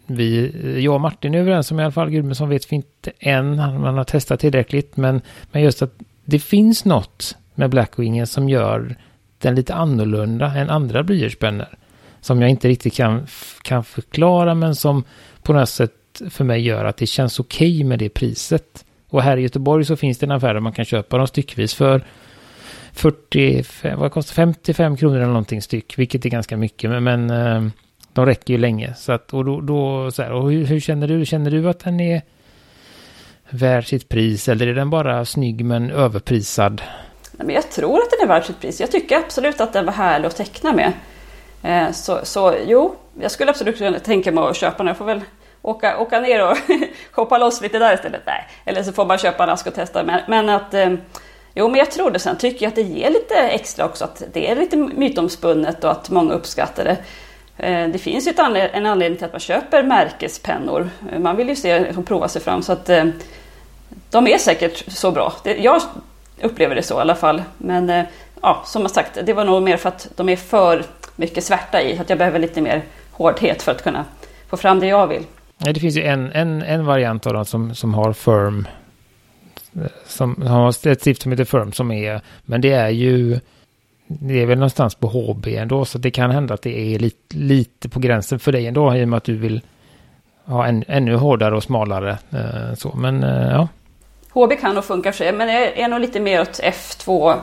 vi, 0.06 0.51
jag 0.84 0.93
och 0.93 1.01
Martin 1.01 1.36
är 1.36 1.39
överens 1.39 1.71
om 1.71 1.80
i 1.80 1.84
alla 1.84 1.91
fall, 1.91 2.10
Gudmundsson 2.10 2.49
vet 2.49 2.71
vi 2.71 2.75
inte 2.75 3.12
än, 3.19 3.56
man 3.56 3.97
har 3.97 4.04
testat 4.04 4.39
tillräckligt, 4.39 4.97
men, 4.97 5.21
men 5.51 5.62
just 5.62 5.82
att 5.82 5.93
det 6.25 6.39
finns 6.39 6.86
något 6.86 7.36
med 7.56 7.69
Blackwingen 7.69 8.27
som 8.27 8.49
gör 8.49 8.95
den 9.38 9.56
lite 9.56 9.73
annorlunda 9.73 10.54
än 10.56 10.69
andra 10.69 11.04
blyertspennor. 11.04 11.67
Som 12.21 12.41
jag 12.41 12.49
inte 12.49 12.67
riktigt 12.67 12.93
kan, 12.93 13.27
kan 13.62 13.84
förklara, 13.84 14.56
men 14.56 14.75
som 14.75 15.04
på 15.43 15.54
något 15.54 15.69
sätt 15.69 15.93
för 16.30 16.43
mig 16.43 16.62
gör 16.62 16.86
att 16.86 16.97
det 16.97 17.08
känns 17.08 17.39
okej 17.39 17.76
okay 17.76 17.84
med 17.84 18.00
det 18.00 18.10
priset. 18.10 18.86
Och 19.10 19.21
här 19.21 19.38
i 19.38 19.41
Göteborg 19.41 19.86
så 19.86 19.95
finns 19.95 20.17
det 20.17 20.26
en 20.26 20.32
affär 20.32 20.54
där 20.54 20.62
man 20.62 20.74
kan 20.74 20.86
köpa 20.86 21.17
dem 21.17 21.28
styckvis 21.28 21.74
för 21.74 22.04
45, 22.93 24.00
vad 24.00 24.12
kostar 24.12 24.34
55 24.34 24.97
kronor 24.97 25.15
eller 25.15 25.28
någonting 25.28 25.62
styck, 25.62 25.97
vilket 25.97 26.26
är 26.26 26.30
ganska 26.30 26.58
mycket, 26.58 26.89
men, 26.89 27.04
men 27.04 27.30
eh, 27.30 27.71
de 28.13 28.26
räcker 28.26 28.54
ju 28.54 28.58
länge. 28.58 28.93
Så 28.95 29.12
att, 29.12 29.34
och 29.34 29.45
då, 29.45 29.62
då 29.62 30.12
så 30.12 30.24
här, 30.24 30.32
och 30.32 30.52
hur, 30.52 30.65
hur, 30.65 30.80
känner 30.80 31.08
du? 31.08 31.26
Känner 31.26 31.52
du 31.52 31.69
att 31.69 31.80
den 31.80 32.00
är 32.00 32.21
värd 33.50 33.88
sitt 33.88 34.10
pris 34.10 34.47
eller 34.47 34.67
är 34.67 34.74
den 34.74 34.89
bara 34.89 35.26
snygg 35.26 35.65
men 35.65 35.91
överprisad? 35.91 36.82
Men 37.32 37.50
jag 37.50 37.71
tror 37.71 37.97
att 37.97 38.10
den 38.12 38.30
är 38.30 38.34
värd 38.34 38.45
sitt 38.45 38.62
pris. 38.62 38.80
Jag 38.80 38.91
tycker 38.91 39.17
absolut 39.17 39.62
att 39.62 39.74
den 39.74 39.86
var 39.86 39.93
härlig 39.93 40.28
att 40.28 40.36
teckna 40.36 40.74
med. 40.74 40.93
Eh, 41.63 41.91
så, 41.91 42.19
så 42.24 42.56
jo, 42.67 42.95
jag 43.21 43.32
skulle 43.32 43.52
absolut 43.52 43.78
kunna 43.78 44.00
tänka 44.00 44.32
mig 44.32 44.43
att 44.43 44.56
köpa 44.56 44.78
den. 44.78 44.88
Jag 44.88 44.97
får 44.97 45.06
väl 45.06 45.21
åka, 45.62 45.97
åka 45.97 46.19
ner 46.19 46.50
och 46.52 46.58
shoppa 47.12 47.38
loss 47.38 47.62
lite 47.62 47.80
där 47.80 47.93
istället. 47.93 48.21
Nej, 48.26 48.47
eller 48.65 48.84
så 48.84 48.91
får 48.91 49.06
man 49.06 49.17
köpa 49.17 49.43
en 49.43 49.50
ask 49.50 49.67
och 49.67 49.76
testa. 49.76 50.04
Men, 50.04 50.21
men 50.28 50.50
att 50.50 50.74
eh, 50.74 50.89
Jo, 51.54 51.67
men 51.67 51.80
jag 51.80 51.91
tror 51.91 52.12
det. 52.12 52.19
Sen 52.19 52.38
tycker 52.38 52.65
jag 52.65 52.69
att 52.69 52.76
det 52.76 52.82
ger 52.82 53.10
lite 53.10 53.36
extra 53.36 53.86
också. 53.86 54.04
Att 54.04 54.24
det 54.34 54.52
är 54.52 54.56
lite 54.56 54.78
mytomspunnet 54.78 55.84
och 55.84 55.91
att 55.91 56.10
många 56.10 56.34
uppskattar 56.34 56.84
det. 56.84 56.97
Eh, 57.58 57.88
det 57.88 57.97
finns 57.97 58.28
ju 58.28 58.34
en 58.74 58.86
anledning 58.86 59.17
till 59.17 59.26
att 59.26 59.34
man 59.34 59.39
köper 59.39 59.84
märkespennor. 59.84 60.89
Man 61.19 61.36
vill 61.36 61.50
ju 61.50 61.56
se 61.56 61.89
och 61.89 62.06
prova 62.06 62.28
sig 62.28 62.41
fram. 62.41 62.62
Så 62.62 62.71
att 62.71 62.89
eh, 62.89 63.06
de 64.10 64.28
är 64.28 64.38
säkert 64.38 64.91
så 64.91 65.12
bra. 65.12 65.34
Jag 65.43 65.82
upplever 66.41 66.76
det 66.76 66.84
så 66.84 66.97
i 66.97 67.02
alla 67.02 67.15
fall. 67.15 67.43
Men 67.58 67.89
eh, 67.89 68.06
ja, 68.41 68.62
som 68.65 68.89
sagt, 68.89 69.17
det 69.24 69.34
var 69.34 69.45
nog 69.45 69.63
mer 69.63 69.78
för 69.78 69.89
att 69.89 70.08
de 70.15 70.30
är 70.30 70.36
för 70.36 70.84
mycket 71.15 71.43
svärta 71.43 71.82
i. 71.82 71.97
Att 71.97 72.10
jag 72.10 72.17
behöver 72.17 72.39
lite 72.39 72.62
mer 72.62 72.82
hårdhet 73.12 73.62
för 73.62 73.71
att 73.71 73.84
kunna 73.84 74.06
få 74.50 74.58
fram 74.58 74.80
det 74.80 74.88
jag 74.88 75.08
vill 75.08 75.26
det 75.65 75.80
finns 75.80 75.97
ju 75.97 76.04
en, 76.04 76.32
en, 76.32 76.62
en 76.62 76.86
variant 76.86 77.28
av 77.28 77.34
dem 77.34 77.45
som, 77.45 77.76
som 77.76 77.93
har 77.93 78.13
firm 78.13 78.67
som 80.06 80.41
har 80.41 80.69
ett 80.88 81.02
stift 81.02 81.21
som 81.21 81.32
heter 81.32 81.45
Firm 81.45 81.71
som 81.71 81.91
är, 81.91 82.21
men 82.45 82.62
det 82.62 82.71
är 82.71 82.89
ju, 82.89 83.39
det 84.08 84.41
är 84.41 84.45
väl 84.45 84.58
någonstans 84.58 84.95
på 84.95 85.08
HB 85.08 85.47
ändå, 85.47 85.86
så 85.86 85.97
det 85.97 86.12
kan 86.12 86.32
hända 86.32 86.54
att 86.54 86.62
det 86.62 86.95
är 86.95 87.00
lite, 87.00 87.38
lite 87.38 87.89
på 87.89 88.00
gränsen 88.00 88.39
för 88.39 88.52
dig 88.52 88.67
ändå, 88.67 88.95
i 88.95 89.04
och 89.04 89.10
med 89.10 89.17
att 89.17 89.24
du 89.24 89.36
vill 89.36 89.62
ha 90.45 90.65
en, 90.65 90.84
ännu 90.88 91.15
hårdare 91.15 91.56
och 91.56 91.63
smalare. 91.63 92.17
Eh, 92.32 92.76
så, 92.76 92.95
men 92.95 93.24
eh, 93.24 93.52
ja. 93.52 93.67
HB 94.30 94.60
kan 94.62 94.76
nog 94.76 94.84
funka 94.84 95.12
för 95.12 95.17
sig, 95.17 95.34
men 95.34 95.47
det 95.47 95.82
är 95.82 95.88
nog 95.88 96.00
lite 96.00 96.19
mer 96.19 96.41
åt 96.41 96.60
F2 96.60 97.36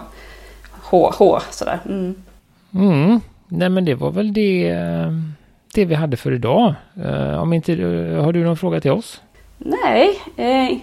HH 0.91 1.41
sådär. 1.51 1.79
Mm. 1.87 2.15
Mm. 2.75 3.21
Nej 3.49 3.69
men 3.69 3.85
det 3.85 3.95
var 3.95 4.11
väl 4.11 4.33
det, 4.33 4.71
eh, 4.71 5.13
det 5.79 5.85
vi 5.85 5.95
hade 5.95 6.17
för 6.17 6.33
idag. 6.33 6.75
Om 7.41 7.53
inte, 7.53 7.73
har 8.23 8.33
du 8.33 8.45
någon 8.45 8.57
fråga 8.57 8.81
till 8.81 8.91
oss? 8.91 9.21
Nej, 9.59 10.21
eh, 10.37 10.79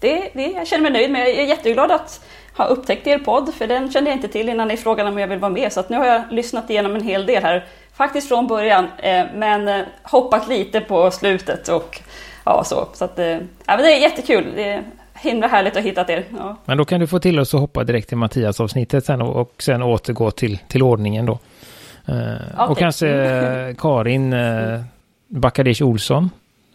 det, 0.00 0.30
det, 0.32 0.46
jag 0.46 0.66
känner 0.66 0.82
mig 0.82 0.92
nöjd 0.92 1.10
med. 1.10 1.20
Jag 1.20 1.28
är 1.28 1.44
jätteglad 1.44 1.90
att 1.90 2.24
ha 2.56 2.64
upptäckt 2.64 3.06
er 3.06 3.18
podd, 3.18 3.54
för 3.54 3.66
den 3.66 3.92
kände 3.92 4.10
jag 4.10 4.16
inte 4.16 4.28
till 4.28 4.48
innan 4.48 4.68
ni 4.68 4.76
frågade 4.76 5.10
om 5.10 5.18
jag 5.18 5.28
vill 5.28 5.38
vara 5.38 5.52
med. 5.52 5.72
Så 5.72 5.82
nu 5.88 5.96
har 5.96 6.06
jag 6.06 6.22
lyssnat 6.30 6.70
igenom 6.70 6.94
en 6.94 7.04
hel 7.04 7.26
del 7.26 7.42
här, 7.42 7.64
faktiskt 7.92 8.28
från 8.28 8.46
början, 8.46 8.86
eh, 8.98 9.24
men 9.34 9.68
eh, 9.68 9.80
hoppat 10.02 10.48
lite 10.48 10.80
på 10.80 11.10
slutet 11.10 11.68
och 11.68 12.00
ja, 12.44 12.64
så. 12.64 12.88
Så 12.92 13.04
att, 13.04 13.18
eh, 13.18 13.26
ja, 13.26 13.38
men 13.66 13.78
det 13.78 13.92
är 13.92 14.00
jättekul. 14.00 14.46
Det 14.56 14.68
är 14.68 14.82
himla 15.14 15.46
härligt 15.46 15.72
att 15.72 15.82
ha 15.82 15.88
hittat 15.88 16.10
er. 16.10 16.24
Ja. 16.38 16.56
Men 16.64 16.78
då 16.78 16.84
kan 16.84 17.00
du 17.00 17.06
få 17.06 17.18
till 17.18 17.38
oss 17.38 17.54
att 17.54 17.60
hoppa 17.60 17.84
direkt 17.84 18.08
till 18.08 18.18
Mattias-avsnittet 18.18 19.04
sen 19.04 19.22
och, 19.22 19.36
och 19.36 19.62
sen 19.62 19.82
återgå 19.82 20.30
till, 20.30 20.58
till 20.68 20.82
ordningen 20.82 21.26
då. 21.26 21.38
Okay. 22.08 22.66
Och 22.68 22.78
kanske 22.78 23.06
uh, 23.68 23.74
Karin 23.78 24.32
uh, 24.32 24.80
Bakadish 25.28 25.82
Olsson. 25.82 26.30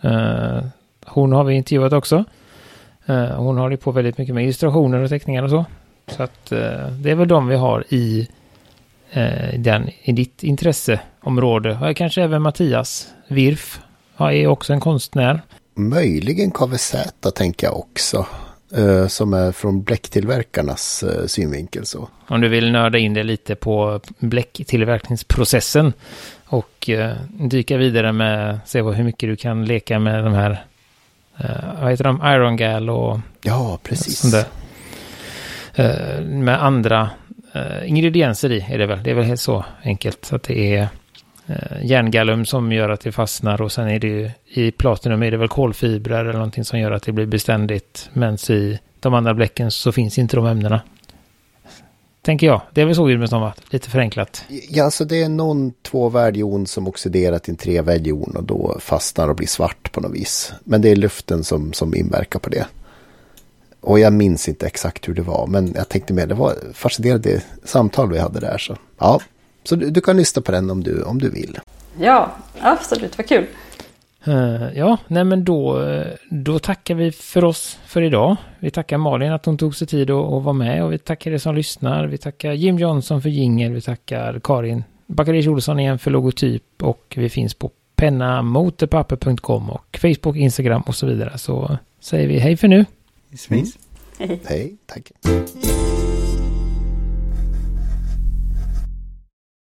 Uh, 0.06 0.64
hon 1.06 1.32
har 1.32 1.44
vi 1.44 1.56
intervjuat 1.56 1.94
också. 1.94 2.26
Eh, 3.06 3.36
hon 3.36 3.58
håller 3.58 3.78
på 3.78 3.92
väldigt 3.92 4.18
mycket 4.18 4.36
med 4.36 4.44
illustrationer 4.44 4.98
och 5.00 5.10
teckningar 5.10 5.44
och 5.44 5.50
så. 5.50 5.66
Så 6.08 6.24
att 6.24 6.52
eh, 6.52 6.88
det 6.88 7.12
är 7.12 7.16
väl 7.16 7.28
de 7.28 7.48
vi 7.48 7.56
har 7.56 7.84
i, 7.90 8.28
eh, 9.12 9.60
den, 9.60 9.90
i 10.04 10.12
ditt 10.12 10.44
intresseområde. 10.44 11.78
Och 11.82 11.98
kanske 11.98 12.24
även 12.24 12.42
Mattias 12.42 13.08
Wirf 13.28 13.80
är 14.18 14.48
också 14.48 14.74
en 14.74 14.80
konstnär. 14.80 15.42
Möjligen 15.76 16.52
KVZ 16.52 16.96
tänker 17.36 17.68
jag 17.68 17.80
också. 17.80 18.26
Som 19.08 19.34
är 19.34 19.52
från 19.52 19.84
bläcktillverkarnas 19.84 21.04
synvinkel 21.28 21.86
så. 21.86 22.10
Om 22.28 22.42
du 22.42 22.48
vill 22.48 22.72
nörda 22.72 22.98
in 22.98 23.14
det 23.14 23.24
lite 23.24 23.56
på 23.56 24.00
bläcktillverkningsprocessen 24.20 25.94
och 26.46 26.90
dyka 27.30 27.78
vidare 27.78 28.12
med, 28.12 28.60
se 28.66 28.82
hur 28.82 29.04
mycket 29.04 29.30
du 29.30 29.36
kan 29.36 29.66
leka 29.66 30.00
med 30.00 30.24
de 30.24 30.34
här 30.34 30.64
vad 31.82 31.92
heter 31.92 32.04
de, 32.04 32.22
Iron 32.24 32.58
Gal 32.58 32.90
och... 32.90 33.20
Ja, 33.42 33.80
precis. 33.84 34.36
Med 36.24 36.64
andra 36.64 37.10
ingredienser 37.86 38.52
i 38.52 38.66
är 38.70 38.78
det 38.78 38.86
väl. 38.86 39.04
Det 39.04 39.12
är 39.12 39.16
väl 39.16 39.26
helt 39.26 39.42
så 39.42 39.66
enkelt. 39.84 40.26
Så 40.26 40.36
att 40.36 40.44
det 40.44 40.76
är 40.76 40.88
eh, 41.48 41.86
järngallum 41.86 42.46
som 42.46 42.72
gör 42.72 42.90
att 42.90 43.02
det 43.02 43.12
fastnar 43.12 43.62
och 43.62 43.72
sen 43.72 43.88
är 43.88 44.00
det 44.00 44.08
ju 44.08 44.32
i 44.46 44.72
platinum 44.72 45.24
är 45.24 45.32
det 45.32 45.38
väl 45.38 45.48
kolfibrer 45.48 46.20
eller 46.20 46.34
någonting 46.34 46.66
som 46.66 46.80
gör 46.80 46.92
att 46.92 47.04
det 47.04 47.12
blir 47.12 47.26
beständigt. 47.26 48.10
Men 48.14 48.36
i 48.36 48.80
de 49.00 49.14
andra 49.14 49.34
bläcken 49.34 49.72
så 49.72 49.92
finns 49.92 50.18
inte 50.18 50.36
de 50.36 50.46
ämnena. 50.46 50.82
Tänker 52.22 52.48
jag. 52.48 52.62
Det 52.74 52.82
är 52.82 52.86
väl 52.86 52.96
så 52.96 53.06
Gudmundsson 53.06 53.52
Lite 53.70 53.90
förenklat. 53.90 54.46
Ja, 54.70 54.84
alltså 54.84 55.06
det 55.06 55.22
är 55.22 55.30
någon 55.30 55.72
tvåvärdig 55.72 56.44
som 56.68 56.88
oxiderar 56.88 57.40
till 57.40 57.52
en 57.52 57.58
trevärdig 57.58 58.16
och 58.16 58.44
då 58.44 58.78
fastnar 58.80 59.30
och 59.30 59.36
blir 59.36 59.48
svart 59.48 59.92
på 59.92 60.02
något 60.02 60.16
vis. 60.16 60.54
Men 60.64 60.82
det 60.82 60.90
är 60.90 60.96
luften 60.96 61.44
som, 61.44 61.74
som 61.74 61.96
inverkar 61.96 62.40
på 62.40 62.50
det. 62.50 62.66
Och 63.82 64.00
jag 64.00 64.14
minns 64.14 64.48
inte 64.48 64.68
exakt 64.68 65.08
hur 65.08 65.14
det 65.14 65.22
var, 65.22 65.48
men 65.48 65.74
jag 65.76 65.90
tänkte 65.90 66.14
mer, 66.14 66.28
det 66.28 66.36
var 66.36 66.56
fascinerande 66.74 67.42
samtal 67.64 68.12
vi 68.12 68.20
hade 68.20 68.40
där. 68.40 68.58
Så, 68.58 68.78
ja 69.00 69.22
så 69.64 69.76
du, 69.76 69.90
du 69.90 70.02
kan 70.02 70.18
lyssna 70.18 70.42
på 70.42 70.52
den 70.52 70.70
om 70.70 70.84
du, 70.84 71.04
om 71.04 71.20
du 71.20 71.30
vill. 71.30 71.60
Ja, 72.00 72.36
absolut, 72.60 73.18
vad 73.18 73.28
kul. 73.28 73.46
Uh, 74.28 74.78
ja, 74.78 74.98
nej 75.08 75.24
men 75.24 75.44
då, 75.44 75.86
då 76.30 76.60
tackar 76.60 76.96
vi 76.96 77.12
för 77.12 77.44
oss 77.44 77.80
för 77.86 78.02
idag. 78.02 78.36
Vi 78.60 78.72
tackar 78.72 78.98
Malin 78.98 79.32
att 79.32 79.46
hon 79.46 79.58
tog 79.58 79.76
sig 79.76 79.88
tid 79.88 80.12
att, 80.12 80.44
vara 80.44 80.54
med 80.54 80.84
och 80.84 80.94
vi 80.94 80.98
tackar 80.98 81.32
er 81.32 81.38
som 81.38 81.56
lyssnar. 81.56 82.08
Vi 82.08 82.18
tackar 82.18 82.52
Jim 82.52 82.80
Johnson 82.80 83.22
för 83.22 83.30
jingel. 83.30 83.72
Vi 83.72 83.82
tackar 83.82 84.40
Karin 84.44 84.84
Bakaric 85.08 85.48
Olsson 85.48 85.80
igen 85.80 86.00
för 86.00 86.12
logotyp 86.12 86.84
och 86.84 87.14
vi 87.18 87.30
finns 87.30 87.54
på 87.54 87.72
pennamotorpapper.com 87.96 89.70
och 89.70 89.98
Facebook, 90.02 90.36
Instagram 90.36 90.82
och 90.82 90.96
så 90.96 91.06
vidare. 91.06 91.38
Så 91.38 91.78
säger 92.00 92.28
vi 92.28 92.40
hej 92.40 92.58
för 92.58 92.68
nu. 92.68 92.86
Hej. 94.18 94.42
Hej, 94.46 94.78
tack. 94.86 95.12